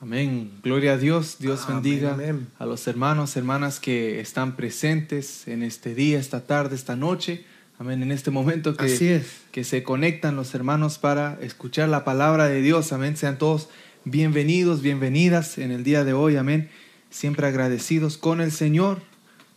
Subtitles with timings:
[0.00, 0.52] Amén.
[0.62, 1.38] Gloria a Dios.
[1.40, 2.46] Dios Amén, bendiga amén.
[2.58, 7.44] a los hermanos, hermanas que están presentes en este día, esta tarde, esta noche.
[7.80, 8.02] Amén.
[8.04, 9.42] En este momento que, Así es.
[9.50, 12.92] que se conectan los hermanos para escuchar la palabra de Dios.
[12.92, 13.16] Amén.
[13.16, 13.70] Sean todos
[14.04, 16.36] bienvenidos, bienvenidas en el día de hoy.
[16.36, 16.70] Amén.
[17.10, 19.02] Siempre agradecidos con el Señor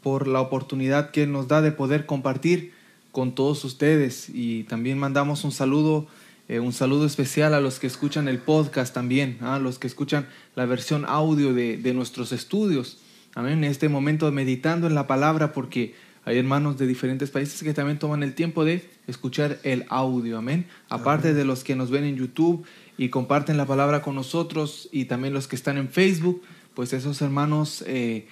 [0.01, 2.73] por la oportunidad que Él nos da de poder compartir
[3.11, 4.27] con todos ustedes.
[4.33, 6.07] Y también mandamos un saludo,
[6.51, 10.27] eh, un saludo especial a los que escuchan el podcast también, a los que escuchan
[10.53, 12.97] la versión audio de, de nuestros estudios.
[13.35, 13.59] Amén.
[13.59, 17.99] En este momento meditando en la palabra porque hay hermanos de diferentes países que también
[17.99, 20.37] toman el tiempo de escuchar el audio.
[20.37, 20.65] Amén.
[20.89, 22.65] Aparte de los que nos ven en YouTube
[22.97, 26.41] y comparten la palabra con nosotros y también los que están en Facebook,
[26.73, 28.27] pues esos hermanos eh,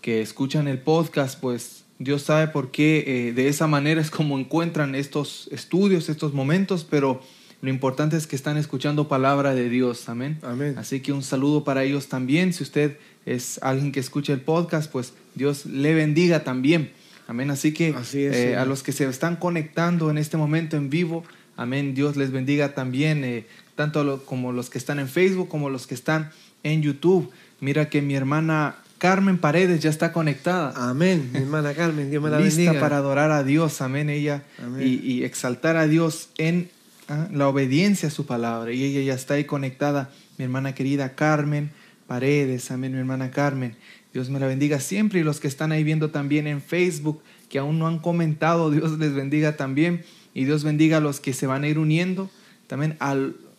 [0.00, 4.38] que escuchan el podcast, pues Dios sabe por qué eh, de esa manera es como
[4.38, 7.20] encuentran estos estudios, estos momentos, pero
[7.64, 10.08] lo importante es que están escuchando palabra de Dios.
[10.08, 10.38] Amén.
[10.42, 10.74] Amén.
[10.78, 12.52] Así que un saludo para ellos también.
[12.52, 16.90] Si usted es alguien que escucha el podcast, pues Dios le bendiga también.
[17.26, 17.50] Amén.
[17.50, 20.90] Así que Así es, eh, a los que se están conectando en este momento en
[20.90, 21.24] vivo,
[21.56, 21.94] amén.
[21.94, 25.86] Dios les bendiga también, eh, tanto lo- como los que están en Facebook como los
[25.86, 26.30] que están
[26.62, 27.30] en YouTube.
[27.60, 31.30] Mira que mi hermana Carmen Paredes ya está conectada Amén.
[31.32, 32.80] Mi hermana Carmen, Dios me la lista bendiga.
[32.80, 34.86] para adorar a Dios, amén, ella, Amén.
[34.86, 36.68] Y, y exaltar a Dios en
[37.08, 38.72] ah, la obediencia a su palabra.
[38.72, 41.70] Y ella ya está ahí conectada, mi hermana querida Carmen
[42.06, 43.76] Paredes, amén, mi hermana Carmen.
[44.12, 47.58] Dios me la bendiga siempre y los que están ahí viendo también en Facebook, que
[47.58, 50.04] aún no han comentado, Dios les bendiga también.
[50.34, 52.28] Y Dios bendiga a los que se van a ir uniendo,
[52.66, 53.16] también a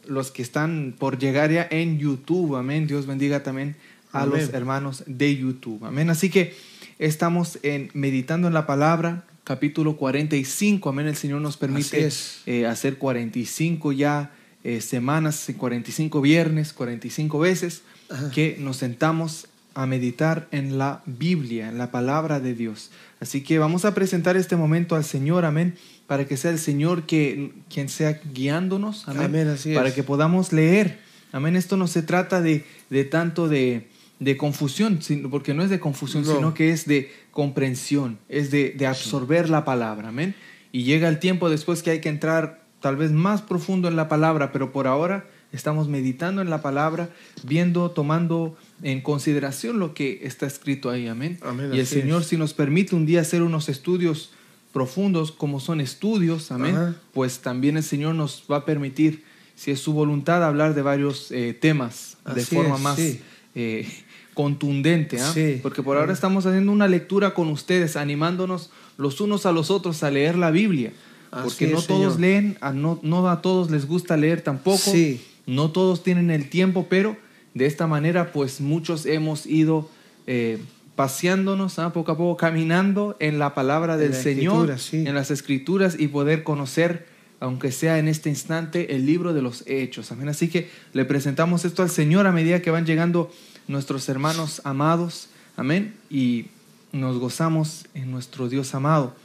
[0.07, 2.85] los que están por llegar ya en YouTube, amén.
[2.85, 3.75] Dios bendiga también
[4.11, 4.41] a Amén.
[4.41, 5.83] los hermanos de YouTube.
[5.85, 6.09] Amén.
[6.09, 6.53] Así que
[6.99, 10.89] estamos en meditando en la palabra, capítulo 45.
[10.89, 11.07] Amén.
[11.07, 12.09] El Señor nos permite
[12.45, 14.31] eh, hacer 45 ya
[14.65, 18.31] eh, semanas, 45 viernes, 45 veces Ajá.
[18.31, 22.91] que nos sentamos a meditar en la Biblia, en la palabra de Dios.
[23.19, 25.75] Así que vamos a presentar este momento al Señor, amén,
[26.07, 29.93] para que sea el Señor que, quien sea guiándonos, amén, Amén, así para es.
[29.93, 30.99] que podamos leer.
[31.31, 33.87] Amén, esto no se trata de, de tanto de,
[34.19, 36.33] de confusión, sino- porque no es de confusión, No.
[36.35, 40.35] sino que es de comprensión, es de, de absorber la palabra, amén.
[40.71, 44.07] Y llega el tiempo después que hay que entrar tal vez más profundo en la
[44.07, 47.09] palabra, pero por ahora estamos meditando en la palabra,
[47.43, 51.39] viendo, tomando en consideración lo que está escrito ahí, amén.
[51.41, 52.27] Amén, y el Señor es.
[52.27, 54.31] si nos permite un día hacer unos estudios
[54.73, 56.95] profundos como son estudios, amén, Ajá.
[57.13, 59.23] pues también el Señor nos va a permitir,
[59.55, 63.21] si es su voluntad, hablar de varios eh, temas de forma es, más sí.
[63.55, 63.87] eh,
[64.35, 65.31] contundente, ¿ah?
[65.33, 65.59] Sí.
[65.63, 70.03] porque por ahora estamos haciendo una lectura con ustedes, animándonos los unos a los otros
[70.03, 70.91] a leer la Biblia,
[71.31, 72.19] Así porque es, no todos Señor.
[72.19, 75.19] leen, a no, no a todos les gusta leer tampoco, Sí.
[75.47, 77.17] no todos tienen el tiempo, pero
[77.55, 79.89] de esta manera pues muchos hemos ido
[80.27, 80.59] eh,
[80.95, 81.91] paseándonos ¿ah?
[81.93, 85.03] poco a poco, caminando en la palabra En del la Señor, sí.
[85.07, 87.05] en las escrituras y poder conocer,
[87.39, 90.11] aunque sea en este instante, el libro de los hechos.
[90.11, 90.29] Amén.
[90.29, 93.29] Así que le presentamos esto al Señor a medida que van llegando
[93.67, 95.29] nuestros hermanos amados.
[95.57, 95.95] Amén.
[96.09, 96.47] Y
[96.91, 99.15] nos gozamos en nuestro Dios amado.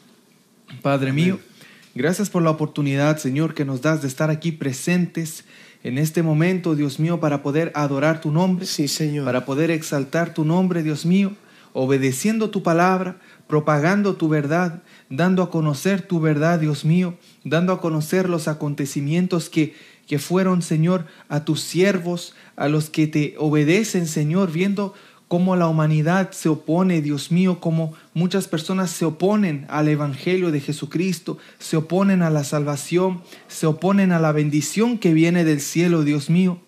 [0.83, 1.25] Padre Amén.
[1.25, 1.41] mío,
[1.95, 5.45] gracias por la oportunidad, Señor, que nos das de estar aquí presentes
[5.83, 9.25] en este momento, Dios mío, para poder adorar tu nombre, Sí, Señor.
[9.25, 11.33] para poder exaltar tu nombre, Dios mío,
[11.73, 13.17] obedeciendo tu palabra,
[13.49, 17.15] propagando tu verdad, dando a conocer tu verdad, Dios mío,
[17.45, 19.75] dando a conocer los acontecimientos que,
[20.11, 24.93] que fueron, Señor, a tus siervos, a los que te obedecen, Señor, viendo
[25.29, 30.59] cómo la humanidad se opone, Dios mío, cómo muchas personas se oponen al Evangelio de
[30.59, 36.03] Jesucristo, se oponen a la salvación, se oponen a la bendición que viene del cielo,
[36.03, 36.59] Dios mío.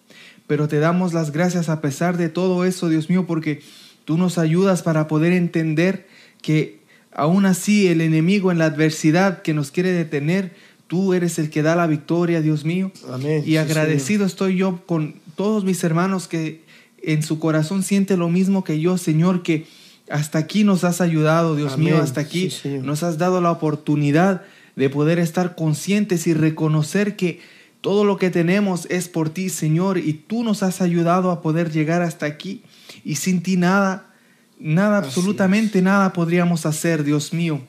[0.47, 3.61] Pero te damos las gracias a pesar de todo eso, Dios mío, porque
[4.05, 6.07] tú nos ayudas para poder entender
[6.43, 6.79] que
[7.13, 10.55] aún así el enemigo en la adversidad que nos quiere detener,
[10.93, 12.93] tú eres el que da la victoria, Dios mío.
[13.11, 13.43] Amén.
[13.47, 16.65] Y Sí, agradecido estoy yo con todos mis hermanos que
[17.03, 19.67] en su corazón siente lo mismo que yo, Señor, que
[20.11, 21.95] hasta aquí nos has ayudado, Dios Amén.
[21.95, 24.43] mío, hasta aquí Sí, nos has dado la oportunidad
[24.77, 27.41] de poder estar conscientes y reconocer que
[27.81, 31.73] todo lo que tenemos es por ti, Señor, y tú nos has ayudado a poder
[31.73, 32.65] llegar hasta aquí
[33.03, 34.13] y sin ti nada,
[34.61, 37.63] nada, Así absolutamente nada podríamos hacer, Dios mío.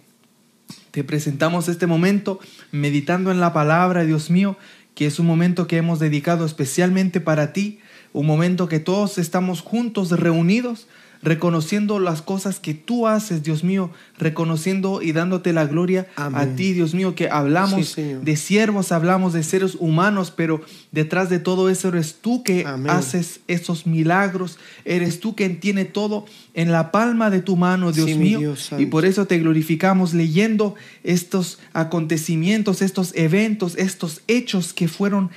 [0.92, 2.40] Te presentamos este momento
[2.72, 4.58] meditando en la palabra, Dios mío,
[4.96, 7.80] que es un momento que hemos dedicado especialmente para ti,
[8.14, 10.88] un momento que todos estamos juntos, reunidos,
[11.24, 16.74] reconociendo las cosas que tú haces, Dios mío, reconociendo y dándote la gloria a ti,
[16.74, 20.62] Dios mío, que hablamos Sí, de siervos, hablamos de seres humanos, pero
[20.92, 22.92] detrás de todo eso eres tú que Amén.
[22.92, 28.08] haces esos milagros, eres tú quien tiene todo en la palma de tu mano, Dios
[28.10, 34.74] Sí, mío, Dios y por eso te glorificamos leyendo estos acontecimientos, estos eventos, estos hechos
[34.74, 35.30] que fueron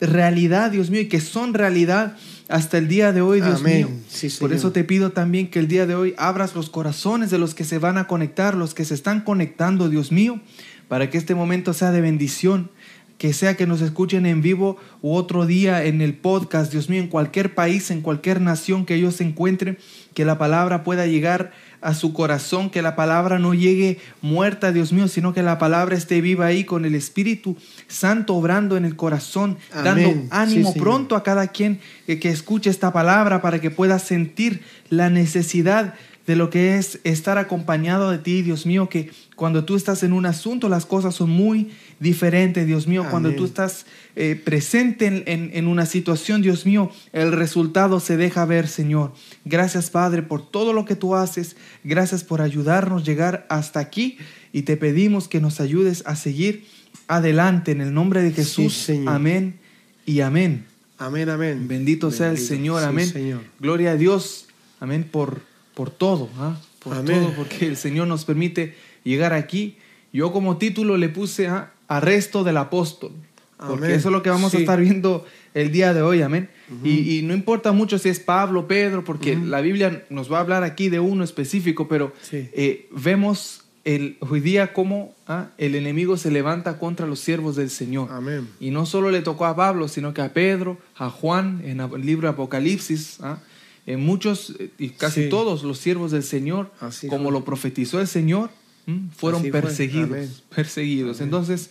[0.00, 2.16] realidad, Dios mío, y que son realidad
[2.48, 3.76] hasta el día de hoy, Dios Amén.
[3.76, 3.88] mío.
[4.08, 7.38] Sí, Por eso te pido también que el día de hoy abras los corazones de
[7.38, 10.40] los que se van a conectar, los que se están conectando, Dios mío,
[10.88, 12.70] para que este momento sea de bendición,
[13.18, 17.00] que sea que nos escuchen en vivo u otro día en el podcast, Dios mío,
[17.00, 19.78] en cualquier país, en cualquier nación que ellos se encuentren,
[20.12, 21.52] que la palabra pueda llegar
[21.84, 25.94] a su corazón, que la palabra no llegue muerta, Dios mío, sino que la palabra
[25.96, 27.56] esté viva ahí con el Espíritu
[27.88, 29.84] Santo obrando en el corazón, Amén.
[29.84, 34.62] dando ánimo pronto a cada quien que, que escuche esta palabra para que pueda sentir
[34.90, 35.94] la necesidad
[36.26, 40.14] de lo que es estar acompañado de ti, Dios mío, que cuando tú estás en
[40.14, 41.70] un asunto las cosas son muy
[42.00, 43.84] diferentes, Dios mío, cuando tú estás
[44.16, 49.12] eh, presente en, en- en una situación, Dios mío, el resultado se deja ver, Señor.
[49.44, 54.16] Gracias, Padre, por todo lo que tú haces, gracias por ayudarnos a llegar hasta aquí
[54.52, 56.66] y te pedimos que nos ayudes a seguir
[57.08, 58.74] adelante en el nombre de Jesús.
[58.74, 59.14] Señor.
[59.14, 59.58] amén
[60.06, 60.64] y amén.
[60.96, 61.68] Amén, amén.
[61.68, 62.38] Bendito sea el.
[62.38, 63.08] Señor, Sí, amén.
[63.08, 63.40] Señor.
[63.60, 64.46] Gloria a Dios,
[64.80, 65.42] amén, por,
[65.74, 66.56] por todo, ¿ah?
[66.78, 67.20] por Amén.
[67.20, 69.76] todo, porque el Señor nos permite llegar aquí.
[70.12, 71.72] Yo como título le puse ¿ah?
[71.88, 73.12] Arresto del Apóstol,
[73.58, 73.90] porque Amén.
[73.90, 76.48] eso es lo que vamos a estar viendo el día de hoy, amén.
[76.82, 80.40] y, y no importa mucho si es Pablo, Pedro, porque la Biblia nos va a
[80.40, 82.48] hablar aquí de uno específico, pero Sí.
[82.52, 85.48] eh, vemos el, hoy día cómo ¿ah?
[85.58, 88.08] el enemigo se levanta contra los siervos del Señor.
[88.10, 88.48] Amén.
[88.58, 92.04] Y no solo le tocó a Pablo, sino que a Pedro, a Juan, en el
[92.06, 93.38] libro de Apocalipsis, ¿ah?
[93.86, 95.28] en muchos eh, y casi Sí.
[95.28, 97.32] todos los siervos del Señor, Así como fue.
[97.32, 98.48] lo profetizó el Señor,
[98.86, 99.10] ¿m?
[99.14, 99.60] fueron Así fue.
[99.60, 100.08] perseguidos.
[100.10, 100.30] Amén.
[100.54, 101.20] Perseguidos.
[101.20, 101.70] Entonces,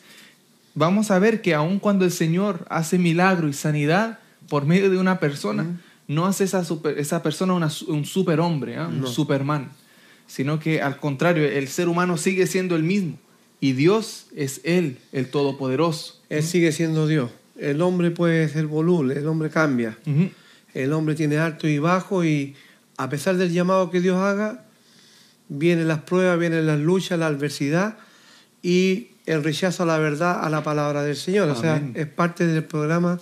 [0.76, 4.98] vamos a ver que aun cuando el Señor hace milagro y sanidad por medio de
[4.98, 9.08] una persona, no hace esa, super- esa persona una un superhombre, un No.
[9.08, 9.72] superman,
[10.28, 13.18] sino que al contrario, el ser humano sigue siendo el mismo.
[13.62, 16.20] Y Dios es Él, el Todopoderoso.
[16.30, 17.32] Él sigue siendo Dios.
[17.58, 19.98] El hombre puede ser voluble, el hombre cambia.
[20.74, 22.56] El hombre tiene alto y bajo y
[22.98, 24.66] a pesar del llamado que Dios haga,
[25.48, 27.98] vienen las pruebas, vienen las luchas, la adversidad
[28.62, 31.50] y el rechazo a la verdad, a la palabra del Señor.
[31.50, 33.20] O sea, es parte del programa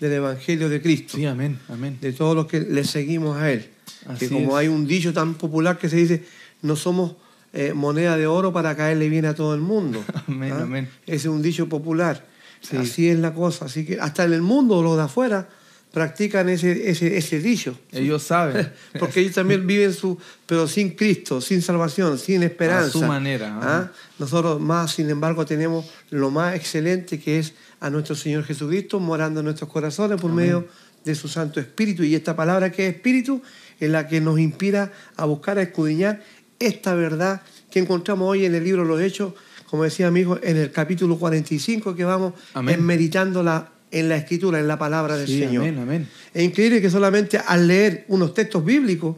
[0.00, 1.98] del Evangelio de Cristo, Sí, amén, amén.
[2.00, 3.70] de todos los que le seguimos a Él.
[4.06, 4.56] Así que como es.
[4.62, 6.24] hay un dicho tan popular que se dice,
[6.62, 7.14] no somos
[7.52, 10.02] eh, moneda de oro para caerle bien a todo el mundo.
[10.26, 10.62] Amén, ¿Ah?
[10.62, 10.88] amén.
[11.06, 12.24] Ese es un dicho popular.
[12.60, 12.76] Sí.
[12.76, 13.66] Así es la cosa.
[13.66, 15.48] Así que hasta en el mundo, los de afuera,
[15.94, 17.78] practican ese, ese, ese dicho.
[17.92, 18.68] Ellos saben.
[18.98, 22.88] Porque ellos también viven su, pero sin Cristo, sin salvación, sin esperanza.
[22.88, 23.92] A su manera, ¿Ah?
[24.18, 29.38] Nosotros más, sin embargo, tenemos lo más excelente que es a nuestro Señor Jesucristo morando
[29.38, 30.66] en nuestros corazones por medio
[31.04, 32.02] de su Santo Espíritu.
[32.02, 33.40] Y esta palabra que es Espíritu
[33.78, 36.24] es la que nos inspira a buscar, a escudriñar
[36.58, 39.34] esta verdad que encontramos hoy en el libro de los Hechos,
[39.70, 42.80] como decía mi hijo, en el capítulo 45 que vamos Amén.
[42.80, 45.62] en meditándola en la Escritura, en la palabra del Sí, Señor.
[45.62, 46.08] amén, amén.
[46.34, 49.16] Es increíble que solamente al leer unos textos bíblicos,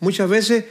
[0.00, 0.64] muchas veces,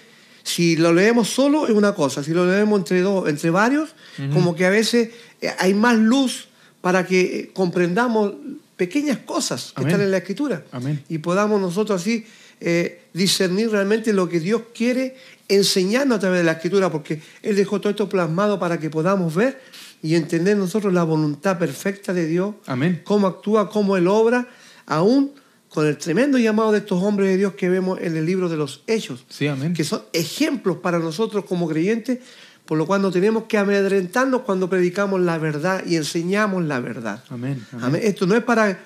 [0.44, 3.96] si lo leemos solo es una cosa, si lo leemos entre dos, entre varios,
[4.34, 5.10] como que a veces
[5.42, 6.48] eh, hay más luz
[6.82, 8.34] para que eh, comprendamos
[8.78, 9.90] pequeñas cosas que Amén.
[9.92, 11.04] están en la escritura Amén.
[11.10, 12.26] y podamos nosotros así
[12.60, 15.16] eh, discernir realmente lo que Dios quiere
[15.48, 19.34] enseñarnos a través de la escritura, porque Él dejó todo esto plasmado para que podamos
[19.36, 19.60] ver
[20.04, 23.02] y entender nosotros la voluntad perfecta de Dios Amén.
[23.04, 24.48] cómo actúa, cómo él obra,
[24.86, 25.32] aún
[25.70, 28.58] con el tremendo llamado de estos hombres de Dios que vemos en el libro de
[28.58, 29.74] los Hechos, Sí, amén.
[29.74, 32.20] que son ejemplos para nosotros como creyentes,
[32.66, 37.24] por lo cual no tenemos que amedrentarnos cuando predicamos la verdad y enseñamos la verdad.
[37.30, 37.66] Amén.
[37.72, 37.86] amén.
[37.86, 38.02] Amén.
[38.04, 38.80] Esto no es para,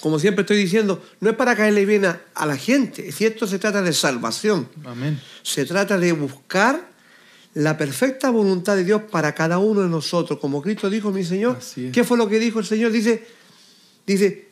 [0.00, 3.46] como siempre estoy diciendo, no es para caerle bien a, a la gente, si esto
[3.46, 5.20] se trata de salvación, Amén.
[5.42, 6.91] se trata de buscar
[7.54, 10.38] la perfecta voluntad de Dios para cada uno de nosotros.
[10.38, 11.58] Como Cristo dijo, mi Señor.
[11.92, 12.92] ¿qué fue lo que dijo el Señor?
[12.92, 13.26] Dice,
[14.06, 14.48] dice,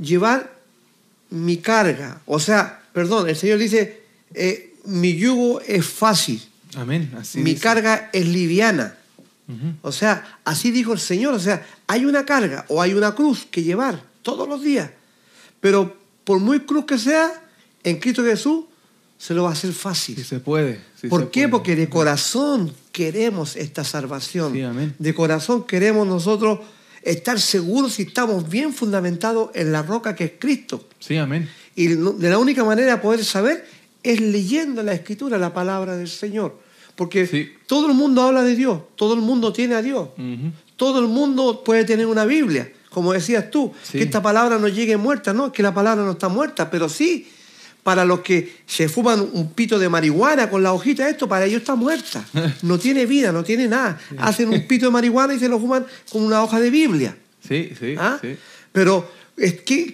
[0.00, 0.58] llevar
[1.30, 2.20] mi carga.
[2.26, 4.02] O sea, perdón, el Señor dice,
[4.34, 6.42] eh, mi yugo es fácil,
[6.76, 7.12] Amén.
[7.18, 7.62] Así mi dice.
[7.62, 8.96] carga es liviana.
[9.82, 11.32] O sea, así dijo el Señor.
[11.34, 14.90] O sea, hay una carga o hay una cruz que llevar todos los días.
[15.60, 17.30] Pero por muy cruz que sea,
[17.84, 18.64] en Cristo Jesús
[19.18, 20.16] se lo va a hacer fácil.
[20.16, 20.80] Sí se puede.
[21.08, 21.40] ¿Por se qué?
[21.42, 21.48] puede.
[21.48, 24.52] Porque de corazón queremos esta salvación.
[24.52, 24.94] Sí, amén.
[24.98, 26.60] De corazón queremos nosotros
[27.02, 30.86] estar seguros si estamos bien fundamentados en la roca que es Cristo.
[30.98, 31.48] Sí, amén.
[31.74, 33.66] Y de la única manera de poder saber
[34.02, 36.58] es leyendo la escritura, la palabra del Señor.
[36.94, 37.50] Porque Sí.
[37.66, 40.08] todo el mundo habla de Dios, todo el mundo tiene a Dios,
[40.76, 42.72] todo el mundo puede tener una Biblia.
[42.90, 43.98] Como decías tú, Sí.
[43.98, 47.28] que esta palabra no llegue muerta, no, que la palabra no está muerta, pero sí,
[47.86, 51.60] para los que se fuman un pito de marihuana con la hojita, esto para ellos
[51.60, 52.24] está muerta.
[52.62, 53.96] No tiene vida, no tiene nada.
[54.18, 57.16] Hacen un pito de marihuana y se lo fuman con una hoja de Biblia.
[57.46, 58.18] Sí, sí, ¿Ah?
[58.20, 58.36] sí.
[58.72, 59.08] Pero,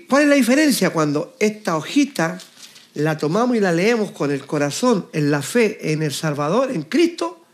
[0.09, 2.39] ¿cuál es la diferencia cuando esta hojita
[2.95, 6.85] la tomamos y la leemos con el corazón, en la fe, en el Salvador, en
[6.85, 7.45] Cristo?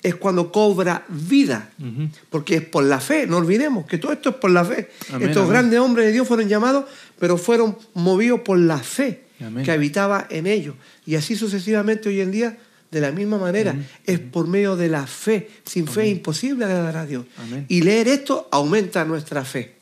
[0.00, 1.72] Es cuando cobra vida.
[2.30, 4.90] Porque es por la fe, no olvidemos que todo esto es por la fe.
[5.08, 5.54] Amén, Estos amén.
[5.54, 6.84] grandes hombres de Dios fueron llamados,
[7.18, 9.64] pero fueron movidos por la fe Amén.
[9.64, 10.74] que habitaba en ellos.
[11.06, 12.58] Y así sucesivamente hoy en día,
[12.90, 13.74] de la misma manera,
[14.06, 15.50] es por medio de la fe.
[15.64, 17.24] Sin fe es imposible agradar a Dios.
[17.68, 19.76] Y leer esto aumenta nuestra fe.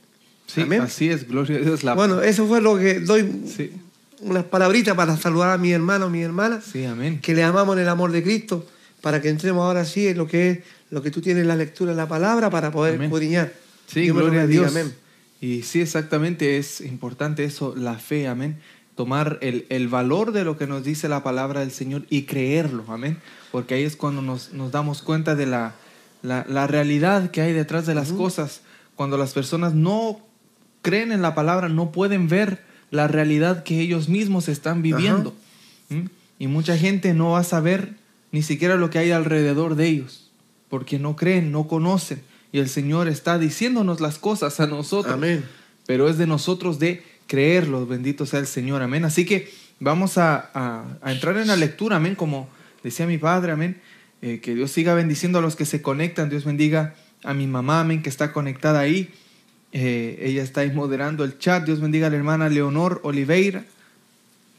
[0.47, 0.81] Sí, Amén.
[0.83, 1.83] así es, gloria a Dios.
[1.85, 1.95] La...
[1.95, 3.73] Bueno, eso fue lo que doy sí,
[4.21, 7.21] unas palabritas para saludar a mi hermano, mi hermana, sí, amén.
[7.21, 8.65] que le amamos en el amor de Cristo,
[9.01, 10.59] para que entremos ahora sí en lo que es
[10.91, 13.53] lo que tú tienes en la lectura de la palabra para poder escudriñar.
[13.87, 14.71] Sí, Dios gloria a Dios.
[14.71, 14.95] amén.
[15.41, 18.59] Y sí, exactamente, es importante eso, la fe, amén.
[18.97, 22.85] Tomar el, el valor de lo que nos dice la palabra del Señor y creerlo,
[22.89, 23.19] amén.
[23.53, 25.75] Porque ahí es cuando nos, nos damos cuenta de la,
[26.23, 28.63] la, la realidad que hay detrás de las cosas.
[28.95, 30.19] Cuando las personas no
[30.83, 35.35] creen en la palabra, no pueden ver la realidad que ellos mismos están viviendo.
[35.89, 36.07] ¿Mm?
[36.39, 37.95] Y mucha gente no va a saber
[38.33, 40.31] ni siquiera lo que hay alrededor de ellos,
[40.69, 42.23] porque no creen, no conocen.
[42.53, 45.15] Y el Señor está diciéndonos las cosas a nosotros.
[45.15, 45.45] Amén.
[45.87, 49.05] Pero es de nosotros de creerlo, bendito sea el Señor, amén.
[49.05, 52.49] Así que vamos a, a- a entrar en la lectura, amén, como
[52.83, 53.81] decía mi padre, amén.
[54.23, 57.81] Eh, que Dios siga bendiciendo a los que se conectan, Dios bendiga a mi mamá,
[57.81, 59.11] amén, que está conectada ahí.
[59.73, 63.65] Eh, ella está ahí moderando el chat, Dios bendiga a la hermana Leonor Oliveira,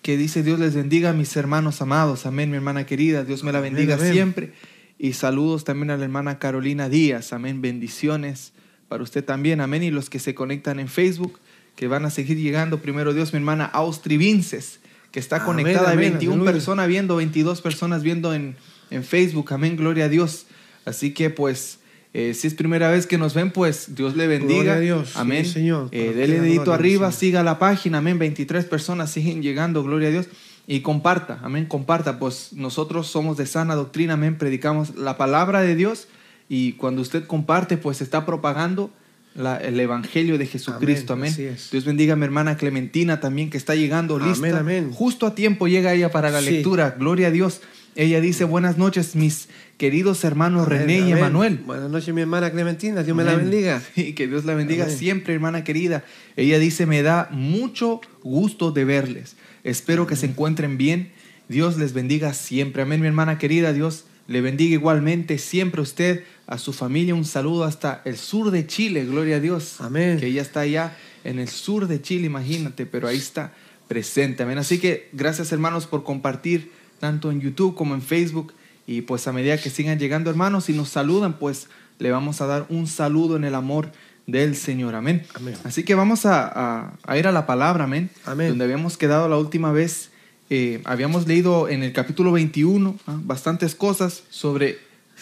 [0.04, 3.52] que dice Dios les bendiga a mis hermanos amados, amén, mi hermana querida, Dios me
[3.52, 4.14] la Amén, bendiga amén.
[4.14, 4.54] siempre.
[5.00, 8.54] Y saludos también a la hermana Carolina Díaz, amén, bendiciones
[8.88, 11.40] para usted también, amén, y los que se conectan en Facebook,
[11.78, 14.80] que van a seguir llegando, primero Dios, mi hermana Austri Vinces,
[15.12, 16.52] que está Amén, conectada, hay amén, 21 aleluya.
[16.52, 18.56] personas viendo, 22 personas viendo en,
[18.90, 20.48] en Facebook, amén, gloria a Dios.
[20.86, 21.78] Así que pues,
[22.16, 24.64] eh, si es primera vez que nos ven, pues Dios le bendiga.
[24.64, 25.46] Gloria a Dios, sí, amén.
[25.46, 25.90] Señor.
[25.92, 28.18] Eh, dele dedito arriba, siga la página, amén.
[28.18, 30.28] 23 personas siguen llegando, gloria a Dios.
[30.66, 32.18] Y comparta, amén, comparta.
[32.18, 34.38] Pues nosotros somos de sana doctrina, amén.
[34.40, 36.08] Predicamos la palabra de Dios
[36.50, 38.90] y cuando usted comparte, pues está propagando
[39.38, 41.34] la- el evangelio de Jesucristo, Amén, amén.
[41.34, 41.72] así es.
[41.72, 44.60] Dios bendiga a mi hermana Clementina también que está llegando Amén, lista.
[44.60, 44.92] amén.
[44.92, 46.50] Justo a tiempo llega ella para la Sí.
[46.52, 47.62] lectura, gloria a Dios.
[47.96, 51.18] Ella dice, buenas noches, mis queridos hermanos Amén, René y amén.
[51.18, 51.58] Emanuel.
[51.66, 53.02] Buenas noches, mi hermana Clementina.
[53.04, 53.50] Dios me la Amén.
[53.50, 53.82] bendiga.
[53.96, 54.98] Sí, que Dios la bendiga Amén.
[54.98, 56.04] siempre, hermana querida.
[56.36, 59.36] Ella dice, me da mucho gusto de verles.
[59.64, 61.12] Espero que se encuentren bien.
[61.50, 62.82] Dios les bendiga siempre.
[62.84, 63.74] Amén, mi hermana querida.
[63.74, 67.14] Dios le bendiga igualmente siempre a usted, a su familia.
[67.14, 69.06] Un saludo hasta el sur de Chile.
[69.06, 69.80] Gloria a Dios.
[69.82, 70.18] Amén.
[70.20, 73.54] Que ella está allá en el sur de Chile, imagínate, pero ahí está
[73.88, 74.44] presente.
[74.44, 74.58] Amén.
[74.58, 78.54] Así que gracias, hermanos, por compartir tanto en YouTube como en Facebook.
[78.86, 81.68] Y pues a medida que sigan llegando hermanos y nos saludan, pues
[82.00, 83.92] le vamos a dar un saludo en el amor
[84.28, 84.96] del Señor.
[84.96, 85.26] Amén.
[85.34, 85.56] Amén.
[85.66, 88.10] Así que vamos a, a- a ir a la palabra, amén.
[88.26, 88.50] Amén.
[88.50, 90.12] Donde habíamos quedado la última vez.
[90.50, 93.20] eh, habíamos leído en el capítulo 21 ¿ah?
[93.24, 94.78] bastantes cosas sobre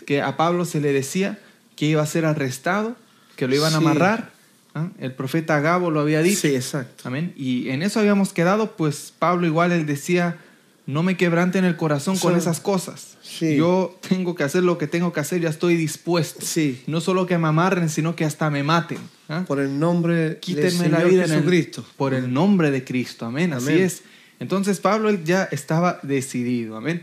[0.06, 1.40] que a Pablo se le decía
[1.76, 2.96] que iba a ser arrestado,
[3.36, 3.84] que lo iban a Sí.
[3.84, 4.32] amarrar.
[4.76, 4.90] ¿ah?
[5.00, 6.42] El profeta Gabo lo había dicho.
[6.42, 7.04] Sí, exacto.
[7.08, 7.34] Amén.
[7.36, 10.38] Y en eso habíamos quedado, pues Pablo igual él decía,
[10.86, 13.18] no me quebranten el corazón con esas cosas.
[13.24, 13.56] Sí.
[13.58, 16.46] Yo tengo que hacer lo que tengo que hacer, ya estoy dispuesto.
[16.46, 16.84] Sí.
[16.88, 19.00] No solo que me amarren, sino que hasta me maten.
[19.28, 19.44] ¿ah?
[19.48, 21.84] Por el nombre del Quítenme Señor la vida en el- Jesucristo.
[21.98, 23.26] por el nombre de Cristo.
[23.26, 23.54] Amén.
[23.54, 23.84] Así Amén.
[23.84, 24.04] es.
[24.40, 26.78] Entonces Pablo él ya estaba decidido.
[26.78, 27.02] Amén.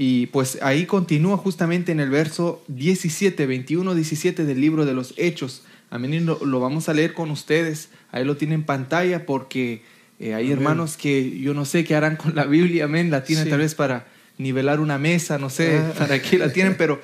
[0.00, 5.12] Y pues ahí continúa justamente en el verso 17, 21, 17 del libro de los
[5.16, 5.64] Hechos.
[5.90, 6.24] Amén.
[6.24, 7.88] Lo, lo vamos a leer con ustedes.
[8.12, 9.82] Ahí lo tienen en pantalla porque
[10.20, 10.58] eh, hay Amén.
[10.58, 12.84] hermanos que yo no sé qué harán con la Biblia.
[12.84, 13.10] Amén.
[13.10, 13.50] La tienen Sí.
[13.50, 14.06] tal vez para
[14.38, 15.92] nivelar una mesa, no sé Ah.
[15.98, 17.00] para qué la tienen, pero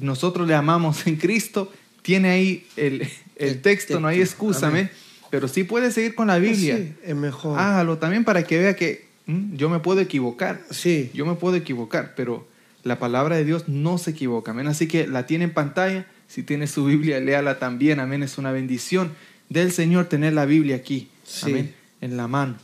[0.00, 1.70] nosotros le amamos en Cristo.
[2.00, 4.68] Tiene ahí el, el El texto, no hay excusa.
[4.68, 4.86] Amén.
[4.90, 5.00] Amén.
[5.30, 6.78] Pero sí puede seguir con la Biblia.
[6.78, 7.58] Sí, es mejor.
[7.60, 10.62] Hágalo también para que vea que mm, yo me puedo equivocar.
[10.70, 11.10] sí.
[11.14, 12.48] Yo me puedo equivocar, pero
[12.82, 14.52] la palabra de Dios no se equivoca.
[14.52, 14.66] Amén.
[14.66, 16.06] Así que la tiene en pantalla.
[16.28, 18.00] Si tiene su Biblia, léala también.
[18.00, 18.22] Amén.
[18.22, 19.12] Es una bendición
[19.48, 21.08] del Señor tener la Biblia aquí.
[21.24, 21.50] Sí.
[21.50, 21.74] Amén.
[22.00, 22.56] En la mano.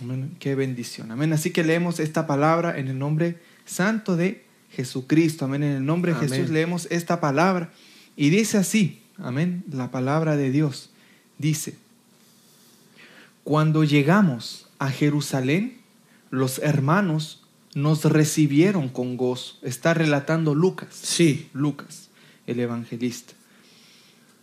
[0.00, 0.36] Amén.
[0.38, 1.10] Qué bendición.
[1.10, 1.32] Amén.
[1.32, 5.46] Así que leemos esta palabra en el nombre santo de Jesucristo.
[5.46, 5.62] Amén.
[5.62, 6.30] En el nombre de Amén.
[6.30, 7.70] Jesús leemos esta palabra.
[8.18, 9.00] Y dice así.
[9.16, 10.90] amén, la palabra de Dios
[11.38, 11.76] dice,
[13.44, 15.77] cuando llegamos a Jerusalén,
[16.30, 17.42] los hermanos
[17.74, 19.56] nos recibieron con gozo.
[19.62, 20.88] Está relatando Lucas.
[20.92, 21.48] Sí.
[21.52, 22.08] Lucas,
[22.46, 23.34] el evangelista.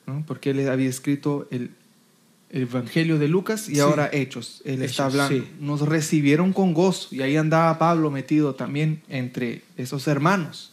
[0.08, 0.24] ¿no?
[0.28, 1.72] Porque él había escrito el,
[2.52, 3.80] el Evangelio de Lucas y Sí.
[3.82, 4.62] ahora Hechos.
[4.66, 5.36] Él Hechos, está hablando.
[5.36, 5.48] sí.
[5.60, 7.14] Nos recibieron con gozo.
[7.14, 10.72] Y ahí andaba Pablo metido también entre esos hermanos.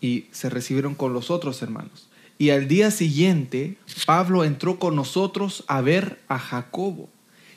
[0.00, 2.08] Y se recibieron con los otros hermanos.
[2.38, 3.76] Y al día siguiente,
[4.06, 7.08] Pablo entró con nosotros a ver a Jacobo.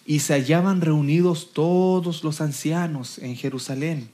[0.06, 4.10] Y se hallaban reunidos todos los ancianos en Jerusalén,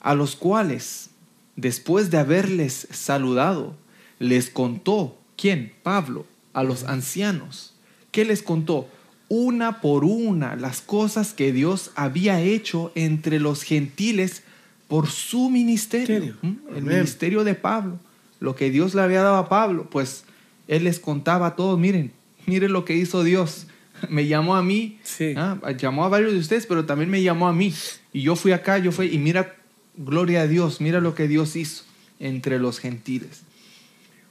[0.00, 1.10] a los cuales,
[1.56, 3.76] después de haberles saludado,
[4.18, 5.72] les contó, ¿quién?
[5.82, 7.74] Pablo, a los ancianos.
[8.10, 8.88] ¿Qué les contó?
[9.28, 14.42] Una por una las cosas que Dios había hecho entre los gentiles
[14.88, 16.36] por su ministerio.
[16.42, 16.76] ¿Mm?
[16.76, 17.98] El ministerio de Pablo.
[18.40, 20.24] Lo que Dios le había dado a Pablo, pues
[20.66, 22.12] él les contaba a todos, miren,
[22.46, 23.66] miren lo que hizo Dios.
[24.08, 25.34] Me llamó a mí, Sí.
[25.36, 27.72] ah, llamó a varios de ustedes, pero también me llamó a mí.
[28.12, 29.56] Y yo fui acá, yo fui, y mira,
[29.96, 31.84] gloria a Dios, mira lo que Dios hizo
[32.18, 33.42] entre los gentiles.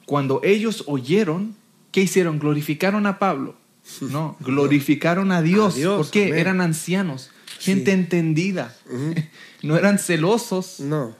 [0.06, 1.54] Cuando ellos oyeron,
[1.92, 2.38] ¿qué hicieron?
[2.38, 3.54] Glorificaron a Pablo.
[4.00, 5.74] No, glorificaron a Dios.
[5.74, 6.38] A Dios, porque amén.
[6.38, 7.98] eran ancianos, gente Sí.
[7.98, 8.76] entendida.
[9.62, 10.80] No eran celosos.
[10.80, 11.14] No.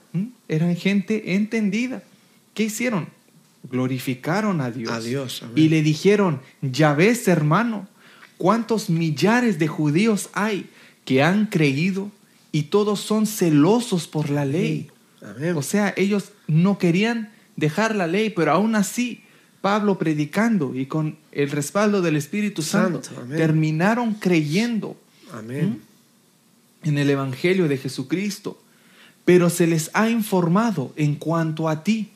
[0.49, 2.03] Eran gente entendida.
[2.55, 3.09] ¿Qué hicieron?
[3.71, 4.91] Glorificaron a Dios.
[4.91, 5.55] A Dios, amén.
[5.57, 7.87] y le dijeron, ya ves, hermano,
[8.41, 10.71] cuántos millares de judíos hay
[11.05, 12.11] que han creído
[12.53, 14.89] y todos son celosos por la ley.
[15.21, 15.55] Amén.
[15.59, 19.21] O sea, ellos no querían dejar la ley, pero aún así,
[19.61, 24.97] Pablo predicando y con el respaldo del Espíritu Santo, terminaron creyendo
[25.35, 25.83] Amén.
[26.83, 28.59] en el Evangelio de Jesucristo,
[29.27, 32.09] pero se les ha informado en cuanto a ti,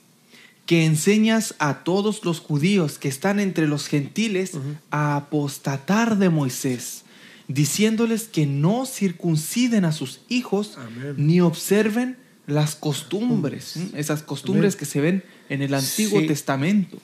[0.66, 4.52] que enseñas a todos los judíos que están entre los gentiles
[4.90, 7.04] a apostatar de Moisés,
[7.48, 11.14] diciéndoles que no circunciden a sus hijos Amén.
[11.18, 12.16] ni observen
[12.46, 13.90] las costumbres, ¿m?
[13.94, 14.78] esas costumbres Amén.
[14.78, 16.26] que se ven en el Antiguo Sí.
[16.26, 16.98] Testamento.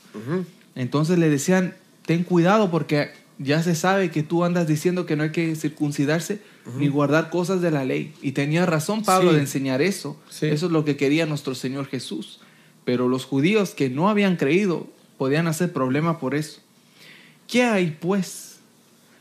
[0.75, 1.75] Entonces le decían,
[2.07, 6.41] ten cuidado porque ya se sabe que tú andas diciendo que no hay que circuncidarse
[6.79, 8.15] ni guardar cosas de la ley.
[8.23, 9.37] Y tenía razón Pablo Sí.
[9.37, 10.19] de enseñar eso.
[10.31, 10.47] Sí.
[10.47, 12.41] Eso es lo que quería nuestro Señor Jesús.
[12.85, 14.87] Pero los judíos que no habían creído
[15.19, 16.61] podían hacer problema por eso.
[17.47, 18.59] ¿Qué hay pues?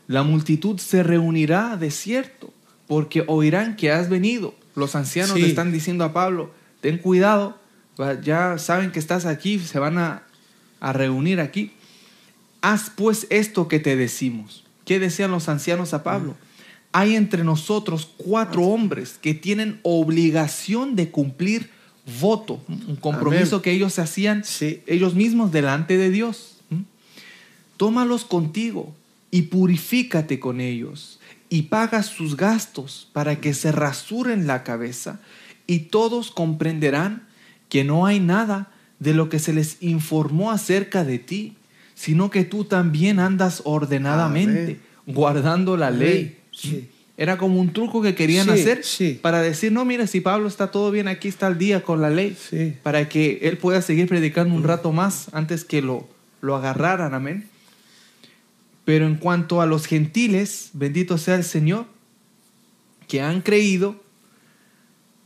[0.06, 2.52] La multitud se reunirá de cierto,
[2.88, 4.54] porque oirán que has venido.
[4.74, 5.42] Los ancianos Sí.
[5.42, 7.58] le están diciendo a Pablo, ten cuidado,
[8.22, 10.22] ya saben que estás aquí, se van a,
[10.80, 11.72] a reunir aquí.
[12.62, 14.64] Haz pues esto que te decimos.
[14.84, 16.34] ¿Qué decían los ancianos a Pablo?
[16.92, 21.70] Hay entre nosotros cuatro hombres que tienen obligación de cumplir
[22.20, 23.62] voto, un compromiso Amén.
[23.62, 24.82] que ellos se hacían Sí.
[24.86, 26.56] ellos mismos delante de Dios.
[27.76, 28.94] Tómalos contigo
[29.30, 31.18] y purifícate con ellos
[31.48, 35.20] y paga sus gastos para que se rasuren la cabeza
[35.66, 37.26] y todos comprenderán
[37.68, 41.56] que no hay nada de lo que se les informó acerca de ti,
[41.94, 45.98] sino que tú también andas ordenadamente guardando la Amén.
[46.00, 46.38] ley.
[46.52, 46.89] Sí.
[47.20, 49.18] Era como un truco que querían Sí, hacer sí.
[49.20, 52.08] para decir, no, mira, si Pablo está todo bien, aquí está el día con la
[52.08, 52.72] ley Sí.
[52.82, 56.08] para que él pueda seguir predicando un rato más antes que lo,
[56.40, 57.46] lo agarraran, amén.
[58.86, 61.84] Pero en cuanto a los gentiles, bendito sea el Señor,
[63.06, 64.02] que han creído,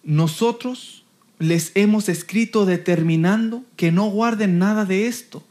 [0.02, 1.04] nosotros
[1.38, 5.44] les hemos escrito determinando que no guarden nada de esto.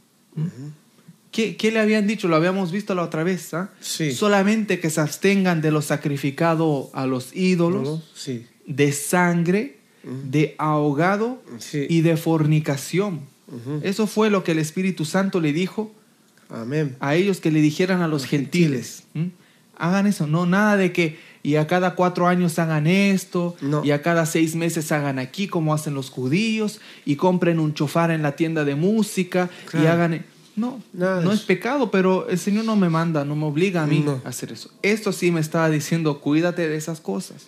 [1.34, 2.28] ¿Qué, qué le habían dicho?
[2.30, 3.54] Lo habíamos visto la otra vez.
[3.54, 3.72] ¿ah?
[3.82, 4.13] Sí.
[4.13, 8.46] Solamente que se abstengan de lo sacrificado a los ídolos, Sí.
[8.67, 11.86] de sangre, de ahogado Sí.
[11.89, 13.22] y de fornicación.
[13.84, 15.91] Eso fue lo que el Espíritu Santo le dijo
[16.50, 16.96] Amén.
[17.00, 19.04] a ellos que le dijeran a los Los gentiles.
[19.76, 23.84] Hagan eso, no nada de que y a cada cuatro años hagan esto, No.
[23.84, 28.12] y a cada seis meses hagan aquí como hacen los judíos, y compren un chofar
[28.12, 30.26] en la tienda de música, y hagan...
[30.56, 30.60] e-".
[30.60, 33.88] No, Nada no es pecado, pero el Señor no me manda, no me obliga a
[33.88, 34.22] mí No.
[34.24, 34.70] a hacer eso.
[34.82, 37.48] Esto sí me estaba diciendo, cuídate de esas cosas.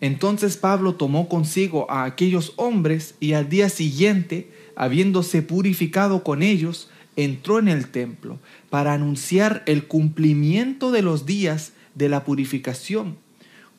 [0.00, 6.90] Entonces Pablo tomó consigo a aquellos hombres y al día siguiente, habiéndose purificado con ellos,
[7.16, 8.38] entró en el templo
[8.68, 13.16] para anunciar el cumplimiento de los días de la purificación,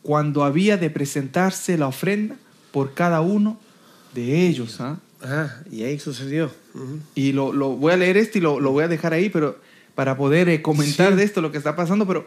[0.01, 2.35] cuando había de presentarse la ofrenda
[2.71, 3.59] por cada uno
[4.15, 4.81] de ellos.
[4.81, 4.99] ¿ah?
[5.23, 6.51] Ah, y ahí sucedió.
[7.15, 9.59] Y lo, lo- voy a leer esto y lo, lo voy a dejar ahí, pero
[9.95, 11.17] para poder eh, comentar Sí.
[11.17, 12.25] de esto lo que está pasando, pero,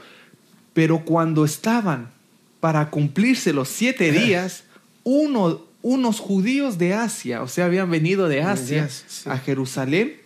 [0.73, 2.11] pero cuando estaban
[2.59, 4.65] para cumplirse los siete días,
[5.05, 9.31] uno unos judíos de Asia, o sea, habían venido de Asia sí.
[9.31, 10.17] a Jerusalén,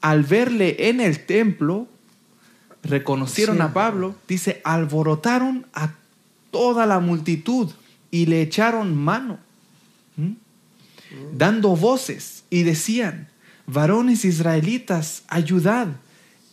[0.00, 1.86] al verle en el templo,
[2.82, 3.62] reconocieron Sí.
[3.62, 5.92] a Pablo, dice, alborotaron a
[6.50, 7.70] toda la multitud
[8.10, 9.38] y le echaron mano,
[10.18, 10.34] ¿m?
[11.32, 13.28] Dando voces y decían,
[13.66, 15.88] varones israelitas, ayudad,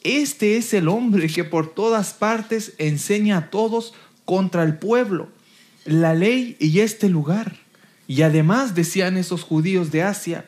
[0.03, 3.93] este es el hombre que por todas partes enseña a todos
[4.25, 5.27] contra el pueblo,
[5.85, 7.57] la ley y este lugar.
[8.07, 10.45] Y además, decían esos judíos de Asia,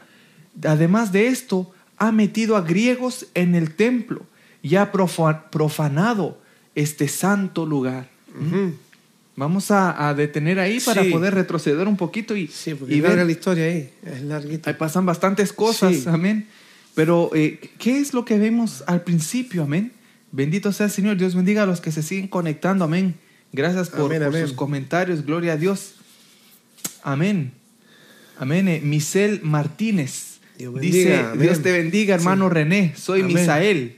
[0.64, 4.26] además de esto, ha metido a griegos en el templo
[4.64, 6.40] y ha profa- profanado
[6.76, 8.10] este santo lugar.
[9.36, 11.10] Vamos a, a detener ahí para Sí.
[11.10, 13.26] poder retroceder un poquito y, Sí, ver.
[13.26, 14.70] la historia ahí, es larguita.
[14.70, 16.04] Ahí pasan bastantes cosas, Sí.
[16.08, 16.48] amén.
[16.96, 19.94] Pero, eh, ¿qué es lo que vemos al principio, amén?
[20.34, 23.16] Bendito sea el Señor, Dios bendiga a los que se siguen conectando, amén.
[23.54, 24.48] Gracias por, Amén, por amén.
[24.48, 25.96] sus comentarios, gloria a Dios.
[27.04, 27.54] Amén.
[28.38, 28.68] Amén.
[28.68, 31.40] Eh, Misel Martínez Dios dice, amén.
[31.40, 33.24] Dios te bendiga, hermano René, soy.
[33.24, 33.98] Misael.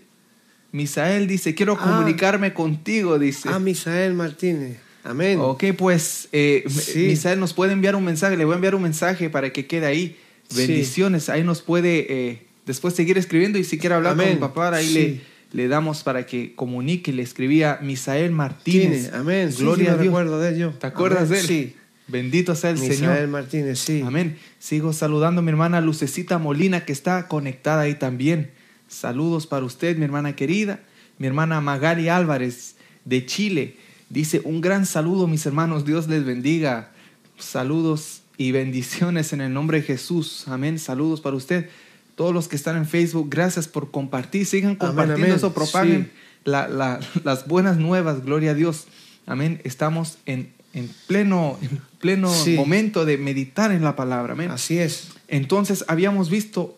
[0.72, 1.84] Misael dice, quiero Ah.
[1.84, 3.50] comunicarme contigo, dice.
[3.50, 4.78] A Misael Martínez.
[5.04, 5.40] Amén.
[5.42, 7.08] Ok, pues eh, Sí.
[7.08, 9.86] Misael nos puede enviar un mensaje, le voy a enviar un mensaje para que quede
[9.86, 10.18] ahí.
[10.50, 10.58] Sí.
[10.68, 14.28] Bendiciones, ahí nos puede eh, después seguir escribiendo y si quiere hablar Amén.
[14.28, 14.94] con mi papá, ahí Sí.
[14.94, 15.22] le,
[15.64, 17.12] le damos para que comunique.
[17.12, 19.12] Le escribía Misael Martínez.
[19.14, 19.52] Amén.
[19.58, 20.42] Gloria a me Dios.
[20.42, 20.80] de ellos.
[20.80, 21.46] ¿Te acuerdas de él?
[21.46, 21.76] Sí.
[22.08, 23.28] Bendito sea el Misael Señor.
[23.28, 24.02] Martínez, sí.
[24.06, 24.38] Amén.
[24.60, 28.52] Sigo saludando a mi hermana Lucecita Molina que está conectada ahí también.
[28.88, 30.80] Saludos para usted, mi hermana querida.
[31.18, 33.78] Mi hermana Magali Álvarez de Chile
[34.14, 35.86] dice un gran saludo, mis hermanos.
[35.86, 36.92] Dios les bendiga.
[37.38, 40.46] Saludos y bendiciones en el nombre de Jesús.
[40.48, 40.80] Amén.
[40.80, 41.70] Saludos para usted.
[42.16, 44.46] Todos los que están en Facebook, gracias por compartir.
[44.46, 45.36] Sigan compartiendo amén.
[45.36, 46.12] eso, propaguen Sí.
[46.46, 48.24] la- la- las buenas nuevas.
[48.24, 48.86] Gloria a Dios.
[49.26, 49.60] Amén.
[49.64, 52.56] Estamos en, en pleno, en pleno Sí.
[52.56, 54.34] momento de meditar en la palabra.
[54.34, 54.52] Amén.
[54.52, 55.10] Así es.
[55.28, 56.78] Entonces habíamos visto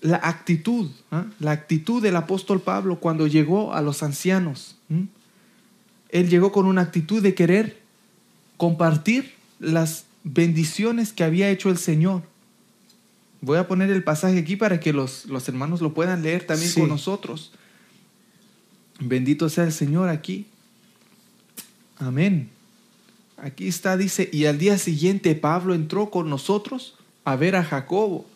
[0.00, 1.24] la actitud, ¿ah?
[1.40, 4.76] la actitud del apóstol Pablo cuando llegó a los ancianos.
[6.08, 7.78] Él llegó con una actitud de querer
[8.56, 12.22] compartir las bendiciones que había hecho el Señor.
[13.40, 16.70] Voy a poner el pasaje aquí para que los, los hermanos lo puedan leer también
[16.70, 16.80] Sí.
[16.80, 17.52] con nosotros.
[19.00, 20.46] Bendito sea el Señor aquí.
[21.98, 22.50] Amén.
[23.36, 26.94] Aquí está, dice, y al día siguiente Pablo entró con nosotros
[27.24, 28.26] a ver a Jacobo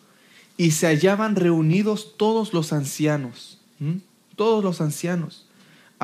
[0.55, 3.99] y se hallaban reunidos todos los ancianos, ¿m?
[4.37, 5.42] todos los ancianos,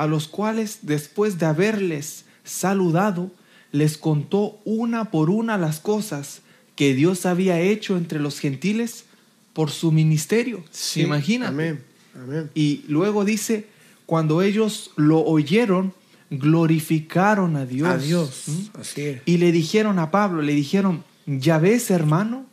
[0.00, 3.30] a los cuales después de haberles saludado,
[3.70, 6.40] les contó una por una las cosas
[6.74, 9.04] que Dios había hecho entre los gentiles
[9.52, 10.64] por su ministerio.
[10.70, 11.02] Sí.
[11.02, 11.52] Imagínate.
[11.52, 11.80] Amén.
[12.14, 12.50] Amén.
[12.54, 13.66] Y luego dice,
[14.06, 15.92] cuando ellos lo oyeron,
[16.30, 17.88] glorificaron a Dios.
[17.88, 18.44] Adiós.
[18.46, 18.80] ¿Mm?
[18.80, 19.22] Así es.
[19.26, 22.46] Y le dijeron a Pablo, le dijeron, ya ves, hermano,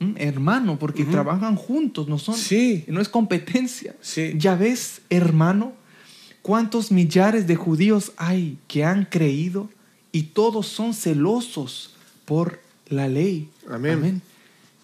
[0.00, 0.12] ¿Mm?
[0.16, 2.84] hermano, porque trabajan juntos, no son, Sí.
[2.88, 3.96] no es competencia.
[4.00, 4.34] Sí.
[4.36, 5.72] Ya ves, hermano,
[6.42, 9.68] cuántos millares de judíos hay que han creído
[10.12, 13.48] y todos son celosos por la ley.
[13.68, 14.22] Amén.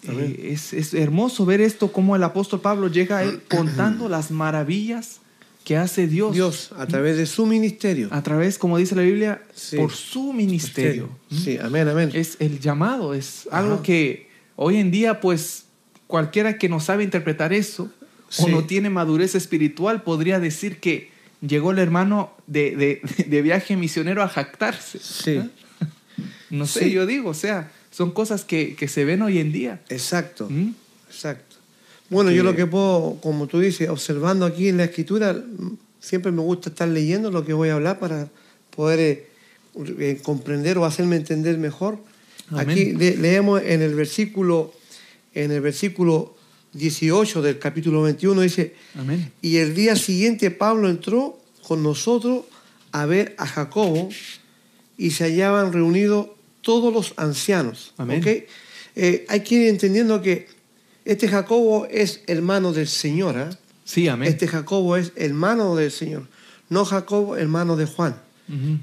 [0.03, 0.37] Eh, Amén.
[0.41, 5.19] es, es hermoso ver esto, como el apóstol Pablo llega a él contando las maravillas
[5.65, 8.07] que hace Dios, Dios, a través de su ministerio.
[8.11, 9.75] a través, como dice la Biblia, Sí.
[9.75, 11.09] por su ministerio.
[11.29, 12.09] Sí, amén, amén.
[12.13, 13.57] Es el llamado, es Ajá.
[13.59, 15.65] algo que hoy en día, pues,
[16.05, 17.91] cualquiera que no sabe interpretar eso
[18.39, 23.75] o no tiene madurez espiritual podría decir que llegó el hermano de, de- de viaje
[23.75, 24.99] misionero a jactarse.
[24.99, 25.31] Sí.
[25.31, 25.49] ¿eh?
[26.49, 26.91] No sé, Sí.
[26.91, 29.81] yo digo, o sea, son cosas que, que se ven hoy en día.
[29.89, 30.47] Exacto.
[30.49, 30.73] ¿Mm?
[31.09, 31.55] Exacto.
[32.09, 35.35] Bueno, yo lo que puedo, como tú dices, observando aquí en la escritura,
[35.99, 38.29] siempre me gusta estar leyendo lo que voy a hablar para
[38.73, 39.27] poder eh,
[39.99, 41.99] eh, comprender o hacerme entender mejor.
[42.49, 42.69] Amén.
[42.69, 44.73] Aquí le- leemos en el versículo,
[45.33, 46.36] en el versículo
[46.73, 49.31] 18 del capítulo 21, dice, Amén.
[49.41, 52.45] y el día siguiente Pablo entró con nosotros
[52.91, 54.09] a ver a Jacobo
[54.97, 56.27] y se hallaban reunidos
[56.61, 57.93] todos los ancianos.
[57.97, 58.21] Amén.
[58.21, 58.27] ¿ok?
[58.95, 60.47] Eh, hay que ir entendiendo que
[61.05, 63.37] este Jacobo es hermano del Señor.
[63.37, 63.49] ¿ah?
[63.85, 64.27] Sí, amén.
[64.27, 66.27] Este Jacobo es hermano del Señor.
[66.69, 68.17] No Jacobo, hermano de Juan.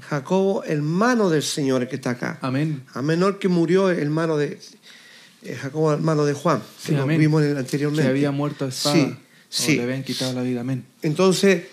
[0.01, 2.37] Jacobo, hermano del Señor, que está acá.
[2.41, 2.83] Amén.
[2.93, 4.59] A menor que murió, hermano de
[5.53, 8.09] Jacobo, hermano de Juan, que Sí, lo vimos en el Que anteriormente.
[8.09, 9.17] había muerto a espada.
[9.49, 10.61] Sí, le habían quitado la vida.
[10.61, 10.83] Amén.
[11.01, 11.63] Entonces,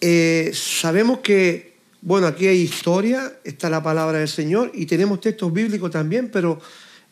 [0.00, 5.52] eh, sabemos que, bueno, aquí hay historia, está la palabra del Señor y tenemos textos
[5.52, 6.60] bíblicos también, pero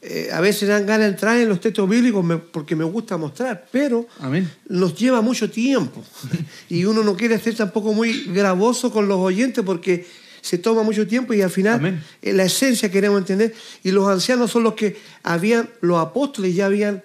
[0.03, 3.67] eh, a veces dan ganas de entrar en los textos bíblicos porque me gusta mostrar,
[3.73, 4.51] pero Amén.
[4.69, 6.05] nos lleva mucho tiempo
[6.69, 10.07] y uno no quiere ser tampoco muy gravoso con los oyentes porque
[10.45, 12.05] se toma mucho tiempo y al final Amén.
[12.21, 13.55] eh, la esencia queremos entender.
[13.83, 17.03] Y los ancianos son los que habían, los apóstoles ya habían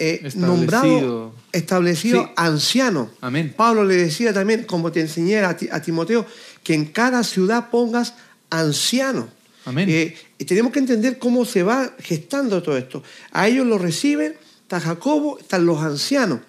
[0.00, 0.46] eh, Establecido.
[0.46, 2.30] nombrado, establecido Sí.
[2.36, 3.10] ancianos.
[3.20, 3.54] Amén.
[3.56, 6.26] Pablo le decía también, como te enseñé a, Ti- a Timoteo,
[6.64, 8.14] que en cada ciudad pongas
[8.50, 9.26] ancianos.
[9.66, 9.88] Amén.
[9.88, 13.02] Eh, y tenemos que entender cómo se va gestando todo esto.
[13.30, 16.40] A ellos lo reciben, está Jacobo, están los ancianos.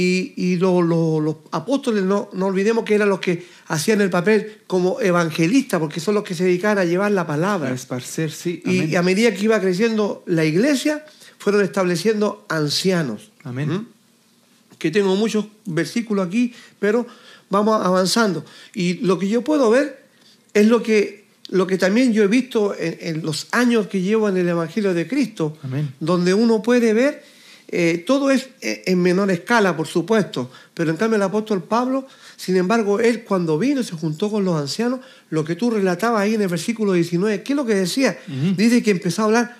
[0.00, 4.10] Y, y lo- lo- los apóstoles, no, no olvidemos que eran los que hacían el
[4.10, 7.72] papel como evangelistas, porque son los que se dedicaban a llevar la A palabra.
[7.74, 8.62] esparcer, sí.
[8.64, 8.90] Y, Amén.
[8.92, 11.04] y a medida que iba creciendo la iglesia,
[11.38, 13.32] fueron estableciendo ancianos.
[13.42, 13.70] Amén.
[13.70, 13.86] ¿Mm?
[14.78, 17.04] Que tengo muchos versículos aquí, pero
[17.50, 18.44] vamos avanzando.
[18.74, 20.04] Y lo que yo puedo ver
[20.54, 24.28] es lo que, lo que también yo he visto en, en los años que llevo
[24.28, 25.92] en el Evangelio de Cristo, Amén.
[25.98, 27.24] donde uno puede ver,
[27.70, 32.06] eh, todo es eh, en menor escala, por supuesto, pero en cambio el apóstol Pablo,
[32.36, 35.00] sin embargo, él cuando vino y se juntó con los ancianos,
[35.30, 38.18] lo que tú relatabas ahí en el versículo 19, ¿qué es lo que decía?
[38.56, 39.56] Dice que empezó a hablar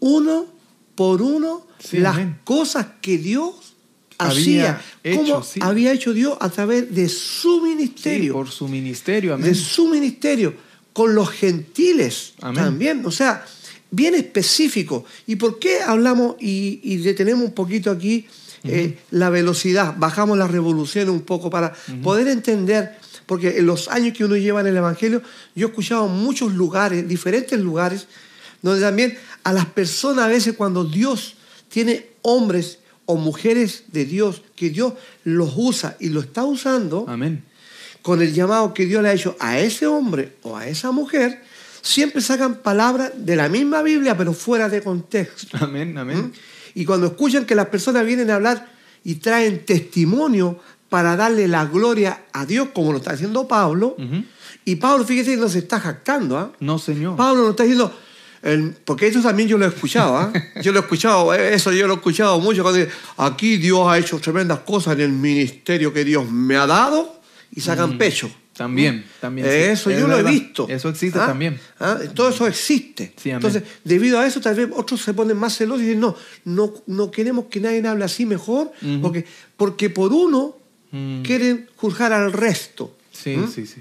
[0.00, 0.46] uno
[0.94, 2.38] por uno Sí, las amén.
[2.44, 3.74] cosas que Dios
[4.18, 4.80] Había hacía,
[5.16, 5.58] cómo sí.
[5.62, 9.30] había hecho Dios a través de su Sí, ministerio, por su ministerio.
[9.36, 9.54] de Amén.
[9.56, 10.54] su ministerio,
[10.92, 12.64] con los gentiles Amén.
[12.64, 13.44] también, o sea,
[13.92, 15.04] bien específico.
[15.28, 18.26] ¿Y por qué hablamos y, y detenemos un poquito aquí
[18.64, 19.94] eh, la velocidad?
[19.96, 24.62] Bajamos la revolución un poco para poder entender, porque en los años que uno lleva
[24.62, 25.22] en el Evangelio,
[25.54, 28.08] yo he escuchado muchos lugares, diferentes lugares,
[28.62, 31.34] donde también a las personas a veces cuando Dios
[31.68, 37.44] tiene hombres o mujeres de Dios, que Dios los usa y lo está usando, Amén.
[38.00, 41.42] con el llamado que Dios le ha hecho a ese hombre o a esa mujer,
[41.82, 45.58] siempre sacan palabras de la misma Biblia, pero fuera de contexto.
[45.60, 45.96] Amén.
[45.98, 46.18] Amén.
[46.18, 46.32] ¿Mm?
[46.74, 48.72] Y cuando escuchan que las personas vienen a hablar
[49.04, 53.96] y traen testimonio para darle la gloria a Dios, como lo está haciendo Pablo,
[54.64, 56.52] y Pablo, fíjese, no se está jactando, ¿ah?
[56.60, 57.16] No, Señor.
[57.16, 57.92] Pablo no está diciendo,
[58.42, 60.32] el- porque eso también yo lo he escuchado, ¿ah?
[60.62, 63.86] Yo lo he escuchado, eh, eso yo lo he escuchado mucho cuando dice, aquí Dios
[63.88, 67.20] ha hecho tremendas cosas en el ministerio que Dios me ha dado
[67.54, 68.30] y sacan pecho.
[68.62, 69.46] También, también.
[69.46, 69.52] sí.
[69.54, 70.66] Eso Es yo lo he visto.
[70.68, 71.26] Eso existe ¿Ah?
[71.26, 71.58] también.
[71.78, 71.98] ¿Ah?
[72.14, 73.12] Todo eso existe.
[73.16, 73.30] Sí.
[73.30, 76.72] Entonces, debido a eso, tal vez otros se ponen más celosos y dicen, no, no,
[76.86, 79.24] no queremos que nadie hable así mejor, porque,
[79.56, 80.56] porque por uno
[80.94, 81.22] Mm.
[81.22, 82.94] quieren juzgar al resto.
[83.12, 83.50] Sí, ¿Mm?
[83.50, 83.80] sí, sí.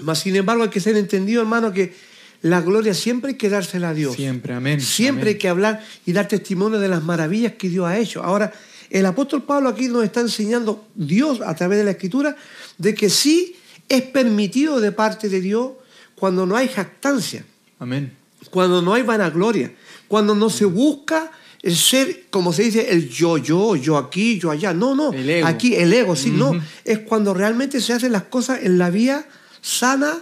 [0.00, 1.94] Mas, sin embargo, hay que ser entendido, hermano, que
[2.42, 4.14] la gloria siempre hay que dársela a Dios.
[4.16, 4.78] Siempre, amén.
[4.78, 5.34] Siempre amén.
[5.34, 8.22] hay que hablar y dar testimonio de las maravillas que Dios ha hecho.
[8.22, 8.52] Ahora,
[8.90, 12.36] el apóstol Pablo aquí nos está enseñando Dios a través de la escritura
[12.76, 13.56] de que sí
[13.92, 15.72] es permitido de parte de Dios
[16.14, 17.44] cuando no hay jactancia,
[17.78, 18.16] Amén.
[18.50, 19.74] cuando no hay vanagloria,
[20.08, 21.30] cuando no se busca
[21.62, 24.72] el ser, como se dice, el yo, yo, yo aquí, yo allá.
[24.72, 25.12] No, no.
[25.12, 25.46] El ego.
[25.46, 26.60] Aquí el ego, sí, no.
[26.84, 29.26] Es cuando realmente se hacen las cosas en la vía
[29.60, 30.18] sana,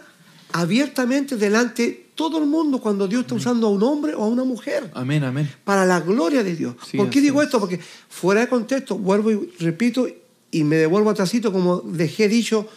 [0.53, 4.27] abiertamente delante de todo el mundo, cuando Dios está usando a un hombre o a
[4.27, 5.49] una mujer Amén, amén.
[5.65, 6.75] para la gloria de Dios.
[6.91, 7.47] Sí, ¿Por qué digo es.
[7.47, 7.61] esto?
[7.61, 10.07] Porque fuera de contexto, vuelvo y repito
[10.51, 12.69] y me devuelvo atrásito como dejé dicho,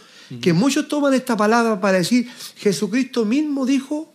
[0.41, 4.11] que muchos toman esta palabra para decir, Jesucristo mismo dijo,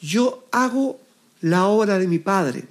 [0.00, 1.00] yo hago
[1.40, 2.64] la obra de mi Padre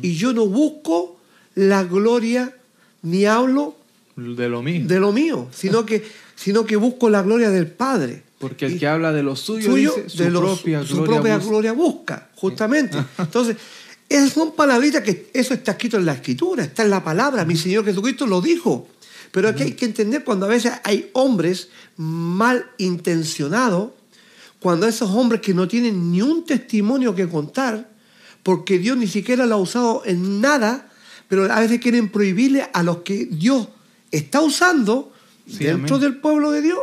[0.00, 1.18] y yo no busco
[1.54, 2.54] la gloria
[3.02, 3.76] ni hablo
[4.16, 4.88] De lo mismo.
[4.88, 6.04] de lo mío, sino que,
[6.36, 8.22] sino que busco la gloria del Padre.
[8.38, 10.96] Porque el Y- que habla de lo suyo, suyo dice, su de los- propia su
[10.96, 11.48] gloria propia busca.
[11.50, 12.98] gloria busca, justamente.
[13.18, 13.56] Entonces,
[14.08, 17.56] esas son palabritas que eso está escrito en la escritura, está en la palabra, mi
[17.56, 18.88] Señor Jesucristo lo dijo.
[19.32, 23.90] Pero aquí hay que entender cuando a veces hay hombres mal intencionados,
[24.60, 27.90] cuando esos hombres que no tienen ni un testimonio que contar,
[28.44, 30.90] porque Dios ni siquiera lo ha usado en nada,
[31.28, 33.68] pero a veces quieren prohibirle a los que Dios
[34.12, 35.12] está usando
[35.48, 36.10] Sí, dentro amén.
[36.12, 36.78] del pueblo de Dios,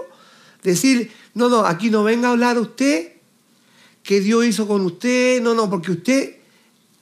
[0.64, 3.14] decir, no, no, aquí no venga a hablar usted,
[4.04, 6.36] que Dios hizo con usted, no, no, porque usted,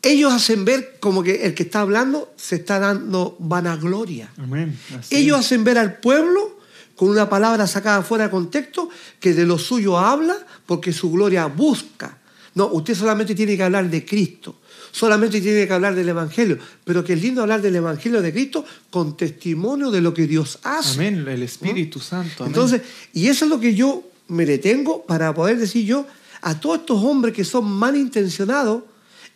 [0.01, 4.31] ellos hacen ver como que el que está hablando se está dando vanagloria.
[4.37, 4.77] Amén.
[5.09, 6.59] Ellos hacen ver al pueblo
[6.95, 11.45] con una palabra sacada fuera de contexto que de lo suyo habla porque su gloria
[11.47, 12.17] busca.
[12.55, 14.55] No, usted solamente tiene que hablar de Cristo,
[14.91, 18.65] solamente tiene que hablar del Evangelio, pero que es lindo hablar del Evangelio de Cristo
[18.89, 20.95] con testimonio de lo que Dios hace.
[20.95, 21.27] Amén.
[21.27, 22.43] El Espíritu Santo.
[22.43, 22.55] Amén.
[22.55, 22.81] Entonces,
[23.13, 26.07] y eso es lo que yo me detengo para poder decir yo
[26.41, 28.83] a todos estos hombres que son malintencionados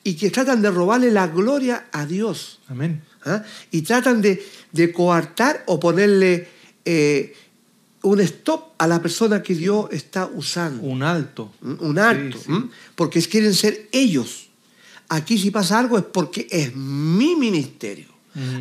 [0.03, 2.59] y que tratan de robarle la gloria a Dios.
[2.67, 3.03] Amén.
[3.25, 3.43] ¿ah?
[3.69, 6.47] Y tratan de, de coartar o ponerle
[6.85, 7.35] eh,
[8.03, 10.81] un stop a la persona que Dios está usando.
[10.83, 11.53] Un alto.
[11.63, 11.77] ¿m?
[11.79, 12.37] Un alto.
[12.37, 12.51] Sí, sí.
[12.51, 12.69] ¿m?
[12.95, 14.49] Porque quieren ser ellos.
[15.09, 18.09] Aquí si pasa algo es porque es mi ministerio.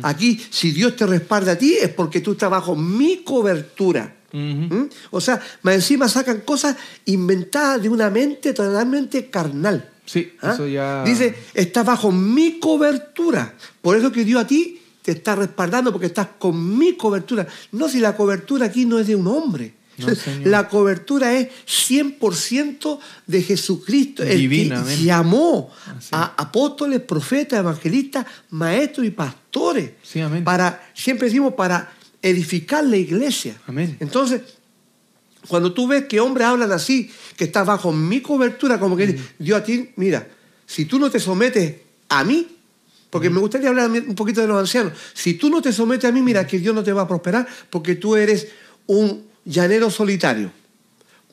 [0.03, 4.17] Aquí si Dios te respalda a ti es porque tú estás bajo mi cobertura.
[4.33, 4.83] ¿Mm?
[5.11, 6.75] O sea, más encima sacan cosas
[7.05, 9.89] inventadas de una mente totalmente carnal.
[10.11, 10.51] Sí, ¿Ah?
[10.53, 11.05] eso ya.
[11.05, 13.53] Dice, estás bajo mi cobertura.
[13.81, 17.47] Por eso que Dios a ti te está respaldando, porque estás con mi cobertura.
[17.71, 19.73] No si la cobertura aquí no es de un hombre.
[19.97, 20.07] No,
[20.45, 26.09] la cobertura es 100% de Jesucristo, el que llamó Así.
[26.11, 29.91] a apóstoles, profetas, evangelistas, maestros y pastores.
[30.03, 30.43] Sí, amén.
[30.43, 33.55] Para, siempre decimos, para edificar la iglesia.
[33.67, 33.95] Amén.
[33.99, 34.41] Entonces,
[35.47, 39.59] cuando tú ves que hombres hablan así, que estás bajo mi cobertura, como que Dios
[39.59, 40.27] a ti, mira,
[40.65, 41.75] si tú no te sometes
[42.09, 42.47] a mí,
[43.09, 46.13] porque me gustaría hablar un poquito de los ancianos, si tú no te sometes a
[46.13, 48.47] mí, mira que Dios no te va a prosperar porque tú eres
[48.87, 50.51] un llanero solitario,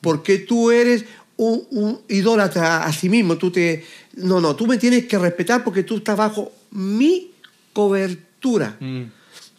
[0.01, 1.05] porque tú eres
[1.37, 3.85] un, un idólatra a sí mismo, tú te...
[4.15, 7.31] No, no, tú me tienes que respetar porque tú estás bajo mi
[7.71, 8.75] cobertura.
[8.79, 9.03] Mm.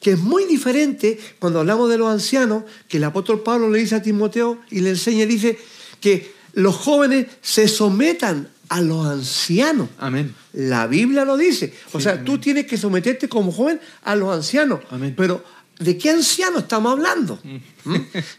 [0.00, 3.96] Que es muy diferente cuando hablamos de los ancianos, que el apóstol Pablo le dice
[3.96, 5.58] a Timoteo y le enseña, dice
[6.00, 9.88] que los jóvenes se sometan a los ancianos.
[9.98, 10.34] Amén.
[10.52, 11.74] La Biblia lo dice.
[11.92, 12.24] O Sí, sea, amén.
[12.24, 14.80] tú tienes que someterte como joven a los ancianos.
[14.90, 15.14] Amén.
[15.16, 15.44] Pero,
[15.78, 17.38] ¿de qué anciano estamos hablando?
[17.84, 17.94] ¿Mm?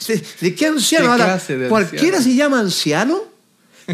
[0.08, 1.06] ¿De- ¿De qué anciano?
[1.16, 2.24] ¿Qué Ahora, de cualquiera anciano?
[2.24, 3.22] se llama anciano.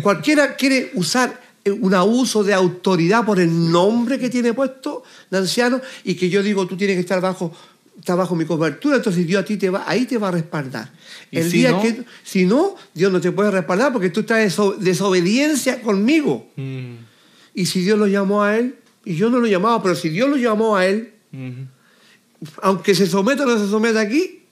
[0.02, 5.82] Cualquiera quiere usar un abuso de autoridad por el nombre que tiene puesto de anciano
[6.04, 7.52] y que yo digo, tú tienes que estar bajo,
[8.00, 10.92] estar bajo mi cobertura, entonces Dios a ti te va, ahí te va a respaldar.
[11.32, 14.40] El si día no- que, si no, Dios no te puede respaldar porque tú estás
[14.40, 16.48] en deso- desobediencia conmigo.
[16.56, 16.94] Mm.
[17.54, 20.30] Y si Dios lo llamó a él, y yo no lo llamaba, pero si Dios
[20.30, 21.66] lo llamó a él, Ujú.
[22.62, 24.44] aunque se someta o no se someta aquí,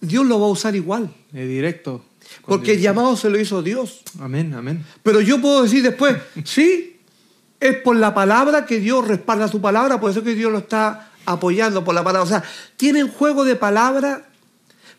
[0.00, 1.12] Dios lo va a usar igual.
[1.32, 2.04] De directo.
[2.46, 4.02] Porque el llamado se lo hizo Dios.
[4.20, 4.84] Amén, amén.
[5.02, 7.00] Pero yo puedo decir después, sí,
[7.60, 11.10] es por la palabra que Dios respalda su palabra, por eso que Dios lo está
[11.24, 12.24] apoyando por la palabra.
[12.24, 12.42] O sea,
[12.76, 14.28] tienen juego de palabra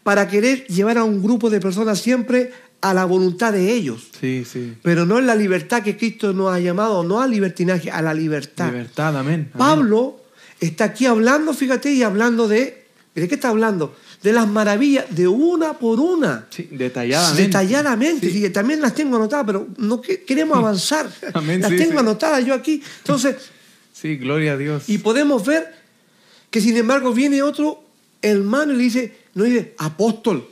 [0.04, 4.10] para querer llevar a un grupo de personas siempre a la voluntad de ellos.
[4.19, 4.76] Sí, sí.
[4.82, 8.13] Pero no es la libertad que Cristo nos ha llamado, no al libertinaje, a la
[8.13, 8.72] libertad.
[8.72, 9.50] Libertad, amén.
[9.54, 9.58] amén.
[9.58, 10.19] Pablo
[10.60, 12.84] está aquí hablando, fíjate, y hablando de.
[13.15, 13.96] ¿De qué está hablando?
[14.24, 16.48] De las maravillas, de una por una.
[16.50, 17.42] Sí, detalladamente.
[17.44, 18.32] Detalladamente.
[18.32, 18.50] Sí.
[18.52, 21.10] También las tengo anotadas, pero no que- queremos avanzar.
[21.34, 22.82] Amén, las sí, tengo anotadas yo aquí.
[23.00, 23.36] Entonces,
[23.92, 24.88] Sí, gloria a Dios.
[24.88, 25.76] y podemos ver
[26.50, 27.84] que sin embargo viene otro
[28.22, 30.48] hermano y le dice, no dice apóstol,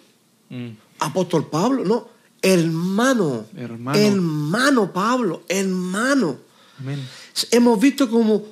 [0.49, 0.71] Mm.
[0.99, 2.09] apóstol Pablo, no,
[2.41, 3.45] hermano.
[3.55, 3.97] Hermano.
[3.97, 6.37] Hermano Pablo, hermano.
[6.79, 6.99] Amén.
[7.51, 8.43] Hemos visto como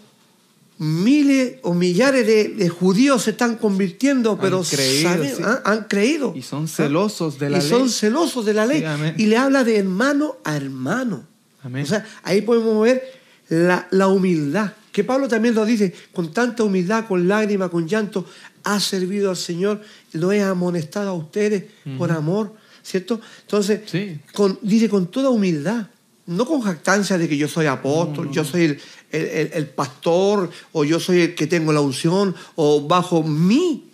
[0.80, 5.44] miles o millares de, de judíos se están convirtiendo, pero creído, saben- sí.
[5.66, 6.34] han creído.
[6.36, 7.70] Y son celosos de la y ley.
[7.70, 8.80] son celosos de la ley.
[8.82, 11.28] Sí, y le habla de hermano a hermano.
[11.62, 11.84] Amén.
[11.84, 13.04] O sea, ahí podemos ver
[13.50, 14.72] la, la humildad.
[14.94, 18.26] Que Pablo también lo dice, con tanta humildad, con lágrimas, con llanto,
[18.64, 19.82] ha servido al Señor,
[20.14, 21.66] lo he amonestado a ustedes
[21.98, 23.20] por amor, ¿cierto?
[23.42, 24.18] Entonces, Sí.
[24.34, 25.88] con- dice con toda humildad,
[26.30, 30.84] no con jactancia de que yo soy apóstol, yo soy el, el- el- pastor, o
[30.86, 33.86] yo soy el que tengo la unción, o bajo mi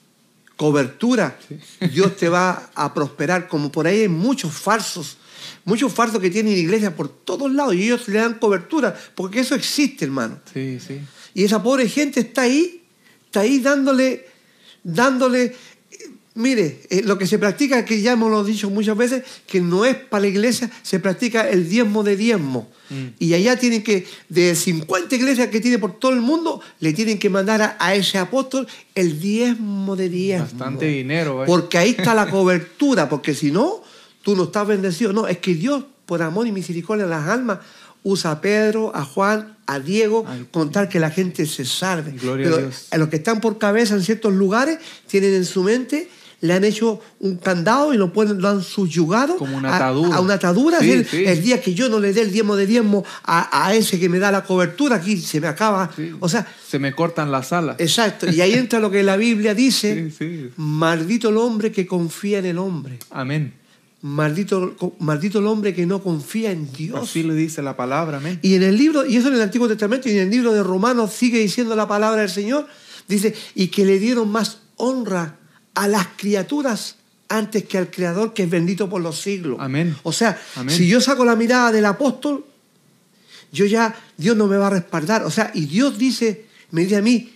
[0.55, 1.37] cobertura,
[1.93, 5.17] Dios te va a prosperar, como por ahí hay muchos falsos,
[5.63, 9.55] muchos falsos que tienen iglesias por todos lados y ellos le dan cobertura, porque eso
[9.55, 10.39] existe, hermano.
[10.53, 10.99] Sí, sí.
[11.33, 12.83] Y esa pobre gente está ahí,
[13.25, 14.25] está ahí dándole,
[14.83, 15.55] dándole,
[16.35, 19.95] mire, eh, lo que se practica, que ya hemos dicho muchas veces, que no es
[19.95, 22.69] para la iglesia, se practica el diezmo de diezmo.
[22.89, 23.05] Mm.
[23.19, 27.17] Y allá tienen que, de 50 iglesias que tiene por todo el mundo, le tienen
[27.17, 30.45] que mandar a, a ese apóstol el diezmo de diezmo.
[30.45, 31.47] Bastante dinero, ¿eh?
[31.47, 33.81] Porque ahí está la cobertura, porque si no,
[34.21, 35.13] tú no estás bendecido.
[35.13, 37.59] No, es que Dios, por amor y misericordia de las almas,
[38.03, 42.11] usa a Pedro, a Juan, a Diego, Ay, con tal que la gente se salve.
[42.11, 42.87] Gloria a Pero Dios.
[42.91, 46.07] a los que están por cabeza en ciertos lugares, tienen en su mente,
[46.41, 50.15] le han hecho un candado y lo, pueden, lo han subyugado Como una atadura.
[50.17, 50.79] A, una atadura.
[50.79, 51.23] Sí, Es el, sí.
[51.25, 54.09] el día que yo no le dé el diezmo de diezmo a, a ese que
[54.09, 55.91] me da la cobertura, aquí se me acaba.
[55.95, 56.11] Sí.
[56.19, 57.77] O sea, Se me cortan las alas.
[57.79, 58.29] exacto.
[58.29, 60.11] Y ahí entra lo que la Biblia dice.
[60.15, 60.49] Sí, sí.
[60.57, 62.99] Maldito el hombre que confía en el hombre.
[63.11, 63.53] Amén.
[64.01, 67.09] Maldito, maldito el hombre que no confía en Dios.
[67.09, 68.39] Así lo dice la palabra, amén.
[68.43, 70.61] Y en el libro, y eso en el Antiguo Testamento, y en el libro de
[70.61, 72.67] Romanos sigue diciendo la palabra del Señor,
[73.07, 75.39] dice, y que le dieron más honra
[75.75, 76.95] a las criaturas
[77.29, 79.57] antes que al Creador, que es bendito por los siglos.
[79.59, 79.95] Amén.
[80.03, 80.75] O sea, Amén.
[80.75, 82.45] si yo saco la mirada del apóstol,
[83.51, 85.23] yo ya, Dios no me va a respaldar.
[85.23, 87.33] O sea, y Dios dice, me dice a mí,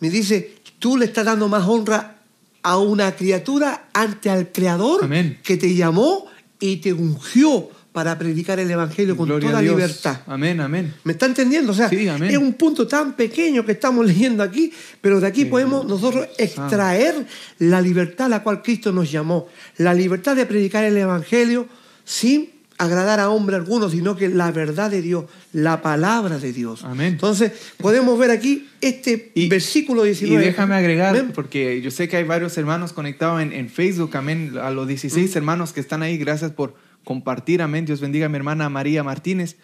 [0.00, 2.18] me dice, tú le estás dando más honra
[2.62, 5.40] a una criatura ante al Creador Amén.
[5.42, 6.26] que te llamó
[6.60, 10.20] y te ungió para predicar el Evangelio con Gloria toda libertad.
[10.26, 10.94] Amén, amén.
[11.04, 11.72] ¿Me está entendiendo?
[11.72, 15.46] O sea, Sí, es un punto tan pequeño que estamos leyendo aquí, pero de aquí
[15.46, 17.26] podemos nosotros extraer
[17.58, 19.48] la libertad a la cual Cristo nos llamó.
[19.78, 21.66] La libertad de predicar el Evangelio
[22.04, 26.84] sin agradar a hombre alguno, sino que la verdad de Dios, la palabra de Dios.
[26.84, 27.08] Amén.
[27.14, 30.44] Entonces, podemos ver aquí este Y- versículo Y 19.
[30.46, 31.32] déjame agregar, Amén.
[31.34, 35.34] porque yo sé que hay varios hermanos conectados en, en Facebook, amén, a los 16
[35.34, 36.74] hermanos que están ahí, gracias por
[37.12, 37.86] compartir, amén.
[37.86, 39.56] Dios bendiga a mi hermana María Martínez.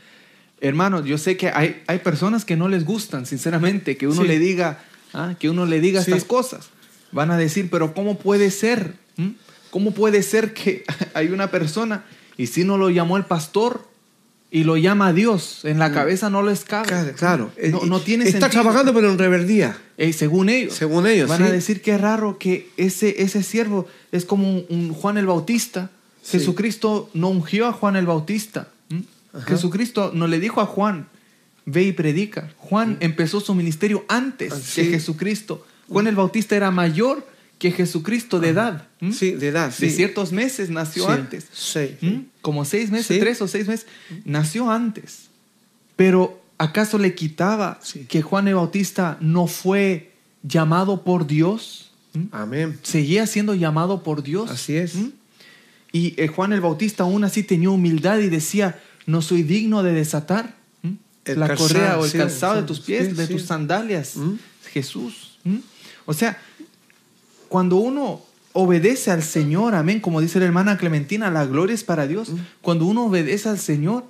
[0.63, 4.29] Hermanos, yo sé que hay, hay personas que no les gustan, sinceramente, que uno Sí.
[4.29, 4.79] le diga,
[5.13, 6.11] ah, que uno le diga Sí.
[6.11, 6.71] estas cosas.
[7.13, 8.95] Van a decir, pero ¿cómo puede ser?
[9.19, 9.33] ¿Mm?
[9.71, 10.85] ¿Cómo puede ser que
[11.15, 12.05] hay una persona
[12.39, 13.87] y si no lo llamó el pastor
[14.51, 15.67] y lo llama a Dios?
[15.67, 17.13] En la cabeza no les cabe.
[17.13, 17.53] Claro.
[17.71, 18.63] No, no tiene Está sentido.
[18.63, 19.77] trabajando, pero en rebeldía.
[19.99, 20.73] Eh, según ellos.
[20.75, 24.65] Según ellos, Van a decir que es raro que ese, ese siervo es como un,
[24.71, 25.91] un Juan el Bautista.
[26.25, 26.39] Sí.
[26.39, 28.69] Jesucristo no ungió a Juan el Bautista.
[28.91, 29.05] ¿m?
[29.33, 29.45] Ajá.
[29.47, 31.07] Jesucristo no le dijo a Juan,
[31.67, 32.51] ve y predica.
[32.57, 34.85] Juan empezó su ministerio antes Ah, que.
[34.87, 35.67] Jesucristo.
[35.89, 37.27] Juan el Bautista era mayor
[37.59, 38.89] que Jesucristo de edad.
[39.01, 39.13] ¿m?
[39.13, 39.73] Sí, de edad.
[39.77, 41.47] De ciertos meses nació Sí, antes.
[41.53, 41.97] sí.
[42.01, 42.21] ¿Mm?
[42.41, 43.87] Como seis meses, tres o seis meses.
[44.25, 45.29] Nació antes.
[45.97, 50.13] Pero ¿acaso le quitaba que Juan el Bautista no fue
[50.43, 51.91] llamado por Dios?
[52.15, 52.23] ¿Mm?
[52.33, 52.79] Amén.
[52.83, 54.51] Seguía siendo llamado por Dios.
[54.51, 54.95] Así es.
[55.95, 59.93] Y eh, Juan el Bautista aún así tenía humildad y decía, no soy digno de
[59.93, 60.95] desatar ¿Mm?
[61.37, 64.33] La calzado, correa o el sí, calzado de tus pies, sí, de tus sandalias, ¿Mm?
[64.73, 65.39] Jesús.
[65.45, 65.59] ¿Mm?
[66.05, 66.37] O sea,
[67.49, 68.23] cuando uno
[68.55, 72.31] obedece al Señor, amén, como dice la hermana Clementina, la gloria es para Dios.
[72.31, 72.39] ¿Mm?
[72.61, 74.05] Cuando uno obedece al Señor,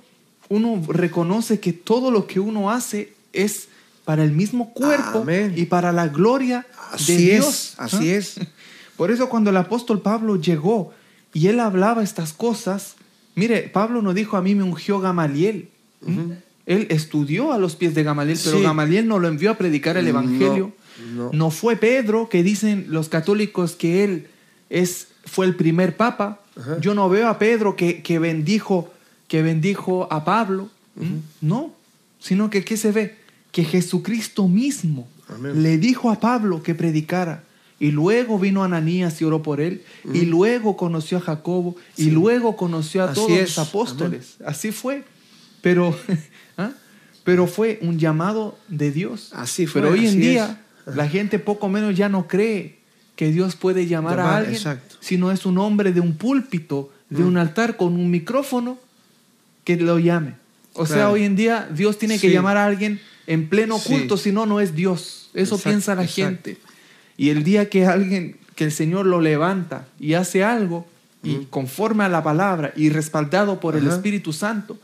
[0.49, 3.67] uno reconoce que todo lo que uno hace es
[4.05, 5.53] para el mismo cuerpo Amén.
[5.55, 7.73] y para la gloria Así de es, Dios.
[7.77, 8.15] así ¿Ah?
[8.15, 8.39] es.
[8.97, 10.91] Por eso cuando el apóstol Pablo llegó
[11.35, 12.95] y él hablaba estas cosas,
[13.35, 15.67] mire, Pablo no dijo a mí me ungió Gamaliel.
[16.01, 16.31] ¿Mm?
[16.65, 18.63] Él estudió a los pies de Gamaliel, pero Sí.
[18.63, 20.73] Gamaliel no lo envió a predicar el evangelio.
[21.13, 21.29] no.
[21.33, 24.27] No fue Pedro, que dicen los católicos que él
[24.69, 26.39] es, fue el primer papa.
[26.79, 28.91] Yo no veo a Pedro que, que bendijo,
[29.27, 30.69] que bendijo a Pablo.
[30.95, 31.17] ¿Mm?
[31.41, 31.73] No,
[32.19, 33.15] sino que ¿qué se ve?
[33.51, 35.61] Que Jesucristo mismo Amén.
[35.63, 37.43] le dijo a Pablo que predicara.
[37.79, 39.83] Y luego vino Ananías y oró por él.
[40.13, 41.75] Y luego conoció a Jacobo.
[41.97, 43.57] Y luego conoció a Así todos es.
[43.57, 44.35] los apóstoles.
[44.45, 45.03] Así fue.
[45.61, 45.97] Pero,
[46.57, 46.71] ¿ah?
[47.23, 49.31] Pero fue un llamado de Dios.
[49.33, 50.95] Así fue, Pero hoy en día es.
[50.95, 52.77] la gente poco menos ya no cree
[53.15, 54.95] que Dios puede llamar, a alguien, exacto.
[54.99, 57.27] sino es un hombre de un púlpito, de Mm.
[57.27, 58.77] un altar con un micrófono
[59.63, 60.35] que lo llame.
[60.73, 62.33] O sea, hoy en día Dios tiene que Sí.
[62.33, 63.89] llamar a alguien en pleno Sí.
[63.89, 65.29] culto, si no, no es Dios.
[65.33, 66.21] Eso Exacto, piensa la exacto.
[66.43, 66.57] gente.
[67.17, 70.87] Y el día que alguien, que el Señor lo levanta y hace algo,
[71.23, 73.87] y conforme a la palabra y respaldado por el.
[73.87, 74.79] Espíritu Santo,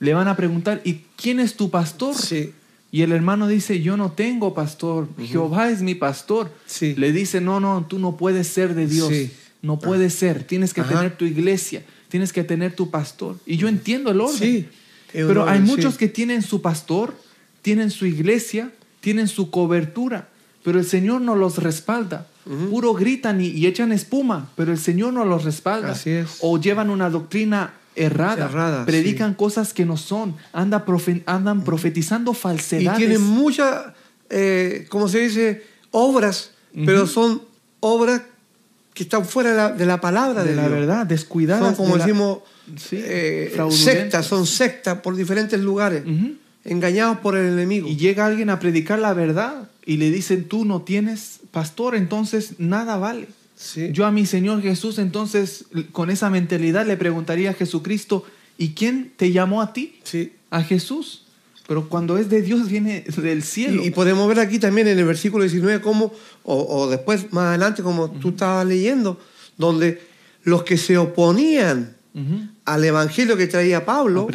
[0.00, 2.14] le van a preguntar, ¿y quién es tu pastor?
[2.14, 2.52] Sí.
[2.90, 6.50] Y el hermano dice, yo no tengo pastor, Jehová es mi pastor.
[6.66, 6.94] Sí.
[6.96, 9.30] Le dice, no, no, tú no puedes ser de Dios, Sí.
[9.62, 13.36] no puedes ser, tienes que tener tu iglesia, tienes que tener tu pastor.
[13.46, 14.68] Y yo entiendo el orden.
[15.12, 17.14] Pero hay muchos que tienen su pastor,
[17.62, 18.70] tienen su iglesia,
[19.00, 20.28] tienen su cobertura,
[20.68, 22.26] pero el Señor no los respalda.
[22.44, 22.68] Ujú.
[22.68, 25.92] Puro gritan y, y echan espuma, pero el Señor no los respalda.
[25.92, 26.36] Así es.
[26.42, 32.32] O llevan una doctrina errada, Errada, predican cosas que no son, anda profe- andan profetizando
[32.32, 32.98] Y falsedades.
[32.98, 33.94] tienen muchas,
[34.28, 36.84] eh, como se dice, obras, Ujú.
[36.84, 37.40] pero son
[37.80, 38.20] obras
[38.92, 40.72] que están fuera de la, de la palabra de, de la Dios.
[40.80, 41.64] verdad, descuidadas.
[41.64, 42.38] Son como de la- decimos,
[42.76, 46.34] Sí, eh, sectas, son sectas por diferentes lugares, Ujú.
[46.68, 47.88] Engañados por el enemigo.
[47.88, 52.54] Y llega alguien a predicar la verdad y le dicen, tú no tienes pastor, entonces
[52.58, 53.28] nada vale.
[53.56, 53.88] Sí.
[53.92, 58.24] Yo a mi Señor Jesús, entonces, con esa mentalidad le preguntaría a Jesucristo,
[58.56, 59.98] ¿y quién te llamó a ti?
[60.04, 60.32] Sí.
[60.50, 61.24] A Jesús.
[61.66, 63.82] Pero cuando es de Dios, viene del cielo.
[63.82, 66.12] Y, y podemos ver aquí también en el versículo 19 cómo,
[66.44, 69.18] o, o después más adelante como tú estabas leyendo,
[69.56, 70.00] donde
[70.44, 71.97] los que se oponían
[72.64, 74.28] Al evangelio que traía Pablo,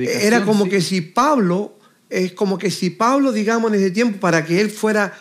[0.00, 0.70] era como sí.
[0.70, 1.78] que si Pablo,
[2.10, 5.16] es como que si Pablo, digamos, en ese tiempo, para que él fuera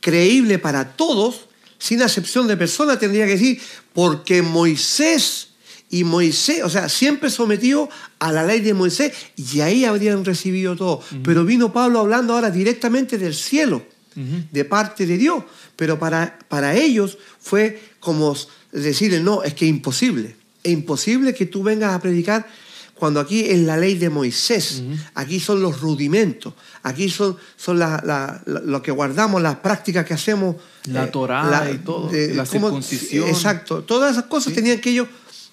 [0.00, 1.48] creíble para todos,
[1.78, 3.60] sin acepción de persona, tendría que decir,
[3.92, 5.48] porque Moisés
[5.90, 7.88] y Moisés, o sea, siempre sometido
[8.20, 11.02] a la ley de Moisés, y ahí habrían recibido todo.
[11.24, 13.84] Pero vino Pablo hablando ahora directamente del cielo,
[14.14, 15.42] de parte de Dios.
[15.74, 18.36] Pero para, para ellos fue como
[18.70, 20.36] decirle, no, es que imposible.
[20.62, 22.46] Es imposible que tú vengas a predicar
[22.94, 24.82] cuando aquí es la ley de Moisés.
[25.14, 26.52] Aquí son los rudimentos.
[26.82, 30.56] Aquí son, son la- la- la- lo que guardamos, las prácticas que hacemos.
[30.86, 31.10] La
[31.48, 32.66] Torá y todo, la ¿cómo?
[32.68, 33.28] circuncisión.
[33.28, 33.82] Exacto.
[33.84, 35.08] Todas esas cosas tenían que ellos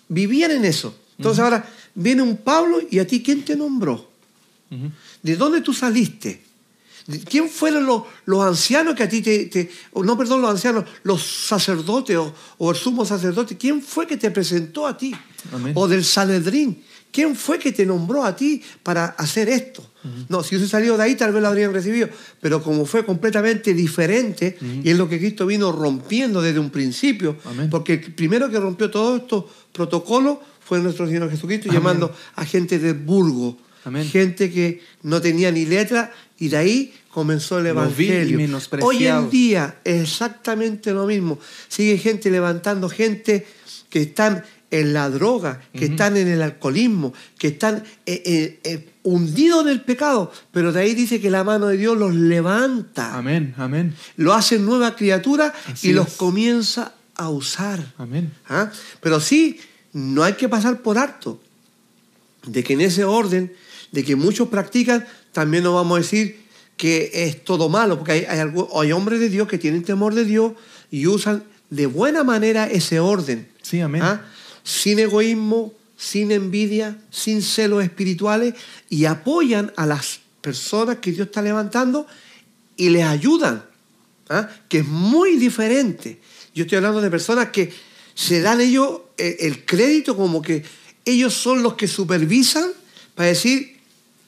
[0.10, 0.94] vivían en eso.
[1.18, 4.10] Entonces ahora viene un Pablo y a ti, ¿quién te nombró?
[5.24, 6.44] ¿De dónde tú saliste?
[7.08, 11.24] ¿De- ¿Quién fueron los, los ancianos que a ti te, no, perdón, los ancianos, los
[11.48, 13.58] sacerdotes o, o el sumo sacerdote?
[13.58, 15.16] ¿Quién fue que te presentó a ti?
[15.54, 15.74] Amén.
[15.76, 16.84] O del Sanedrín.
[17.10, 19.84] ¿Quién fue que te nombró a ti para hacer esto?
[20.30, 22.08] No, si hubiese salido de ahí tal vez lo habrían recibido,
[22.40, 27.38] pero como fue completamente diferente, y es lo que Cristo vino rompiendo desde un principio,
[27.46, 27.70] Amén.
[27.70, 31.82] porque el primero que rompió todos estos protocolos fue nuestro Señor Jesucristo, Amén.
[31.82, 34.08] llamando a gente del Burgo, Amén.
[34.10, 38.60] gente que no tenía ni letra, y de ahí comenzó el Evangelio.
[38.82, 41.40] Hoy en día es exactamente lo mismo.
[41.70, 43.48] Sigue gente levantando gente
[43.90, 48.90] que están en la droga, que están en el alcoholismo, que están eh, eh, eh,
[49.04, 53.16] hundidos en el pecado, pero de ahí dice que la mano de Dios los levanta,
[53.16, 57.94] Amén, amén, lo hace nueva criatura Así y los comienza a usar.
[57.98, 58.34] amén.
[58.50, 58.70] ¿Ah?
[59.00, 59.58] Pero sí,
[59.94, 61.40] no hay que pasar por alto
[62.46, 63.54] de que en ese orden,
[63.92, 68.26] de que muchos practican, también no vamos a decir que es todo malo, porque hay,
[68.26, 70.54] hay, hombres de Dios que tienen temor de Dios
[70.92, 73.50] y usan de buena manera ese orden.
[73.62, 74.04] Sí, amén.
[74.04, 74.26] ¿Ah?
[74.64, 78.54] Sin egoísmo, sin envidia, sin celos espirituales
[78.90, 82.06] y apoyan a las personas que Dios está levantando
[82.76, 83.66] y les ayudan,
[84.30, 84.48] ¿ah?
[84.70, 86.22] que es muy diferente.
[86.54, 87.74] Yo estoy hablando de personas que
[88.14, 90.64] se dan ellos el, el crédito como que
[91.06, 92.70] ellos son los que supervisan
[93.16, 93.77] para decir,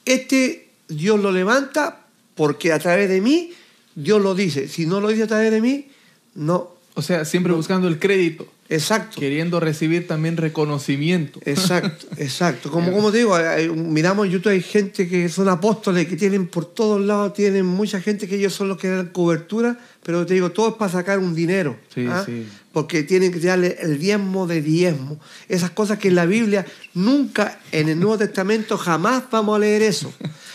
[0.10, 2.05] este Dios lo levanta
[2.36, 3.51] porque a través de mí
[3.95, 4.68] Dios lo dice.
[4.68, 5.88] Si no lo dice a través de mí,
[6.36, 6.76] no.
[6.95, 9.20] O sea, siempre buscando el crédito, Exacto.
[9.20, 11.39] queriendo recibir también reconocimiento.
[11.45, 12.72] Exacto, exacto.
[12.72, 13.38] Como, como te digo,
[13.76, 18.01] miramos en YouTube, hay gente que son apóstoles, que tienen por todos lados, tienen mucha
[18.01, 21.20] gente que ellos son los que dan cobertura, pero te digo, todo es para sacar
[21.20, 21.78] un dinero.
[21.93, 22.24] Sí, ¿ah?
[22.26, 22.45] sí.
[22.72, 25.20] Porque tienen que darle el diezmo de diezmo.
[25.47, 29.82] Esas cosas que en la Biblia nunca, en el Nuevo Testamento, jamás vamos a leer
[29.82, 30.13] eso.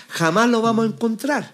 [0.09, 1.53] Jamás lo vamos a encontrar.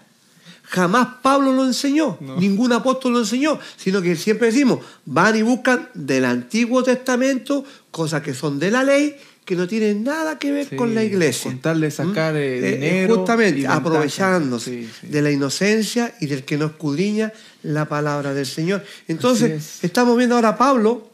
[0.63, 2.37] Jamás Pablo lo enseñó, No.
[2.37, 8.21] ningún apóstol lo enseñó, sino que siempre decimos, van y buscan del Antiguo Testamento cosas
[8.21, 9.17] que son de la ley,
[9.51, 11.51] que no tienen nada que ver Sí, con la iglesia.
[11.51, 13.17] Con tal de sacar eh, Eh, eh, dinero.
[13.17, 13.79] justamente, y ventaja.
[13.79, 14.71] aprovechándose
[15.01, 15.07] sí.
[15.09, 17.33] de la inocencia y del que no escudriña
[17.63, 18.81] la palabra del Señor.
[19.09, 19.83] Entonces, es.
[19.83, 21.09] estamos viendo ahora a Pablo,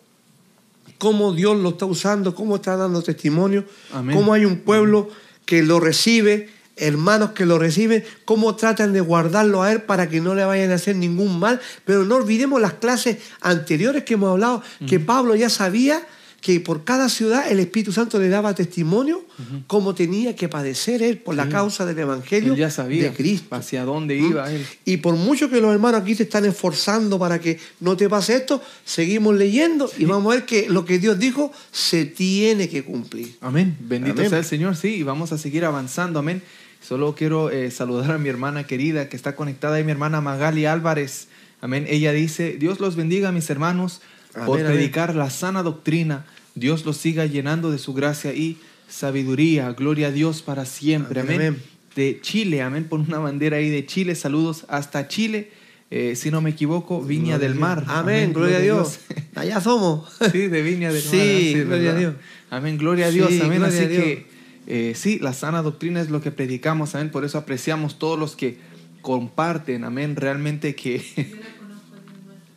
[1.00, 4.16] cómo Dios lo está usando, cómo está dando testimonio, Amén.
[4.16, 5.10] cómo hay un pueblo
[5.46, 10.22] que lo recibe, hermanos que lo reciben, cómo tratan de guardarlo a él para que
[10.22, 11.60] no le vayan a hacer ningún mal.
[11.86, 16.04] Pero no olvidemos las clases anteriores que hemos hablado, que Pablo ya sabía
[16.48, 19.22] que por cada ciudad el Espíritu Santo le daba testimonio
[19.68, 21.50] cómo tenía que padecer él por la Sí.
[21.50, 23.54] causa del Evangelio Él ya sabía de Cristo.
[23.54, 24.32] hacia dónde ¿Mm?
[24.32, 24.66] iba él.
[24.86, 28.38] Y por mucho que los hermanos aquí te están esforzando para que no te pase
[28.38, 32.86] esto, seguimos leyendo y vamos a ver que lo que Dios dijo se tiene que
[32.86, 33.36] cumplir.
[33.42, 33.76] Amén.
[33.82, 34.30] Bendito Amén.
[34.30, 36.42] sea el Señor, sí, y vamos a seguir avanzando, amén.
[36.82, 40.66] Solo quiero eh, saludar a mi hermana querida que está conectada ahí, mi hermana Magali
[40.66, 41.28] Álvarez.
[41.60, 41.86] Amén.
[41.90, 44.00] Ella dice, Dios los bendiga, mis hermanos,
[44.46, 44.72] por amén.
[44.72, 46.26] predicar la sana doctrina.
[46.58, 49.72] Dios los siga llenando de su gracia y sabiduría.
[49.74, 51.22] Gloria a Dios para siempre.
[51.22, 51.62] Amén.
[51.96, 52.86] De Chile, amén.
[52.86, 54.16] Pon una bandera ahí de Chile.
[54.16, 55.52] Saludos hasta Chile.
[55.90, 57.86] Eh, si no me equivoco, Viña del Mar.
[57.88, 59.00] Amén, gloria a Dios.
[59.36, 60.12] Allá somos.
[60.32, 61.12] Sí, de Viña del Mar.
[61.12, 61.96] Sí, gloria a.
[61.96, 62.14] Dios.
[62.50, 63.30] Amén, gloria a Dios.
[63.30, 63.64] Sí, amén.
[63.64, 64.26] Así que
[64.68, 66.96] eh, sí, la sana doctrina es lo que predicamos.
[66.96, 67.10] Amén.
[67.10, 68.58] Por eso apreciamos todos los que
[69.02, 69.84] comparten.
[69.84, 70.16] Amén.
[70.16, 71.02] Realmente que.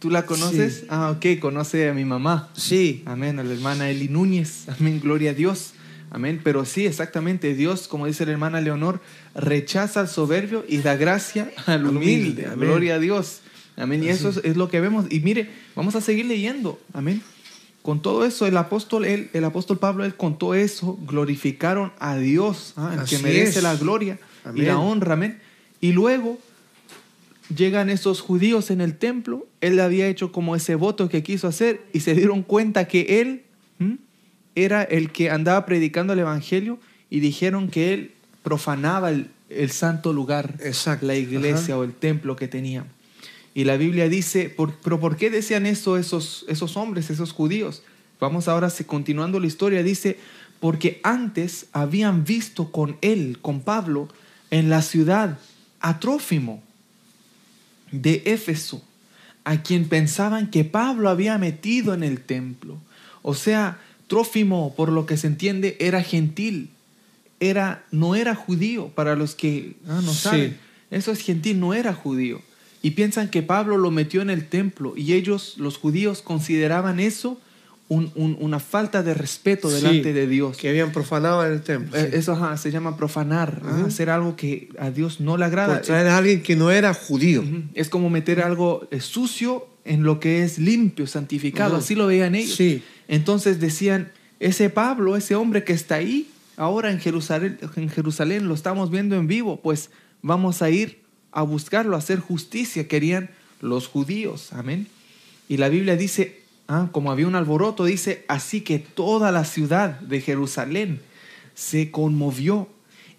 [0.01, 0.79] ¿Tú la conoces?
[0.79, 0.87] Sí.
[0.89, 1.39] Ah, ok.
[1.41, 2.49] Conoce a mi mamá.
[2.57, 3.39] Sí, Amén.
[3.39, 4.67] A la hermana Eli Núñez.
[4.69, 4.99] Amén.
[4.99, 5.75] Gloria a Dios.
[6.11, 6.41] Amén.
[6.43, 7.55] Pero sí, exactamente.
[7.55, 9.03] Dios, como dice la hermana Leonor,
[9.35, 12.47] rechaza al soberbio y da gracia al humilde.
[12.47, 12.61] Amén.
[12.61, 13.43] Gloria a Dios.
[13.77, 14.03] Amén.
[14.03, 15.05] Y eso es, es lo que vemos.
[15.11, 16.81] Y mire, vamos a seguir leyendo.
[16.95, 17.23] Amén.
[17.83, 22.17] Con todo eso, el apóstol, él, el apóstol Pablo, él con todo eso, glorificaron a
[22.17, 23.63] Dios, ah, el que merece es.
[23.63, 24.19] la gloria
[24.55, 25.13] y la honra.
[25.13, 25.41] Amén.
[25.81, 26.39] Y luego
[27.55, 31.81] llegan esos judíos en el templo, él había hecho como ese voto que quiso hacer
[31.93, 33.43] y se dieron cuenta que él
[33.79, 33.99] ¿m?
[34.55, 36.79] era el que andaba predicando el evangelio
[37.11, 41.07] y dijeron que él profanaba el, el santo lugar, Exacto.
[41.07, 41.79] la iglesia Ajá.
[41.79, 42.85] o el templo que tenía.
[43.53, 47.83] Y la Biblia dice, por- pero ¿por qué decían eso esos, esos hombres, esos judíos?
[48.21, 50.19] Vamos ahora, continuando la historia, dice,
[50.61, 54.09] porque antes habían visto con él, con Pablo,
[54.51, 55.39] en la ciudad
[55.81, 56.63] a Trófimo
[57.93, 58.83] de Éfeso,
[59.45, 62.79] a quien pensaban que Pablo había metido en el templo.
[63.23, 66.71] O sea, Trófimo, por lo que se entiende, era gentil,
[67.39, 70.19] era, no era judío, para los que ah, no Sí.
[70.19, 70.59] saben.
[70.91, 72.43] Eso es gentil, no era judío.
[72.83, 77.41] Y piensan que Pablo lo metió en el templo y ellos, los judíos, consideraban eso
[77.91, 80.57] un- un- una falta de respeto Sí, delante de Dios.
[80.57, 81.99] Que habían profanado en el templo.
[81.99, 82.17] Eh, sí.
[82.19, 83.75] Eso ajá, se llama profanar, ¿ah?
[83.79, 83.87] Ujú.
[83.89, 85.75] hacer algo que a Dios no le agrada.
[85.75, 87.43] Por traer a alguien que no era judío.
[87.43, 87.65] Ujú.
[87.75, 91.73] Es como meter algo eh, sucio en lo que es limpio, santificado.
[91.75, 91.83] Ujú.
[91.83, 92.55] Así lo veían ellos.
[92.55, 92.83] Sí.
[93.09, 98.55] Entonces decían, ese Pablo, ese hombre que está ahí, ahora en Jerusalén, en Jerusalén lo
[98.55, 99.91] estamos viendo en vivo, pues
[100.23, 101.01] vamos a ir
[101.33, 103.31] a buscarlo, a hacer justicia, querían
[103.61, 104.53] los judíos.
[104.53, 104.87] Amén.
[105.49, 106.40] Y la Biblia dice,
[106.71, 111.01] ah, como había un alboroto, dice, así que toda la ciudad de Jerusalén
[111.55, 112.69] se conmovió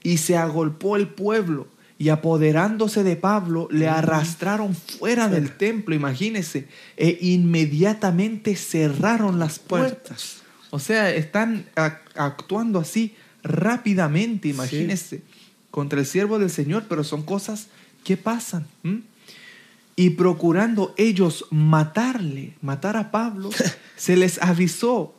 [0.01, 1.67] y se agolpó el pueblo
[1.99, 10.37] y apoderándose de Pablo le arrastraron fuera del templo, imagínense, e inmediatamente cerraron las puertas.
[10.71, 15.21] O sea, están ac- actuando así rápidamente, imagínense,
[15.69, 17.67] contra el siervo del Señor, pero son cosas
[18.03, 18.65] que pasan.
[19.95, 23.49] Y procurando ellos matarle, matar a Pablo,
[23.95, 25.13] se les avisó,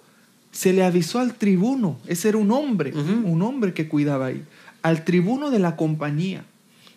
[0.51, 4.45] se le avisó al tribuno, ese era un hombre, un hombre que cuidaba ahí,
[4.83, 6.45] al tribuno de la compañía,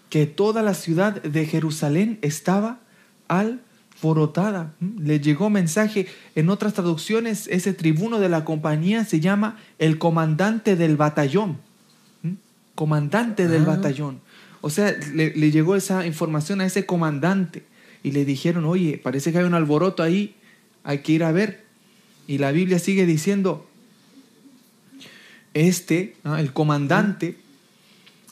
[0.10, 2.80] que toda la ciudad de Jerusalén estaba
[3.28, 4.74] alborotada.
[4.82, 4.94] ¿m?
[5.04, 10.76] Le llegó mensaje, en otras traducciones, ese tribuno de la compañía se llama el comandante
[10.76, 11.58] del batallón.
[12.24, 12.36] ¿m?
[12.76, 13.76] Comandante del Ah.
[13.76, 14.20] batallón.
[14.66, 17.62] O sea, le, le llegó esa información a ese comandante
[18.02, 20.34] y le dijeron, oye, parece que hay un alboroto ahí,
[20.84, 21.66] hay que ir a ver.
[22.26, 23.70] Y la Biblia sigue diciendo,
[25.54, 27.38] este, el comandante,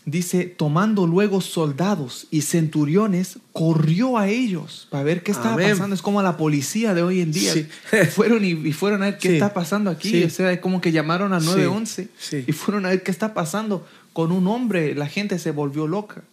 [0.05, 5.71] dice, tomando luego soldados y centuriones, corrió a ellos para ver qué estaba Amén.
[5.71, 5.95] pasando.
[5.95, 7.53] Es como la policía de hoy en día.
[7.53, 7.67] Sí.
[8.11, 9.33] Fueron y, y fueron a ver qué Sí.
[9.35, 10.09] está pasando aquí.
[10.09, 10.23] Sí.
[10.23, 11.47] O sea, es como que llamaron a Sí.
[11.47, 12.43] 911 Sí.
[12.47, 14.93] y fueron a ver qué está pasando con un hombre.
[14.95, 16.23] La gente se volvió loca.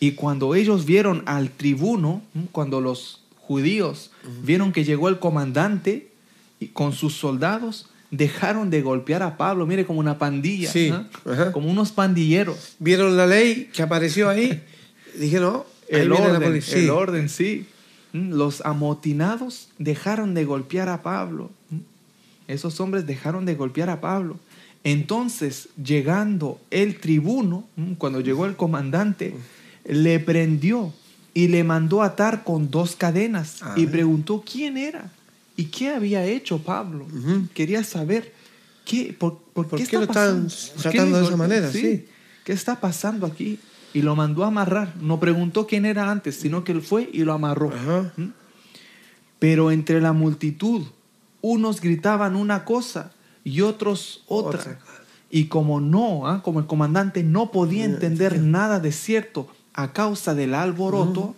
[0.00, 4.10] Y cuando ellos vieron al tribuno, cuando los judíos
[4.44, 6.12] vieron que llegó el comandante
[6.60, 11.50] y con sus soldados, dejaron de golpear a Pablo, mire, como una pandilla, Sí, ¿ah?
[11.52, 12.76] como unos pandilleros.
[12.78, 14.62] Vieron la ley que apareció ahí.
[15.18, 16.78] Dijeron, no, El la orden, policía.
[16.78, 17.66] el orden, sí.
[18.12, 21.50] Mm, Los amotinados dejaron de golpear a Pablo.
[21.70, 21.76] Mm,
[22.48, 24.38] Esos hombres dejaron de golpear a Pablo.
[24.84, 29.34] Entonces, llegando el tribuno, mm, cuando llegó el comandante,
[29.84, 30.94] le prendió
[31.34, 33.90] y le mandó atar con dos cadenas y Amén.
[33.90, 35.10] preguntó quién era
[35.58, 37.04] y qué había hecho Pablo.
[37.52, 38.32] Quería saber
[38.84, 41.72] qué, por, por ¿Por qué, qué está lo están tratando de esa manera?
[41.72, 42.06] Sí.
[42.44, 43.58] ¿Qué está pasando aquí?
[43.92, 44.94] Y lo mandó a amarrar.
[45.00, 47.72] No preguntó quién era antes, sino que él fue y lo amarró.
[47.74, 48.12] Ajá.
[48.16, 48.28] ¿Mm?
[49.40, 50.86] Pero entre la multitud,
[51.40, 53.10] unos gritaban una cosa
[53.42, 54.60] y otros otra.
[54.60, 54.78] Otra.
[55.28, 56.40] Y como no, ¿ah?
[56.44, 61.34] como el comandante no podía entender nada de cierto a causa del alboroto,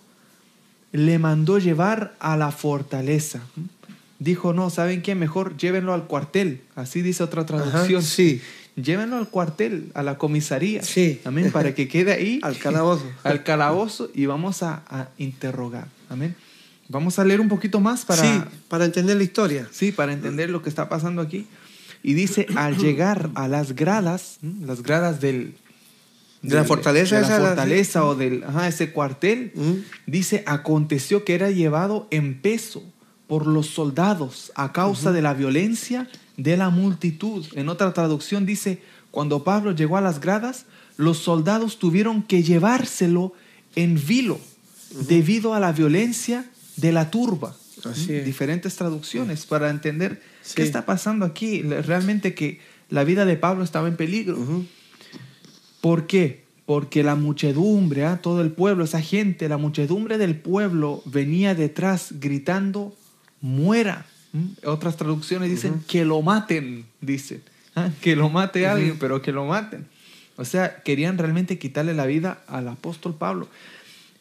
[0.92, 3.40] le mandó llevar a la fortaleza.
[3.56, 3.79] ¿Mm?
[4.20, 5.14] Dijo, no, ¿saben qué?
[5.16, 6.60] Mejor llévenlo al cuartel.
[6.76, 8.02] Así dice otra Ajá, traducción.
[8.02, 8.40] Sí,
[8.76, 10.82] Llévenlo al cuartel, a la comisaría.
[10.84, 11.20] Sí.
[11.24, 11.50] Amén.
[11.50, 12.38] Para que quede ahí.
[12.44, 13.04] al calabozo.
[13.24, 15.88] al calabozo y vamos a, a interrogar.
[16.08, 16.36] Amén.
[16.88, 19.66] Vamos a leer un poquito más para, Sí, para entender la historia.
[19.72, 21.46] sí, para entender lo que está pasando aquí.
[22.02, 24.66] Y dice, al llegar a las gradas, ¿m?
[24.66, 25.54] las gradas del...
[26.42, 29.72] De la fortaleza de la esa, la- fortaleza o del, ajá, ese cuartel, ¿Mm?
[30.06, 32.82] dice, aconteció que era llevado en peso
[33.30, 37.46] por los soldados a causa de la violencia de la multitud.
[37.54, 40.66] En otra traducción dice, cuando Pablo llegó a las gradas,
[40.96, 43.32] los soldados tuvieron que llevárselo
[43.76, 44.40] en vilo
[45.06, 47.54] debido a la violencia de la turba.
[47.84, 48.24] Así es.
[48.24, 50.20] Diferentes traducciones para entender
[50.56, 51.62] qué está pasando aquí.
[51.62, 52.58] Realmente que
[52.88, 54.38] la vida de Pablo estaba en peligro.
[55.80, 56.42] ¿Por qué?
[56.66, 58.18] Porque la muchedumbre, ¿ah?
[58.20, 62.96] todo el pueblo, esa gente, la muchedumbre del pueblo venía detrás gritando,
[63.40, 64.06] muera.
[64.32, 64.66] ¿Mm?
[64.66, 67.42] Otras traducciones dicen que lo maten, dicen.
[67.74, 67.90] ¿ah?
[68.00, 69.86] Que lo mate alguien, pero que lo maten.
[70.36, 73.48] O sea, querían realmente quitarle la vida al apóstol Pablo.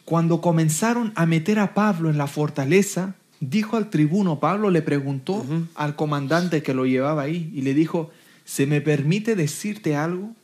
[0.06, 5.46] Cuando comenzaron a meter a Pablo en la fortaleza, dijo al tribuno, Pablo le preguntó
[5.76, 8.12] al comandante que lo llevaba ahí y le dijo,
[8.44, 10.36] ¿se me permite decirte algo?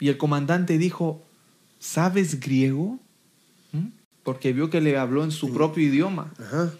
[0.00, 1.22] Y el comandante dijo,
[1.78, 2.98] ¿sabes griego?
[3.72, 3.88] ¿Mm?
[4.22, 6.32] Porque vio que le habló en su propio idioma.
[6.40, 6.72] Ajá.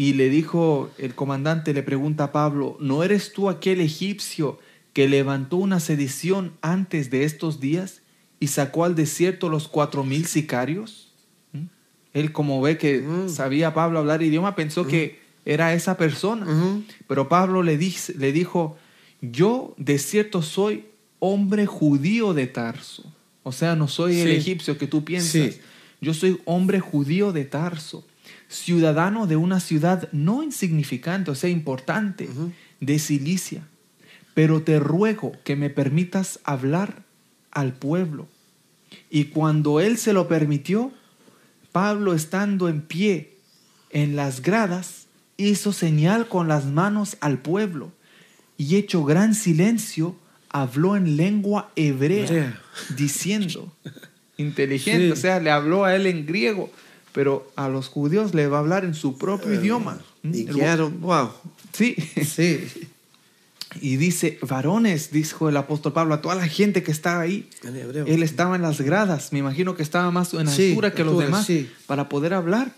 [0.00, 4.58] Y le dijo, el comandante le pregunta a Pablo, ¿no eres tú aquel egipcio
[4.94, 8.00] que levantó una sedición antes de estos días
[8.40, 11.12] y sacó al desierto los cuatro mil sicarios?
[11.52, 11.64] ¿Mm?
[12.14, 13.28] Él como ve que Mm.
[13.28, 16.46] sabía Pablo hablar idioma, pensó que era esa persona.
[17.06, 18.78] Pero Pablo le, dice- le dijo,
[19.20, 20.86] yo de cierto soy
[21.18, 23.04] hombre judío de Tarso.
[23.42, 25.32] O sea, no soy el egipcio que tú piensas.
[25.32, 25.60] Sí.
[26.00, 28.06] Yo soy hombre judío de Tarso,
[28.50, 32.28] ciudadano de una ciudad no insignificante, o sea, importante,
[32.80, 33.62] de Cilicia,
[34.34, 37.02] pero te ruego que me permitas hablar
[37.52, 38.26] al pueblo.
[39.08, 40.92] Y cuando él se lo permitió,
[41.72, 43.36] Pablo estando en pie
[43.90, 47.92] en las gradas, hizo señal con las manos al pueblo
[48.58, 50.16] y hecho gran silencio,
[50.48, 52.60] habló en lengua hebrea, Hebrea.
[52.96, 53.72] diciendo,
[54.36, 55.12] inteligente, Sí.
[55.12, 56.70] o sea, le habló a él en griego,
[57.12, 59.98] pero a los judíos le va a hablar en su propio idioma.
[60.24, 60.54] Eh, Y ¿Mm?
[60.54, 61.30] quedaron, wow.
[61.72, 62.60] Sí, Sí.
[63.80, 67.48] y dice, varones, dijo el apóstol Pablo a toda la gente que estaba ahí.
[67.62, 68.04] En hebreo.
[68.06, 71.18] Él estaba en las gradas, me imagino que estaba más en Sí, altura que los
[71.18, 71.70] demás sí.
[71.86, 72.72] para poder hablar.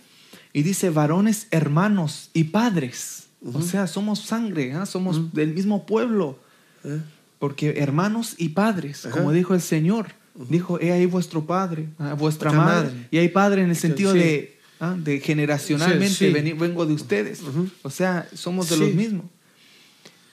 [0.53, 3.25] Y dice, varones, hermanos y padres.
[3.55, 4.87] O sea, somos sangre, ¿ah?
[4.87, 6.39] somos del mismo pueblo.
[6.85, 7.01] ¿Eh?
[7.39, 12.53] Porque hermanos y padres, como dijo el Señor, dijo, he ahí vuestro padre, ah, vuestra
[12.53, 12.89] madre.
[12.91, 13.09] madre.
[13.11, 14.19] Y hay padre en el sentido Sí.
[14.19, 16.53] de, ah, de generacionalmente, Sí, sí.
[16.55, 17.41] vengo de ustedes.
[17.83, 19.27] O sea, somos de los mismos.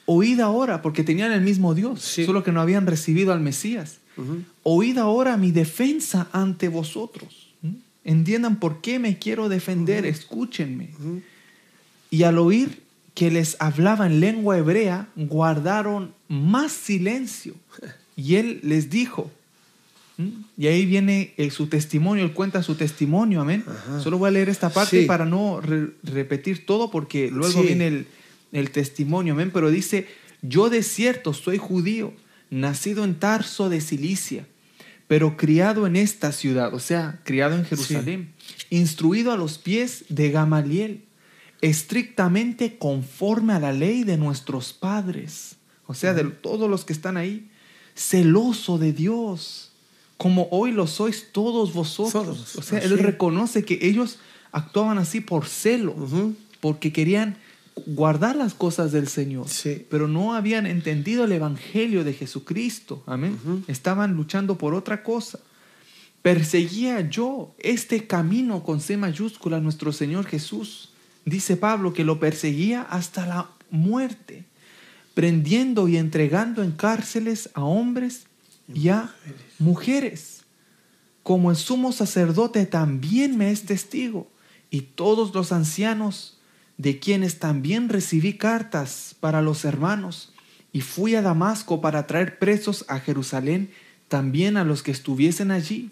[0.05, 3.97] Oíd ahora, porque tenían el mismo Dios, solo que no habían recibido al Mesías.
[4.17, 4.41] Ujú.
[4.63, 7.53] Oíd ahora mi defensa ante vosotros.
[7.61, 7.73] ¿Mm?
[8.05, 10.89] Entiendan por qué me quiero defender, escúchenme.
[12.09, 12.81] Y al oír
[13.13, 17.53] que les hablaba en lengua hebrea, guardaron más silencio.
[18.15, 19.31] Y él les dijo,
[20.19, 20.43] ¿Mm?
[20.57, 23.63] y ahí viene su testimonio, él cuenta su testimonio, amén.
[23.65, 24.01] Ajá.
[24.01, 25.05] Solo voy a leer esta parte Sí.
[25.07, 27.67] para no re- repetir todo, porque luego Sí.
[27.67, 28.07] viene el,
[28.51, 29.49] el testimonio, amén.
[29.53, 30.07] Pero dice,
[30.41, 32.13] yo de cierto soy judío,
[32.49, 34.45] nacido en Tarso de Cilicia,
[35.07, 38.33] pero criado en esta ciudad, o sea, criado en Jerusalén,
[38.69, 41.03] instruido a los pies de Gamaliel,
[41.61, 45.55] estrictamente conforme a la ley de nuestros padres,
[45.87, 47.49] o sea, de todos los que están ahí,
[47.95, 49.68] celoso de Dios,
[50.19, 52.11] como hoy lo sois todos vosotros.
[52.13, 52.87] Todos, o sea, así.
[52.87, 54.19] él reconoce que ellos
[54.51, 55.95] actuaban así por celo,
[56.59, 57.37] porque querían
[57.85, 59.85] guardar las cosas del Señor, Sí.
[59.89, 63.01] pero no habían entendido el Evangelio de Jesucristo.
[63.05, 63.39] Amén.
[63.67, 65.39] Estaban luchando por otra cosa.
[66.21, 70.89] Perseguía yo este camino con C mayúscula nuestro Señor Jesús.
[71.23, 74.43] Dice Pablo que lo perseguía hasta la muerte,
[75.13, 78.23] prendiendo y entregando en cárceles a hombres
[78.73, 79.15] y a
[79.59, 80.45] mujeres.
[81.23, 84.31] Como el sumo sacerdote también me es testigo,
[84.71, 86.39] y todos los ancianos,
[86.77, 90.33] de quienes también recibí cartas para los hermanos,
[90.71, 93.71] y fui a Damasco para traer presos a Jerusalén
[94.07, 95.91] también a los que estuviesen allí,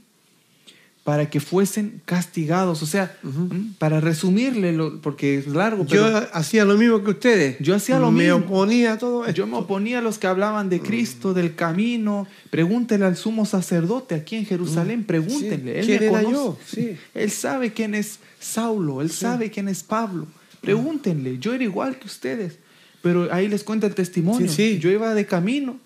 [1.08, 2.84] para que fuesen castigados.
[2.84, 3.16] O sea,
[3.80, 7.56] para resumirle, lo- porque es largo, Yo hacía lo mismo que ustedes.
[7.62, 8.40] Yo hacía lo me mismo.
[8.40, 9.34] oponía a todo esto.
[9.34, 12.28] yo me oponía a los que hablaban de Cristo, del camino.
[12.50, 15.76] Pregúntele al sumo sacerdote aquí en Jerusalén, pregúntenle.
[15.76, 15.80] Sí.
[15.80, 16.34] Él ¿Quién me conoce.
[16.34, 16.58] yo?
[16.68, 16.98] Sí.
[17.14, 20.28] Él sabe quién es Saulo, él sabe quién es Pablo.
[20.60, 22.58] Pregúntenle, yo era igual que ustedes.
[23.02, 24.50] Pero ahí les cuenta el testimonio.
[24.50, 24.80] Sí, sí.
[24.80, 25.80] Yo iba de camino.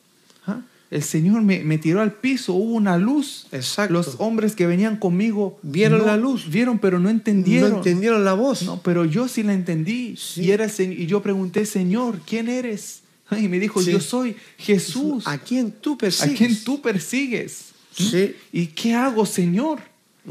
[0.91, 0.95] ¿Ah?
[0.95, 3.47] El Señor me, me tiró al piso, hubo una luz.
[3.51, 3.93] Exacto.
[3.93, 6.49] Los hombres que venían conmigo Vieron no- la luz.
[6.49, 7.71] Vieron, pero no entendieron.
[7.71, 8.63] No entendieron la voz.
[8.63, 10.15] No, pero yo sí la entendí.
[10.17, 10.43] Sí.
[10.43, 13.01] Y, era y yo pregunté, Señor, ¿quién eres?
[13.31, 13.91] Y me dijo, Sí.
[13.93, 16.37] yo soy Jesús, ¿A quién tú a persigues?
[16.37, 17.67] quien tú persigues.
[17.95, 18.35] Sí.
[18.51, 19.79] ¿Y qué hago, Señor?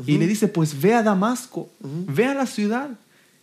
[0.06, 2.90] Y le dice, pues ve a Damasco, ve a la ciudad.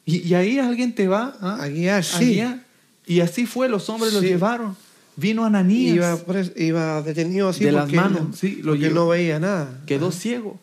[0.06, 1.58] Y, y ahí alguien te va ¿ah?
[1.62, 2.34] A guiar, a sí.
[2.36, 2.64] guiar.
[3.06, 4.78] Y así fue, los hombres los llevaron.
[5.18, 9.08] Vino Ananías, Iba, pres- iba detenido así De las manos, no, sí, lo porque no
[9.08, 9.82] veía nada.
[9.86, 10.18] quedó Ajá.
[10.18, 10.60] ciego.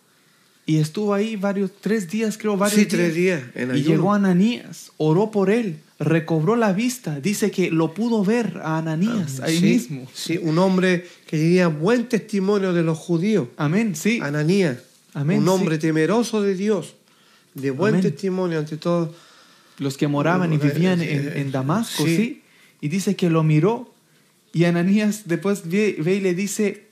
[0.67, 4.93] Y estuvo ahí varios, tres días, creo, varios Sí, tres días, en y llegó Ananías,
[4.97, 7.21] oró por él, recobró la vista.
[7.21, 10.09] Dice que lo pudo ver a Ananías ahí sí, mismo.
[10.15, 13.49] Sí, un hombre que tenía buen testimonio de los judíos.
[13.59, 14.21] Amén, sí.
[14.23, 14.79] Ananías.
[15.13, 15.83] Amén, un hombre sí.
[15.83, 16.95] temeroso de Dios.
[17.53, 18.03] De buen Amén.
[18.11, 19.15] testimonio ante todo.
[19.79, 22.17] Los que moraban y vivían eh, en, eh, en Damasco, sí.
[22.17, 22.43] sí.
[22.81, 23.93] Y dice que lo miró.
[24.55, 26.87] Y Ananías después ve, ve y le dice,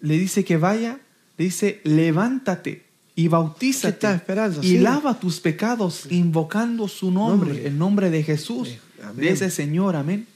[0.00, 1.00] le dice que vaya,
[1.38, 2.84] le dice, levántate
[3.14, 3.88] y bautízate.
[3.92, 4.60] ¿Qué estás esperando?
[4.62, 4.78] Y Sí.
[4.78, 7.66] lava tus pecados invocando su nombre, Nombre.
[7.68, 8.68] el nombre de Jesús.
[9.02, 9.16] Amén.
[9.16, 10.26] de ese Señor, amén.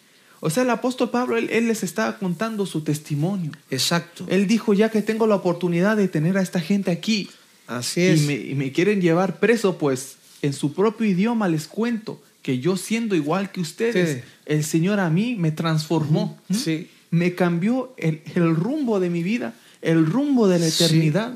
[0.40, 3.52] O sea, el apóstol Pablo, él, él les estaba contando su testimonio.
[3.70, 4.26] Exacto.
[4.28, 7.30] Él dijo, ya que tengo la oportunidad de tener a esta gente aquí,
[7.68, 8.22] Así y es.
[8.22, 12.76] me, y me quieren llevar preso, pues en su propio idioma les cuento que yo
[12.76, 14.28] siendo igual que ustedes, Sí.
[14.46, 16.38] el Señor a mí me transformó,
[17.10, 20.84] me cambió el, el rumbo de mi vida, el rumbo de la Sí.
[20.84, 21.34] eternidad.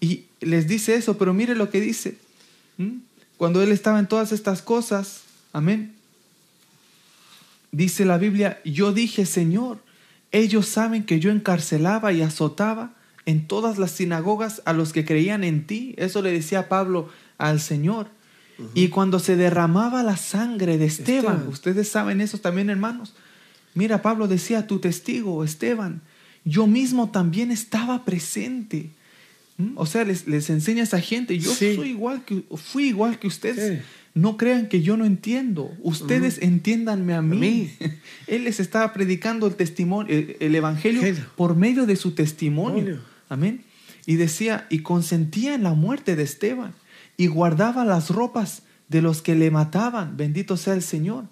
[0.00, 2.18] Y les dice eso, pero mire lo que dice.
[3.36, 5.92] Cuando él estaba en todas estas cosas, amén.
[7.72, 9.78] Dice la Biblia, yo dije, Señor,
[10.30, 12.94] ellos saben que yo encarcelaba y azotaba
[13.26, 15.94] en todas las sinagogas a los que creían en ti.
[15.98, 18.08] Eso le decía Pablo al Señor.
[18.74, 21.48] Y cuando se derramaba la sangre de Esteban, Esteban.
[21.48, 23.14] ustedes saben eso también, hermanos.
[23.74, 26.00] Mira, Pablo decía, tu testigo, Esteban,
[26.44, 28.90] yo mismo también estaba presente.
[29.58, 29.72] ¿Mm?
[29.76, 31.74] O sea, les, les enseña a esa gente, yo Sí.
[31.76, 33.78] soy igual que, fui igual que ustedes.
[33.78, 33.84] Sí.
[34.14, 35.70] No crean que yo no entiendo.
[35.82, 37.36] Ustedes entiéndanme a mí.
[37.36, 37.70] mí.
[38.26, 41.28] Él les estaba predicando el testimonio, el, el evangelio Evangelio.
[41.36, 42.76] por medio de su testimonio.
[42.76, 43.02] Testimonio.
[43.28, 43.64] Amén.
[44.06, 46.72] Y decía, y consentía en la muerte de Esteban,
[47.16, 50.16] y guardaba las ropas de los que le mataban.
[50.16, 51.24] Bendito sea el Señor.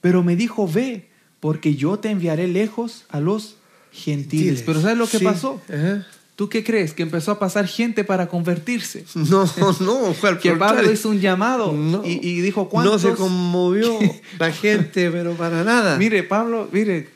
[0.00, 3.56] Pero me dijo, ve, porque yo te enviaré lejos a los
[3.92, 4.62] gentiles.
[4.66, 5.24] Pero ¿sabes lo que Sí.
[5.24, 5.60] pasó?
[5.68, 6.06] Ajá.
[6.36, 6.94] ¿Tú qué crees?
[6.94, 9.04] Que empezó a pasar gente para convertirse.
[9.14, 9.44] No,
[9.80, 12.02] no, fue al Que Pablo hizo un llamado No.
[12.04, 13.02] y, y dijo, No ¿cuántos?
[13.02, 13.96] se conmovió
[14.38, 15.96] la gente, pero para nada.
[15.96, 17.08] Mire, Pablo, mire,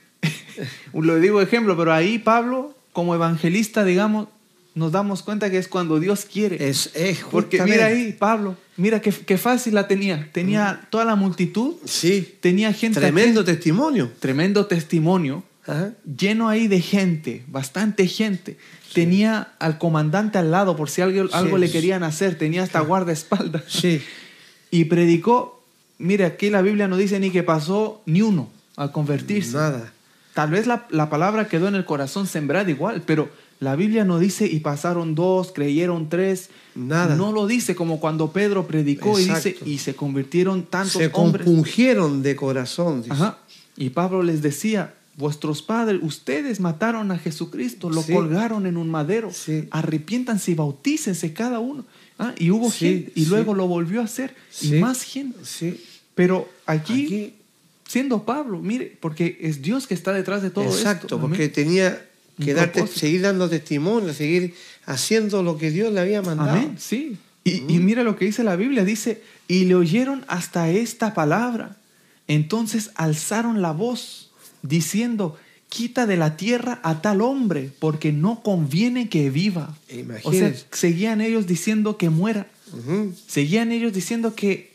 [0.93, 4.29] lo digo ejemplo, pero ahí Pablo, como evangelista, digamos,
[4.75, 6.69] nos damos cuenta que es cuando Dios quiere.
[6.69, 10.29] es, es Porque justamente- mira ahí, Pablo, mira qué, qué fácil la tenía.
[10.33, 13.01] Tenía toda la multitud, Sí, tenía gente.
[13.01, 14.13] tremendo aquí, testimonio.
[14.21, 15.93] tremendo testimonio, Ajá.
[16.17, 18.57] lleno ahí de gente, bastante gente.
[18.95, 23.65] Tenía al comandante al lado por si algo, algo le querían hacer, tenía hasta guardaespaldas.
[23.69, 24.01] Sí,
[24.71, 25.65] Y predicó,
[25.99, 29.57] mire, aquí la Biblia no dice ni que pasó ni uno al convertirse.
[29.57, 29.93] nada.
[30.35, 33.29] Tal vez la, la palabra quedó en el corazón sembrada igual, pero
[33.61, 36.51] la Biblia no dice y pasaron dos, creyeron tres.
[36.75, 37.17] Nada.
[37.17, 39.69] No lo dice como cuando Pedro predicó y dice Exacto.
[39.71, 41.45] y se convirtieron tantos Se hombres.
[41.45, 43.03] compungieron de corazón.
[43.03, 43.13] dice.
[43.13, 43.39] Ajá.
[43.77, 48.13] Y Pablo les decía, vuestros padres, ustedes mataron a Jesucristo, lo Sí.
[48.13, 49.31] colgaron en un madero.
[49.33, 49.65] Sí.
[49.73, 51.85] Arrepiéntanse y bautícense cada uno.
[52.19, 55.39] Ah, Y hubo Sí, gente, y luego lo volvió a hacer, y más gente.
[55.45, 55.81] Sí.
[56.15, 57.35] Pero aquí, Aquí,
[57.89, 61.21] siendo Pablo, mire, porque es Dios que está detrás de todo exacto, esto.
[61.21, 61.53] porque Amén.
[61.53, 62.08] tenía
[62.95, 64.55] seguir dando testimonio, seguir
[64.87, 66.51] haciendo lo que Dios le había mandado.
[66.51, 67.17] Amén, sí.
[67.45, 71.77] Y, y mira lo que dice la Biblia, dice, y le oyeron hasta esta palabra.
[72.27, 74.31] Entonces alzaron la voz,
[74.63, 75.39] diciendo,
[75.71, 79.75] quita de la tierra a tal hombre, porque no conviene que viva.
[79.87, 80.65] O sea, Imagínense.
[80.73, 82.47] seguían ellos diciendo que muera.
[83.27, 84.75] Seguían ellos diciendo que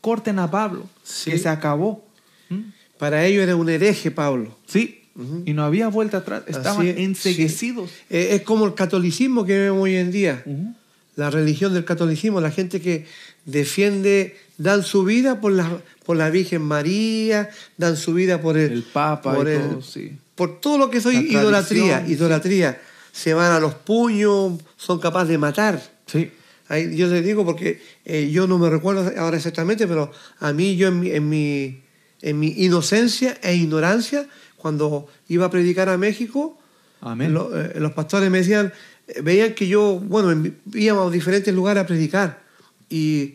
[0.00, 1.30] corten a Pablo, Sí.
[1.32, 2.04] que se acabó.
[2.48, 2.60] ¿Mm?
[2.98, 4.56] Para ellos era un hereje Pablo.
[4.66, 5.42] Sí, Ujú.
[5.46, 7.90] y no había vuelta atrás, estaban es, enseguecidos.
[8.10, 10.42] Eh, Es como el catolicismo que vemos hoy en día.
[10.44, 10.74] Ujú.
[11.16, 13.06] La religión del catolicismo, la gente que
[13.44, 18.72] defiende, dan su vida por la, por la Virgen María, dan su vida por el,
[18.72, 20.12] El Papa por, y el- todo, sí.
[20.34, 22.80] por todo lo que soy La idolatría, idolatría.
[23.12, 25.80] Se van a los puños, son capaces de matar.
[26.06, 26.30] Sí.
[26.68, 30.10] Ahí yo les digo porque eh, yo no me recuerdo ahora exactamente, pero
[30.40, 31.80] a mí yo en mi, en mi,
[32.22, 34.26] en mi inocencia e ignorancia,
[34.64, 36.56] cuando iba a predicar a México,
[37.02, 37.34] Amén.
[37.34, 38.72] lo- eh, los pastores me decían,
[39.08, 42.42] eh, veían que yo, bueno, en- íbamos a diferentes lugares a predicar
[42.88, 43.34] y,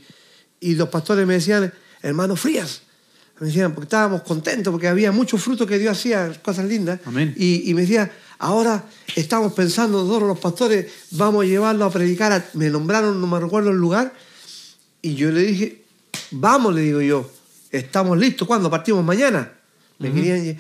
[0.60, 1.72] y los pastores me decían,
[2.02, 2.82] hermano Frías,
[3.40, 7.36] me decían, porque estábamos contentos, porque había mucho fruto que Dios hacía, cosas lindas, Amén.
[7.38, 12.32] y, y me decía, ahora estamos pensando nosotros los pastores, vamos a llevarlo a predicar,
[12.32, 14.14] a- me nombraron, no me recuerdo el lugar,
[15.04, 15.84] y yo le dije,
[16.32, 17.30] vamos, le digo yo,
[17.70, 18.68] estamos listos, ¿cuándo?
[18.72, 19.54] Partimos mañana.
[20.00, 20.58] Me querían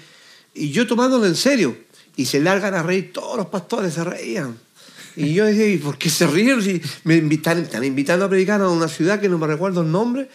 [0.54, 1.78] y yo tomándolo en serio,
[2.16, 4.58] y se largan a reír, todos los pastores se reían.
[5.16, 6.62] Y yo decía, ¿y por qué se ríen?
[6.62, 9.91] Si me invitan, están invitando a predicar a una ciudad que no me recuerdo el
[9.91, 10.30] nombre.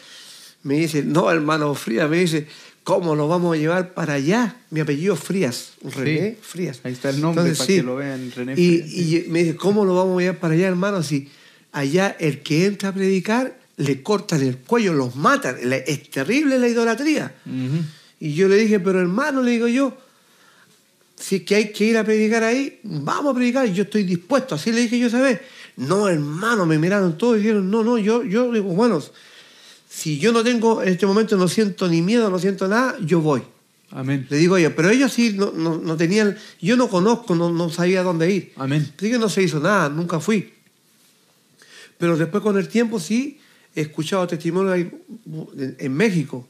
[0.63, 2.47] Me dice, no, hermano Frías, me dice,
[2.83, 4.57] ¿cómo lo vamos a llevar para allá?
[4.71, 6.81] Mi apellido Frías, René Frías.
[6.83, 9.85] Ahí está el nombre para que lo vean, René Y, Frías, y me dice, ¿cómo
[9.85, 11.03] lo vamos a llevar para allá, hermano?
[11.03, 11.29] Si
[11.71, 15.57] allá el que entra a predicar, le cortan el cuello, los matan.
[15.85, 17.35] Es terrible la idolatría.
[18.19, 19.97] Y yo le dije, pero hermano, le digo yo,
[21.17, 24.55] si es que hay que ir a predicar ahí, vamos a predicar, yo estoy dispuesto.
[24.55, 25.41] Así le dije yo esa vez.
[25.77, 29.01] No, hermano, me miraron todos y dijeron, no, no, yo, yo digo, bueno,
[29.89, 33.21] si yo no tengo, en este momento no siento ni miedo, no siento nada, yo
[33.21, 33.43] voy.
[33.91, 34.27] Amén.
[34.29, 37.69] Le digo yo, pero ellos sí no, no, no tenían, yo no conozco, no, no
[37.69, 38.53] sabía dónde ir.
[38.57, 38.91] Amén.
[38.97, 40.53] Así que no se hizo nada, nunca fui.
[41.97, 43.39] Pero después con el tiempo sí
[43.73, 44.87] he escuchado testimonios
[45.77, 46.47] en, México.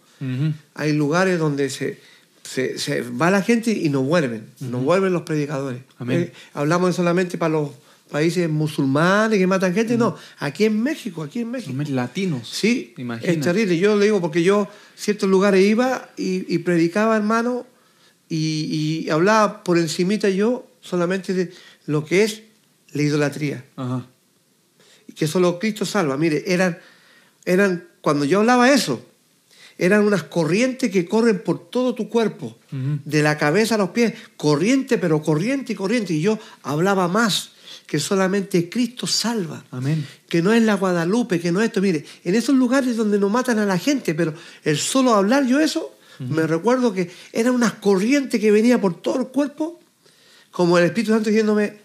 [0.73, 1.99] Hay lugares donde se,
[2.45, 5.81] se, se va la gente y no vuelven, no vuelven los predicadores.
[5.97, 6.21] Amén.
[6.21, 7.71] Eh, hablamos solamente para los
[8.11, 11.75] países musulmanes que matan gente, no, aquí en México, aquí en México.
[11.89, 12.47] Latinos.
[12.47, 13.39] Sí, Imagínate.
[13.39, 13.77] es terrible.
[13.79, 17.65] Yo le digo porque yo ciertos lugares iba y, y predicaba, hermano,
[18.29, 21.51] y, y hablaba por encimita yo solamente de
[21.87, 22.43] lo que es
[22.91, 23.65] la idolatría.
[23.75, 24.05] Ajá.
[25.07, 26.15] Y que solo Cristo salva.
[26.15, 26.77] Mire, eran,
[27.43, 29.03] eran, cuando yo hablaba eso,
[29.77, 34.13] eran unas corrientes que corren por todo tu cuerpo, de la cabeza a los pies,
[34.37, 36.13] corriente, pero corriente y corriente.
[36.13, 37.51] Y yo hablaba más.
[37.85, 39.63] que solamente Cristo salva.
[39.71, 40.05] Amén.
[40.27, 41.81] Que no es la Guadalupe, que no es esto.
[41.81, 45.59] Mire, en esos lugares donde nos matan a la gente, pero el solo hablar yo
[45.59, 49.79] eso, me recuerdo que era una corriente que venía por todo el cuerpo,
[50.51, 51.77] como el Espíritu Santo diciéndome,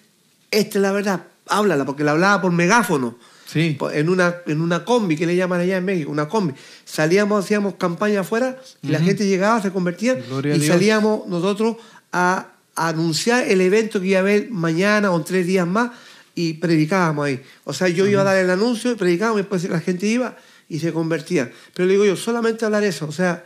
[0.50, 3.18] esta es la verdad, háblala, porque la hablaba por megáfono.
[3.50, 3.76] Sí.
[3.92, 6.54] En una, en una combi, que le llaman allá en México, una combi.
[6.84, 11.76] Salíamos, hacíamos campaña afuera y la gente llegaba, se convertía Gloria y salíamos nosotros
[12.12, 15.90] a, a anunciar el evento que iba a haber mañana o en tres días más
[16.34, 17.42] y predicábamos ahí.
[17.64, 20.36] O sea, yo iba a dar el anuncio y predicábamos y después la gente iba
[20.68, 21.50] y se convertía.
[21.74, 23.06] Pero le digo yo, solamente hablar eso.
[23.08, 23.44] O sea,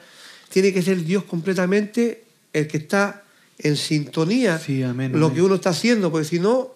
[0.51, 3.23] tiene que ser Dios completamente el que está
[3.59, 5.37] en sintonía Sí, amén, lo amén.
[5.37, 6.74] que uno está haciendo, porque si no,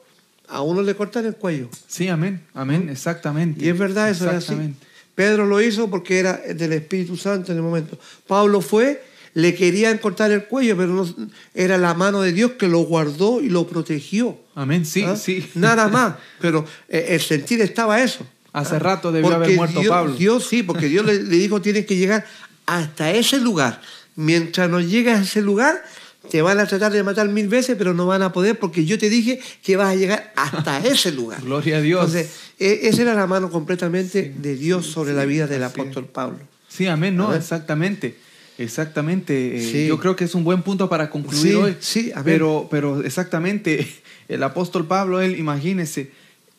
[0.48, 1.68] a uno le cortan el cuello.
[1.86, 2.42] Sí, amén.
[2.54, 2.88] Amén.
[2.88, 3.64] Exactamente.
[3.64, 4.74] Y es verdad, eso es así.
[5.14, 7.98] Pedro lo hizo porque era del Espíritu Santo en el momento.
[8.26, 9.02] Pablo fue,
[9.34, 11.14] le querían cortar el cuello, pero no,
[11.54, 14.38] era la mano de Dios que lo guardó y lo protegió.
[14.54, 14.86] Amén.
[14.86, 15.16] Sí, ¿Ah?
[15.16, 15.48] sí.
[15.54, 18.24] Nada más, pero eh, el sentir estaba eso.
[18.52, 18.78] Hace ¿Ah?
[18.78, 20.14] rato debió haber muerto Dios, Pablo.
[20.14, 22.24] Dios sí, porque Dios le, le dijo tienes que llegar
[22.66, 23.80] hasta ese lugar.
[24.14, 25.82] Mientras no llegas a ese lugar,
[26.30, 28.98] te van a tratar de matar mil veces, pero no van a poder porque yo
[28.98, 31.40] te dije que vas a llegar hasta ese lugar.
[31.42, 32.04] Gloria a Dios.
[32.14, 36.38] Entonces, e- esa era la mano completamente de Dios sobre la vida del apóstol Pablo.
[36.68, 38.16] Sí, amén, no, exactamente.
[38.58, 39.56] Exactamente.
[39.56, 39.86] eh, Sí.
[39.86, 41.76] Yo creo que es un buen punto para concluir Sí, hoy.
[41.80, 42.24] sí, amén.
[42.24, 43.86] pero, pero exactamente,
[44.28, 46.10] el apóstol Pablo, él, imagínese,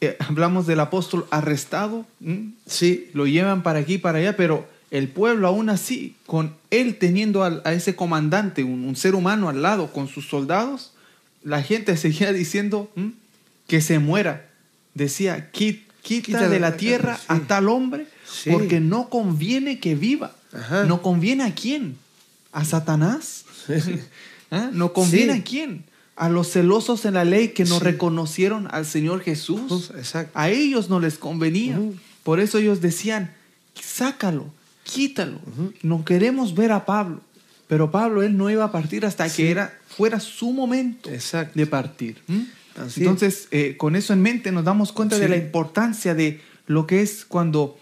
[0.01, 2.51] eh, hablamos del apóstol arrestado, ¿m?
[2.65, 7.43] Sí, lo llevan para aquí, para allá, pero el pueblo aún así, con él teniendo
[7.43, 10.93] a, ese comandante, un, un ser humano al lado, con sus soldados,
[11.43, 13.13] la gente seguía diciendo ¿m?
[13.67, 14.49] que se muera.
[14.95, 17.25] Decía, "Qui- quita, Quita de la- tierra sí.
[17.27, 18.49] a tal hombre, Sí.
[18.51, 20.35] porque no conviene que viva.
[20.53, 20.83] Ajá.
[20.85, 21.97] ¿No conviene a quién?
[22.51, 23.45] ¿A Satanás?
[24.51, 24.69] ¿Ah?
[24.73, 25.83] ¿No conviene a quién?
[26.15, 29.91] A los celosos en la ley que no reconocieron al Señor Jesús.
[29.95, 30.31] exacto.
[30.37, 31.79] A ellos no les convenía.
[32.23, 33.31] Por eso ellos decían,
[33.81, 34.51] sácalo,
[34.89, 35.39] quítalo.
[35.83, 37.21] No queremos ver a Pablo.
[37.67, 39.37] Pero Pablo, él no iba a partir hasta Sí.
[39.43, 41.53] que era, fuera su momento Exacto.
[41.59, 42.17] de partir.
[42.27, 42.39] ¿Mm?
[42.77, 46.87] Así Entonces, eh, con eso en mente nos damos cuenta de la importancia de lo
[46.87, 47.77] que es cuando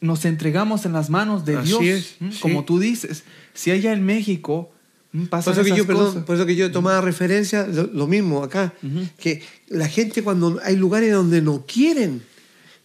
[0.00, 1.82] nos entregamos en las manos de Así Dios.
[1.84, 2.30] es, ¿Mm?
[2.30, 2.38] sí.
[2.40, 4.70] Como tú dices, si allá en México
[5.12, 5.24] ¿m?
[5.26, 8.42] Por pasan eso, que yo, perdón, por eso que yo tomaba referencia, lo, lo mismo
[8.42, 8.72] acá,
[9.18, 12.22] que la gente cuando hay lugares donde no quieren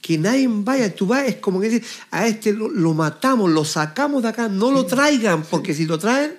[0.05, 3.65] que nadie vaya, tú vas, es como que dices, a este lo, lo matamos, lo
[3.65, 6.33] sacamos de acá, no lo traigan, porque si lo traen,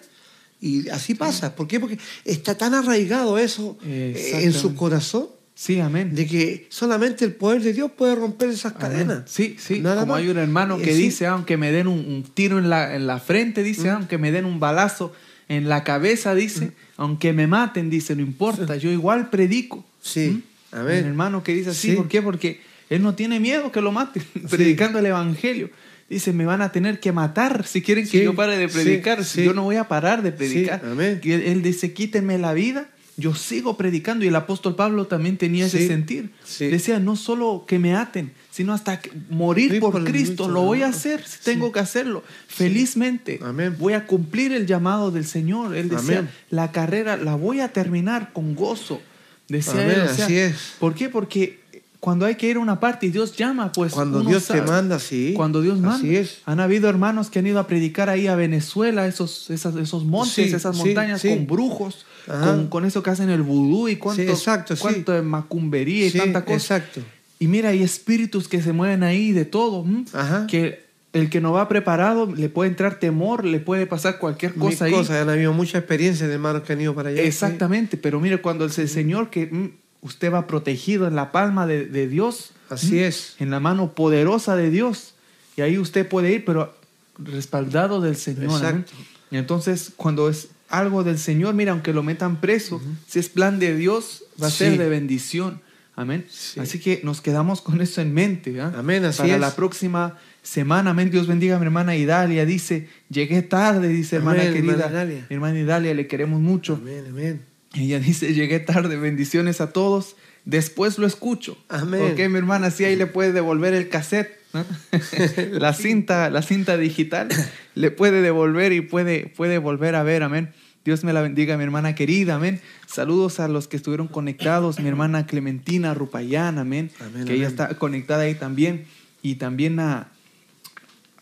[0.60, 1.56] y así pasa.
[1.56, 1.80] ¿Por qué?
[1.80, 6.14] Porque está tan arraigado eso eh, en su corazón, Sí, amén.
[6.14, 8.80] de que solamente el poder de Dios puede romper esas Amén.
[8.80, 9.22] cadenas.
[9.26, 9.80] Sí, sí.
[9.80, 10.22] Nada Como más.
[10.22, 11.02] hay un hermano que sí.
[11.02, 14.30] dice, aunque me den un, un tiro en la, en la frente, dice, aunque me
[14.30, 15.12] den un balazo
[15.48, 19.84] en la cabeza, dice, aunque me maten, dice, no importa, yo igual predico.
[20.00, 20.42] Sí.
[20.72, 20.76] ¿Mm?
[20.76, 21.04] Amén.
[21.04, 21.96] Un hermano que dice así, Sí.
[21.96, 22.22] ¿por qué?
[22.22, 22.60] Porque
[22.90, 25.70] él no tiene miedo que lo maten, predicando el evangelio.
[26.08, 28.74] Dice, me van a tener que matar si quieren que Sí, yo pare de sí,
[28.74, 29.24] predicar.
[29.24, 29.44] Si sí.
[29.44, 30.80] Yo no voy a parar de predicar.
[31.22, 34.24] Y él, él dice, quítenme la vida, yo sigo predicando.
[34.24, 36.30] Y el apóstol Pablo también tenía ese Sí, sentir.
[36.44, 36.68] sí.
[36.68, 40.48] Decía, no solo que me aten, sino hasta morir por, por Cristo.
[40.48, 41.40] Lo voy a hacer, si Sí.
[41.42, 42.22] tengo que hacerlo.
[42.46, 43.74] Felizmente Amén.
[43.78, 45.74] voy a cumplir el llamado del Señor.
[45.76, 46.30] Él decía, Amén.
[46.50, 49.00] la carrera la voy a terminar con gozo.
[49.48, 50.74] Decía Amén, él, o sea, así es.
[50.78, 51.08] ¿Por qué?
[51.08, 51.60] Porque
[52.00, 54.60] cuando hay que ir a una parte y Dios llama, pues Cuando Dios sabe.
[54.60, 55.32] te manda, sí.
[55.34, 55.96] Cuando Dios manda.
[55.96, 56.38] Así es.
[56.46, 60.34] Han habido hermanos que han ido a predicar ahí a Venezuela, esos, esas- esos montes,
[60.34, 61.28] Sí, esas sí, montañas sí.
[61.28, 64.82] con brujos, con, con eso que hacen el vudú y cuánto, Sí, exacto, sí.
[64.82, 66.76] cuánto de macumbería y Sí, tanta cosa.
[66.76, 67.00] Exacto.
[67.38, 69.84] Y mira, hay espíritus que se mueven ahí de todo.
[70.12, 70.46] Ajá.
[70.46, 74.70] Que el que no va preparado le puede entrar temor, le puede pasar cualquier Mil
[74.70, 74.92] cosa ahí.
[74.92, 77.22] cosas, han habido mucha experiencia de hermanos que han ido para allá.
[77.22, 79.74] Exactamente, pero mire, cuando el Señor que
[80.06, 83.36] usted va protegido en la palma de, de Dios, Así es.
[83.38, 85.14] en la mano poderosa de Dios,
[85.56, 86.74] y ahí usted puede ir, pero
[87.18, 88.44] respaldado del Señor.
[88.44, 88.92] Exacto.
[89.30, 93.58] Y entonces, cuando es algo del Señor, mira, aunque lo metan preso, si es plan
[93.58, 95.60] de Dios, va a ser de bendición.
[95.98, 96.26] Amén.
[96.28, 96.60] Sí.
[96.60, 98.60] Así que nos quedamos con eso en mente.
[98.60, 98.72] ¿ah?
[98.76, 99.40] Amén, así Para es.
[99.40, 101.10] la próxima semana, amén.
[101.10, 102.44] Dios bendiga a mi hermana Idalia.
[102.44, 104.72] Dice, llegué tarde, dice hermana querida.
[104.74, 105.26] hermana Idalia.
[105.30, 106.74] Mi hermana Idalia, le queremos mucho.
[106.74, 107.55] Amén, amén.
[107.76, 110.16] Ella dice, llegué tarde, bendiciones a todos.
[110.44, 111.58] Después lo escucho.
[111.68, 112.12] Amén.
[112.12, 114.64] Ok, mi hermana, sí, ahí le puede devolver el cassette, ¿no?
[115.58, 117.28] la cinta, la cinta digital,
[117.74, 120.52] le puede devolver y puede, puede volver a ver, amén.
[120.84, 122.60] Dios me la bendiga, mi hermana querida, amén.
[122.86, 126.92] Saludos a los que estuvieron conectados, mi hermana Clementina Rupayán, amén.
[127.00, 128.86] Amén, que ella está conectada ahí también.
[129.20, 130.12] Y también a,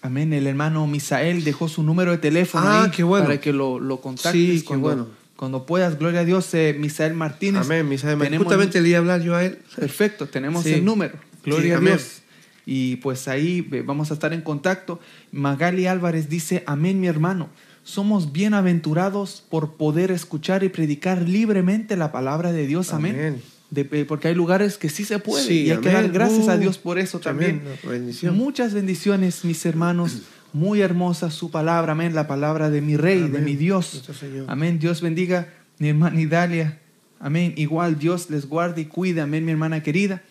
[0.02, 3.24] amén, el hermano Misael dejó su número de teléfono Ah, ahí qué bueno.
[3.24, 5.08] para que lo, lo contactes Sí, qué cuando, bueno.
[5.36, 7.62] Cuando puedas, gloria a Dios, eh, Misael Martínez.
[7.66, 8.18] Amén, Misael.
[8.18, 9.58] Tenemos- Justamente le iba a hablar yo a él.
[9.76, 10.74] Perfecto, tenemos Sí.
[10.74, 11.14] el número.
[11.44, 11.88] Gloria Sí, a.
[11.90, 12.20] Dios.
[12.66, 15.00] Y pues ahí eh, vamos a estar en contacto.
[15.32, 17.48] Magali Álvarez dice, amén mi hermano,
[17.82, 22.92] somos bienaventurados por poder escuchar y predicar libremente la palabra de Dios.
[22.92, 23.14] Amén.
[23.14, 23.42] Amén.
[23.70, 26.48] De- eh, porque hay lugares que sí se puede Sí, y hay que dar gracias
[26.48, 27.60] a Uh, Dios por eso también.
[27.82, 28.36] Bendición.
[28.36, 30.22] Muchas bendiciones, mis hermanos.
[30.54, 32.14] Muy hermosa su palabra, amén.
[32.14, 34.08] La palabra de mi rey, de mi Dios.
[34.46, 34.78] Amén.
[34.78, 35.48] Dios bendiga
[35.78, 36.78] mi hermana Idalia.
[37.18, 37.54] Amén.
[37.56, 39.20] Igual Dios les guarde y cuide.
[39.20, 40.22] Amén, mi hermana querida.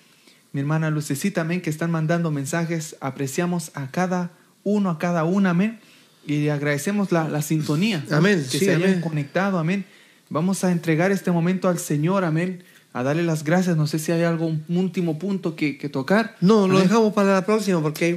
[0.53, 2.95] Mi hermana Lucecita, amén, que están mandando mensajes.
[3.01, 4.31] Apreciamos a cada
[4.63, 5.81] uno, a cada una, amén.
[6.25, 8.05] Y agradecemos la, la sintonía.
[8.09, 9.01] Amén, Que sí, se hayan amén.
[9.01, 9.83] conectado, amén.
[10.29, 12.63] Vamos a entregar este momento al Señor, amén.
[12.93, 13.75] A darle las gracias.
[13.75, 16.35] No sé si hay algún último punto que, que tocar.
[16.41, 18.13] No, lo dejamos para la próxima porque hay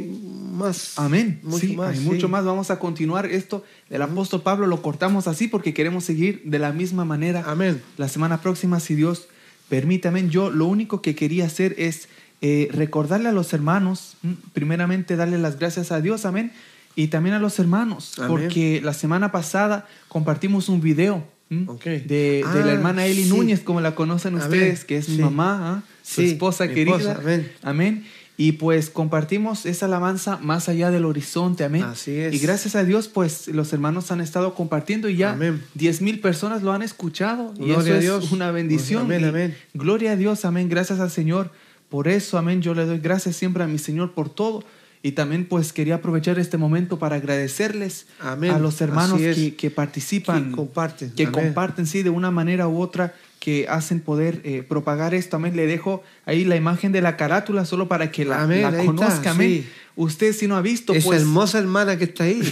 [0.56, 0.98] más.
[0.98, 1.40] Amén.
[1.42, 1.90] Mucho sí, más.
[1.90, 2.04] hay sí.
[2.04, 2.44] mucho más.
[2.44, 4.66] Vamos a continuar esto del apóstol Pablo.
[4.66, 7.44] Lo cortamos así porque queremos seguir de la misma manera.
[7.46, 7.82] Amén.
[7.96, 9.28] La semana próxima, si Dios
[9.68, 10.08] permite.
[10.08, 10.30] Amén.
[10.30, 12.08] Yo lo único que quería hacer es
[12.42, 14.36] eh, recordarle a los hermanos, ¿m?
[14.52, 16.26] primeramente darle las gracias a Dios.
[16.26, 16.52] Amén.
[16.94, 18.30] Y también a los hermanos, Amén.
[18.30, 21.64] porque la semana pasada compartimos un video ¿m?
[21.68, 21.84] Ok.
[21.84, 23.28] de, de Ah, la hermana Eli sí.
[23.30, 24.44] Núñez, como la conocen Amén.
[24.46, 25.82] ustedes, que es mi mamá, ¿ah?
[26.02, 26.96] su Sí, esposa querida.
[26.96, 27.52] esposa, amén.
[27.62, 28.04] Amén.
[28.38, 31.84] Y pues compartimos esa alabanza más allá del horizonte, amén.
[31.84, 32.34] Así es.
[32.34, 35.62] Y gracias a Dios, pues los hermanos han estado compartiendo y ya Amén.
[35.74, 37.54] 10 mil personas lo han escuchado.
[37.58, 39.10] y eso a es una bendición.
[39.10, 39.56] Amén.
[39.72, 40.68] Gloria a Dios, amén.
[40.68, 41.50] Gracias al Señor.
[41.88, 42.60] Por eso, amén.
[42.60, 44.64] Yo le doy gracias siempre a mi Señor por todo.
[45.06, 48.50] Y también pues quería aprovechar este momento para agradecerles Amén.
[48.50, 49.36] a los hermanos es.
[49.36, 51.10] que, que participan, Que comparten.
[51.12, 51.44] que Amén.
[51.44, 55.36] comparten, sí, de una manera u otra, que hacen poder eh, propagar esto.
[55.36, 55.54] Amén.
[55.54, 59.30] Le dejo ahí la imagen de la carátula solo para que la, Amén, la conozca.
[59.30, 59.62] Amén.
[59.62, 59.68] sí.
[59.94, 61.20] Usted si no ha visto, Esa pues...
[61.20, 62.42] hermosa hermana que está ahí.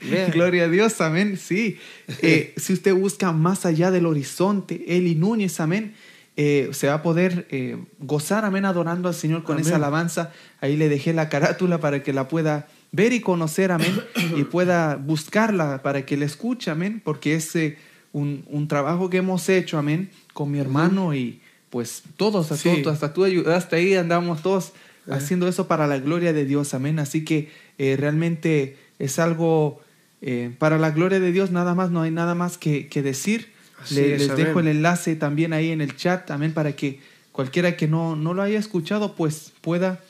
[0.32, 1.38] Gloria a Dios, amén.
[1.40, 1.78] Sí.
[2.22, 5.94] Eh, si usted busca más allá del horizonte, Eli Núñez, amén,
[6.40, 9.66] eh, se va a poder eh, gozar, amén, adorando al Señor con Amén.
[9.66, 10.30] esa alabanza.
[10.60, 14.00] Ahí le dejé la carátula para que la pueda ver y conocer, amén,
[14.36, 17.76] y pueda buscarla para que la escuche, amén, porque es eh,
[18.12, 22.82] un, un trabajo que hemos hecho, amén, con mi hermano y pues todos, hasta, Sí.
[22.84, 24.74] tú, hasta tú ayudaste ahí, andamos todos
[25.10, 27.00] haciendo eso para la gloria de Dios, amén.
[27.00, 29.80] Así que realmente es algo
[30.58, 33.57] para la gloria de Dios, nada más, no hay nada más que, que decir.
[33.90, 37.00] Le- es, les dejo el enlace también ahí en el chat, amén, para que
[37.32, 40.00] cualquiera que no, no lo haya escuchado, pues pueda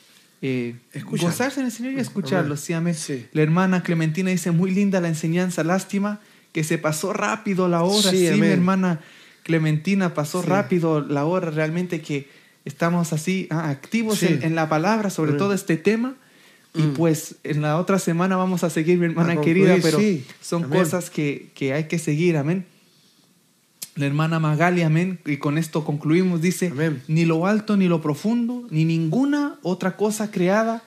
[0.41, 2.57] eh, gozarse en el Señor y escucharlo.
[2.57, 2.95] Sí, amén.
[2.95, 3.25] Sí.
[3.33, 6.19] La hermana Clementina dice, muy linda la enseñanza, lástima
[6.53, 8.09] que se pasó rápido la hora.
[8.11, 8.99] Sí, Sí, mi hermana
[9.43, 12.27] Clementina, pasó rápido la hora, realmente que
[12.65, 15.39] estamos así ah, activos en, en la palabra, sobre Amén.
[15.39, 16.15] todo este tema.
[16.75, 16.93] Y Mm.
[16.93, 20.23] pues en la otra semana vamos a seguir, mi hermana concluir, querida, pero sí.
[20.39, 20.79] son Amén.
[20.79, 22.63] cosas que, que hay que seguir, amén.
[23.99, 27.03] La hermana Magali, amén, y con esto concluimos, dice, Amén.
[27.09, 30.81] ni lo alto ni lo profundo, ni ninguna otra cosa creada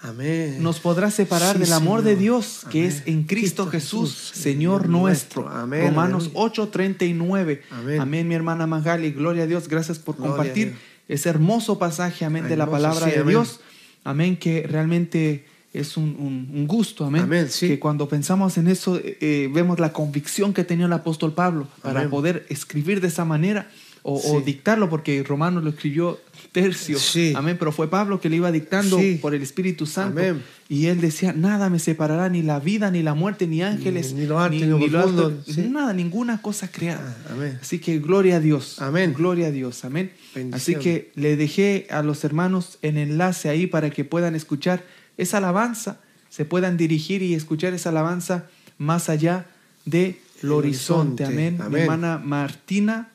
[0.00, 0.62] Amén.
[0.62, 2.16] nos podrá separar Sí, del amor de.
[2.16, 5.42] Dios que es en Cristo, Cristo Jesús, Jesús, Señor nuestro.
[5.42, 5.62] nuestro.
[5.62, 6.52] Amén, Romanos aleluya.
[6.54, 7.60] 8:39.
[7.70, 8.00] Amén.
[8.00, 8.28] Amén.
[8.28, 9.12] mi hermana Magali.
[9.12, 9.68] Gloria a Dios.
[9.68, 13.24] Gracias por Gloria compartir ese hermoso pasaje, amén, de la palabra sí, de.
[13.24, 13.60] Dios.
[14.04, 15.44] Amén, que realmente
[15.74, 17.22] es un, un- un gusto, amén.
[17.22, 17.68] Amén, sí.
[17.68, 21.68] Que cuando pensamos en eso, eh, eh, vemos la convicción que tenía el apóstol Pablo
[21.82, 22.10] para Amén.
[22.10, 23.68] poder escribir de esa manera
[24.06, 24.44] o, o Sí.
[24.44, 26.20] dictarlo, porque Romanos lo escribió
[26.52, 26.98] tercio.
[26.98, 27.32] Sí.
[27.34, 29.18] Amén, pero fue Pablo que le iba dictando Sí.
[29.20, 30.20] por el Espíritu Santo.
[30.20, 30.42] Amén.
[30.68, 34.20] Y él decía, nada me separará, ni la vida, ni la muerte, ni ángeles, Ni-
[34.20, 35.62] ni lo alto, ni lo profundo, sí.
[35.70, 37.16] nada, ninguna cosa creada.
[37.28, 37.58] Ah, amén.
[37.60, 38.80] Así que gloria a Dios.
[38.80, 39.14] Amén.
[39.16, 39.84] Gloria a Dios.
[39.84, 40.12] Amén.
[40.34, 40.54] Bendición.
[40.54, 44.84] Así que le dejé a los hermanos en enlace ahí para que puedan escuchar
[45.16, 48.46] esa alabanza, se puedan dirigir y escuchar esa alabanza
[48.78, 49.46] más allá
[49.84, 51.24] del El horizonte.
[51.24, 51.24] horizonte.
[51.24, 51.58] Amén.
[51.70, 53.08] Mi hermana Martina,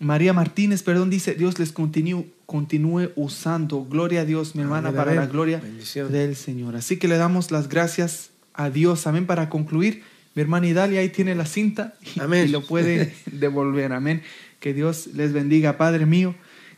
[0.00, 3.84] María Martínez, perdón, dice, Dios les continúe, continúe usando.
[3.84, 5.24] Gloria a Dios, mi hermana, Amén, para amén.
[5.24, 6.12] la gloria Bendición.
[6.12, 6.76] del Señor.
[6.76, 9.06] Así que le damos las gracias a Dios.
[9.06, 9.26] Amén.
[9.26, 10.02] Para concluir,
[10.34, 12.48] mi hermana Idalia ahí tiene la cinta y, Amén.
[12.48, 13.92] y lo puede devolver.
[13.92, 14.22] Amén.
[14.60, 16.34] Que Dios les bendiga, Padre mío.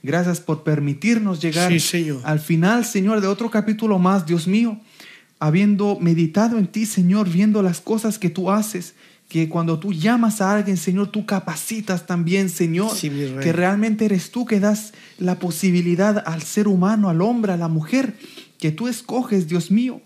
[0.07, 2.21] Gracias por permitirnos llegar Sí, Señor.
[2.25, 4.79] al final, Señor, de otro capítulo más, Dios mío.
[5.39, 8.95] Habiendo meditado en ti, Señor, viendo las cosas que tú haces,
[9.29, 13.11] que cuando tú llamas a alguien, Señor, tú capacitas también, Señor, Sí,
[13.43, 17.69] que realmente eres tú que das la posibilidad al ser humano, al hombre, a la
[17.69, 18.15] mujer,
[18.59, 20.01] que tú escoges, Dios mío,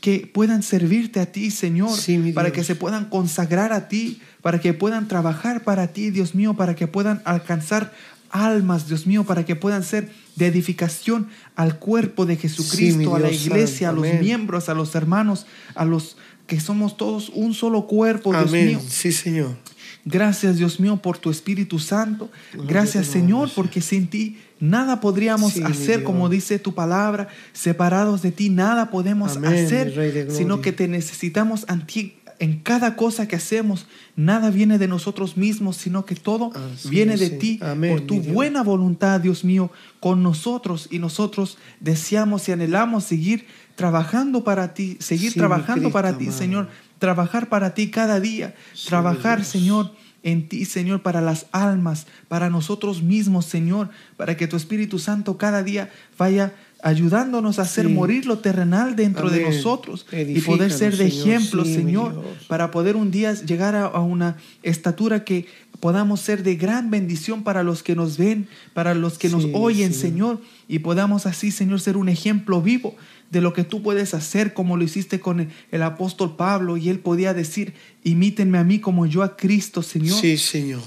[0.00, 4.60] que puedan servirte a ti, Señor, Sí, para que se puedan consagrar a ti, para
[4.60, 7.92] que puedan trabajar para ti, Dios mío, para que puedan alcanzar
[8.34, 13.30] almas, Dios mío, para que puedan ser de edificación al cuerpo de Jesucristo, a la
[13.30, 14.20] iglesia, santo, a los amén.
[14.20, 15.46] miembros, a los hermanos,
[15.76, 16.16] a los
[16.46, 18.66] que somos todos un solo cuerpo, Dios Amén.
[18.66, 18.80] mío.
[18.86, 19.56] Sí, Señor.
[20.04, 22.30] Gracias, Dios mío, por tu Espíritu Santo.
[22.68, 27.28] Gracias, Señor, porque sin ti nada podríamos Sí, hacer, como dice tu palabra.
[27.54, 32.16] Separados de ti, nada podemos Amén, hacer, sino que te necesitamos en ti.
[32.38, 33.86] En cada cosa que hacemos,
[34.16, 37.38] nada viene de nosotros mismos, sino que todo Así viene de sí.
[37.38, 39.70] ti Amén, por tu buena voluntad, Dios mío,
[40.00, 40.88] con nosotros.
[40.90, 43.46] Y nosotros deseamos y anhelamos seguir
[43.76, 46.30] trabajando para ti, seguir Sí, trabajando para ti.
[46.30, 46.68] Señor.
[46.98, 48.54] Trabajar para ti cada día.
[48.72, 49.48] Sí, trabajar, Dios.
[49.48, 49.92] Señor,
[50.22, 55.36] en ti, Señor, para las almas, para nosotros mismos, Señor, para que tu Espíritu Santo
[55.36, 56.54] cada día vaya
[56.84, 57.92] ayudándonos a hacer Sí.
[57.92, 61.26] morir lo terrenal dentro de nosotros y poder ser de Señor.
[61.28, 65.46] ejemplo, Sí, Señor, para poder un día llegar a, a una estatura que
[65.80, 69.92] podamos ser de gran bendición para los que nos ven, para los que nos oyen.
[69.94, 72.94] Señor, y podamos así, Señor, ser un ejemplo vivo
[73.30, 76.90] de lo que tú puedes hacer, como lo hiciste con el, el apóstol Pablo, y
[76.90, 77.72] él podía decir,
[78.04, 80.20] imítenme a mí como yo a Cristo, Señor.
[80.20, 80.82] Sí, Señor.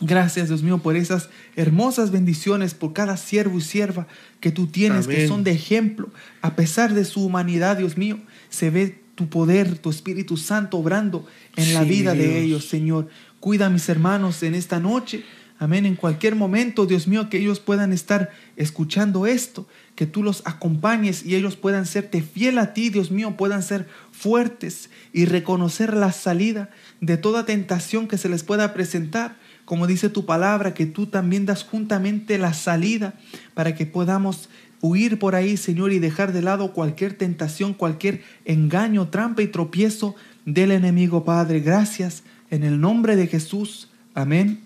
[0.00, 4.06] Gracias, Dios mío, por esas hermosas bendiciones, por cada siervo y sierva
[4.40, 6.08] que tú tienes, que son de ejemplo.
[6.40, 8.18] A pesar de su humanidad, Dios mío,
[8.48, 12.26] se ve tu poder, tu Espíritu Santo obrando en la vida Dios.
[12.26, 13.08] de ellos, Señor.
[13.40, 15.22] Cuida a mis hermanos en esta noche.
[15.58, 15.84] Amén.
[15.84, 21.26] En cualquier momento, Dios mío, que ellos puedan estar escuchando esto, que tú los acompañes
[21.26, 26.12] y ellos puedan serte fiel a ti, Dios mío, puedan ser fuertes y reconocer la
[26.12, 26.70] salida
[27.02, 29.36] de toda tentación que se les pueda presentar.
[29.70, 33.14] Como dice tu palabra, que tú también das juntamente la salida
[33.54, 34.48] para que podamos
[34.80, 40.16] huir por ahí, Señor, y dejar de lado cualquier tentación, cualquier engaño, trampa y tropiezo
[40.44, 41.60] del enemigo, Padre.
[41.60, 43.88] Gracias en el nombre de Jesús.
[44.12, 44.58] Amén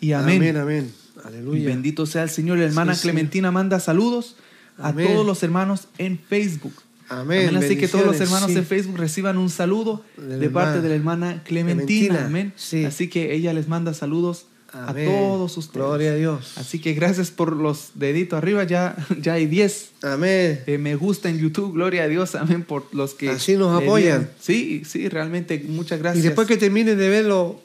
[0.00, 0.36] y amén.
[0.36, 0.92] Amén, amén.
[1.16, 1.66] Y Aleluya.
[1.66, 2.58] bendito sea el Señor.
[2.58, 3.08] La hermana Sí, sí.
[3.08, 4.36] Clementina manda saludos
[4.78, 6.74] a todos los hermanos en Facebook.
[7.08, 7.54] Amén.
[7.56, 8.56] Así que todos los hermanos sí.
[8.58, 11.84] en Facebook reciban un saludo De parte de la hermana Clementina.
[11.84, 12.52] Clementina, Amén.
[12.56, 12.84] sí.
[12.84, 15.08] Así que ella les manda saludos Amén.
[15.08, 15.74] a todos ustedes.
[15.86, 16.52] Gloria a Dios.
[16.56, 18.64] Así que gracias por los deditos arriba.
[18.64, 20.62] Ya, ya hay 10 Amén.
[20.66, 21.74] eh, me gusta en YouTube.
[21.74, 22.34] Gloria a Dios.
[22.34, 22.64] Amén.
[22.64, 23.30] Por los que.
[23.30, 24.00] Así nos apoyan.
[24.20, 24.30] dieron.
[24.40, 25.62] Sí, sí, realmente.
[25.68, 26.24] Muchas Y gracias.
[26.24, 27.60] después que terminen de verlo,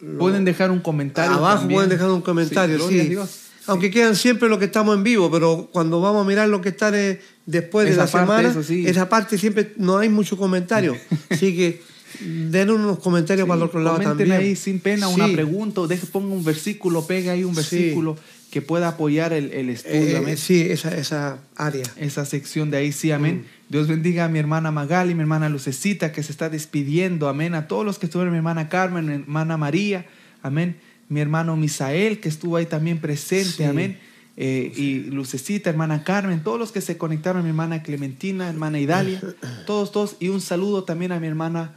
[0.00, 1.36] lo- Pueden dejar un comentario.
[1.36, 1.76] abajo también.
[1.78, 2.76] pueden dejar un comentario.
[2.78, 3.30] Sí, Sí, gloria a Dios.
[3.68, 6.70] Aunque quedan siempre los que estamos en vivo, pero cuando vamos a mirar lo que
[6.70, 8.86] está de- después de la parte, semana, sí.
[8.86, 10.96] esa parte siempre no hay mucho comentario.
[11.30, 11.82] Así que
[12.20, 14.32] den unos comentarios para el otro lado también.
[14.32, 15.34] ahí sin pena una Sí.
[15.34, 17.56] pregunta, deje, ponga un versículo, pega ahí un Sí.
[17.76, 18.16] versículo
[18.50, 20.26] que pueda apoyar el, el estudio.
[20.26, 21.84] Eh, sí, esa, esa área.
[21.98, 23.44] Esa sección de ahí, sí, amén.
[23.68, 23.72] Mm.
[23.72, 27.54] Dios bendiga a mi hermana Magali, mi hermana Lucecita, que se está despidiendo, amén.
[27.54, 30.06] A todos los que estuvieron, mi hermana Carmen, mi hermana María,
[30.42, 30.76] amén.
[31.08, 33.64] Mi hermano Misael, que estuvo ahí también presente, Sí.
[33.64, 33.98] amén.
[34.36, 39.20] Eh, y Lucecita, hermana Carmen, todos los que se conectaron, mi hermana Clementina, hermana Idalia,
[39.66, 40.16] todos, todos.
[40.20, 41.74] Y un saludo también a mi hermana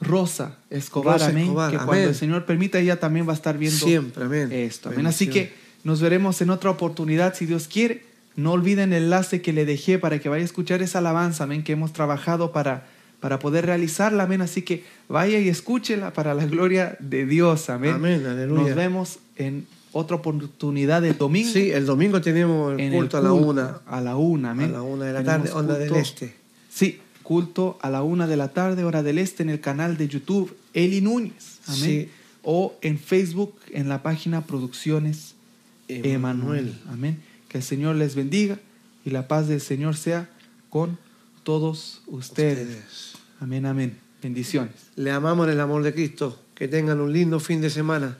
[0.00, 1.44] Rosa Escobar, Rosa amén.
[1.44, 1.86] Escobar, que amén.
[1.86, 4.52] cuando el Señor permita, ella también va a estar viendo Siempre, amén.
[4.52, 4.90] esto.
[4.90, 5.06] Amén.
[5.06, 5.52] Así que
[5.84, 8.04] nos veremos en otra oportunidad, si Dios quiere.
[8.34, 11.62] No olviden el enlace que le dejé para que vaya a escuchar esa alabanza, amén,
[11.64, 12.86] que hemos trabajado para,
[13.22, 14.42] para poder realizarla, amén.
[14.42, 17.94] Así que vaya y escúchela para la gloria de Dios, amén.
[17.94, 18.62] Amén, aleluya.
[18.64, 21.48] Nos vemos en otra oportunidad de domingo.
[21.52, 23.80] Sí, el domingo tenemos el en culto, el a la una.
[23.86, 24.70] A la una, amén.
[24.70, 26.34] A la una de la Tenemos tarde, onda del este.
[26.68, 30.08] Sí, culto a la una de la tarde, hora del este, en el canal de
[30.08, 31.60] YouTube, Eli Núñez.
[31.68, 31.80] Amén.
[31.80, 32.08] Sí.
[32.42, 35.36] O en Facebook, en la página Producciones
[35.86, 36.14] Emanuel.
[36.14, 36.78] Emanuel.
[36.90, 37.22] Amén.
[37.48, 38.58] Que el Señor les bendiga
[39.04, 40.28] y la paz del Señor sea
[40.70, 40.98] con
[41.44, 42.68] todos ustedes.
[42.68, 43.11] Ustedes.
[43.42, 43.98] Amén, amén.
[44.22, 44.72] Bendiciones.
[44.94, 46.38] Le amamos en el amor de Cristo.
[46.54, 48.16] Que tengan un lindo fin de semana.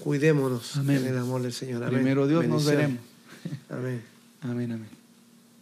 [0.00, 0.98] Cuidémonos Amén.
[0.98, 1.82] en el amor del Señor.
[1.82, 1.94] Amén.
[1.94, 2.98] Primero Dios nos veremos.
[3.70, 4.02] Amén.
[4.42, 4.99] Amén, amén.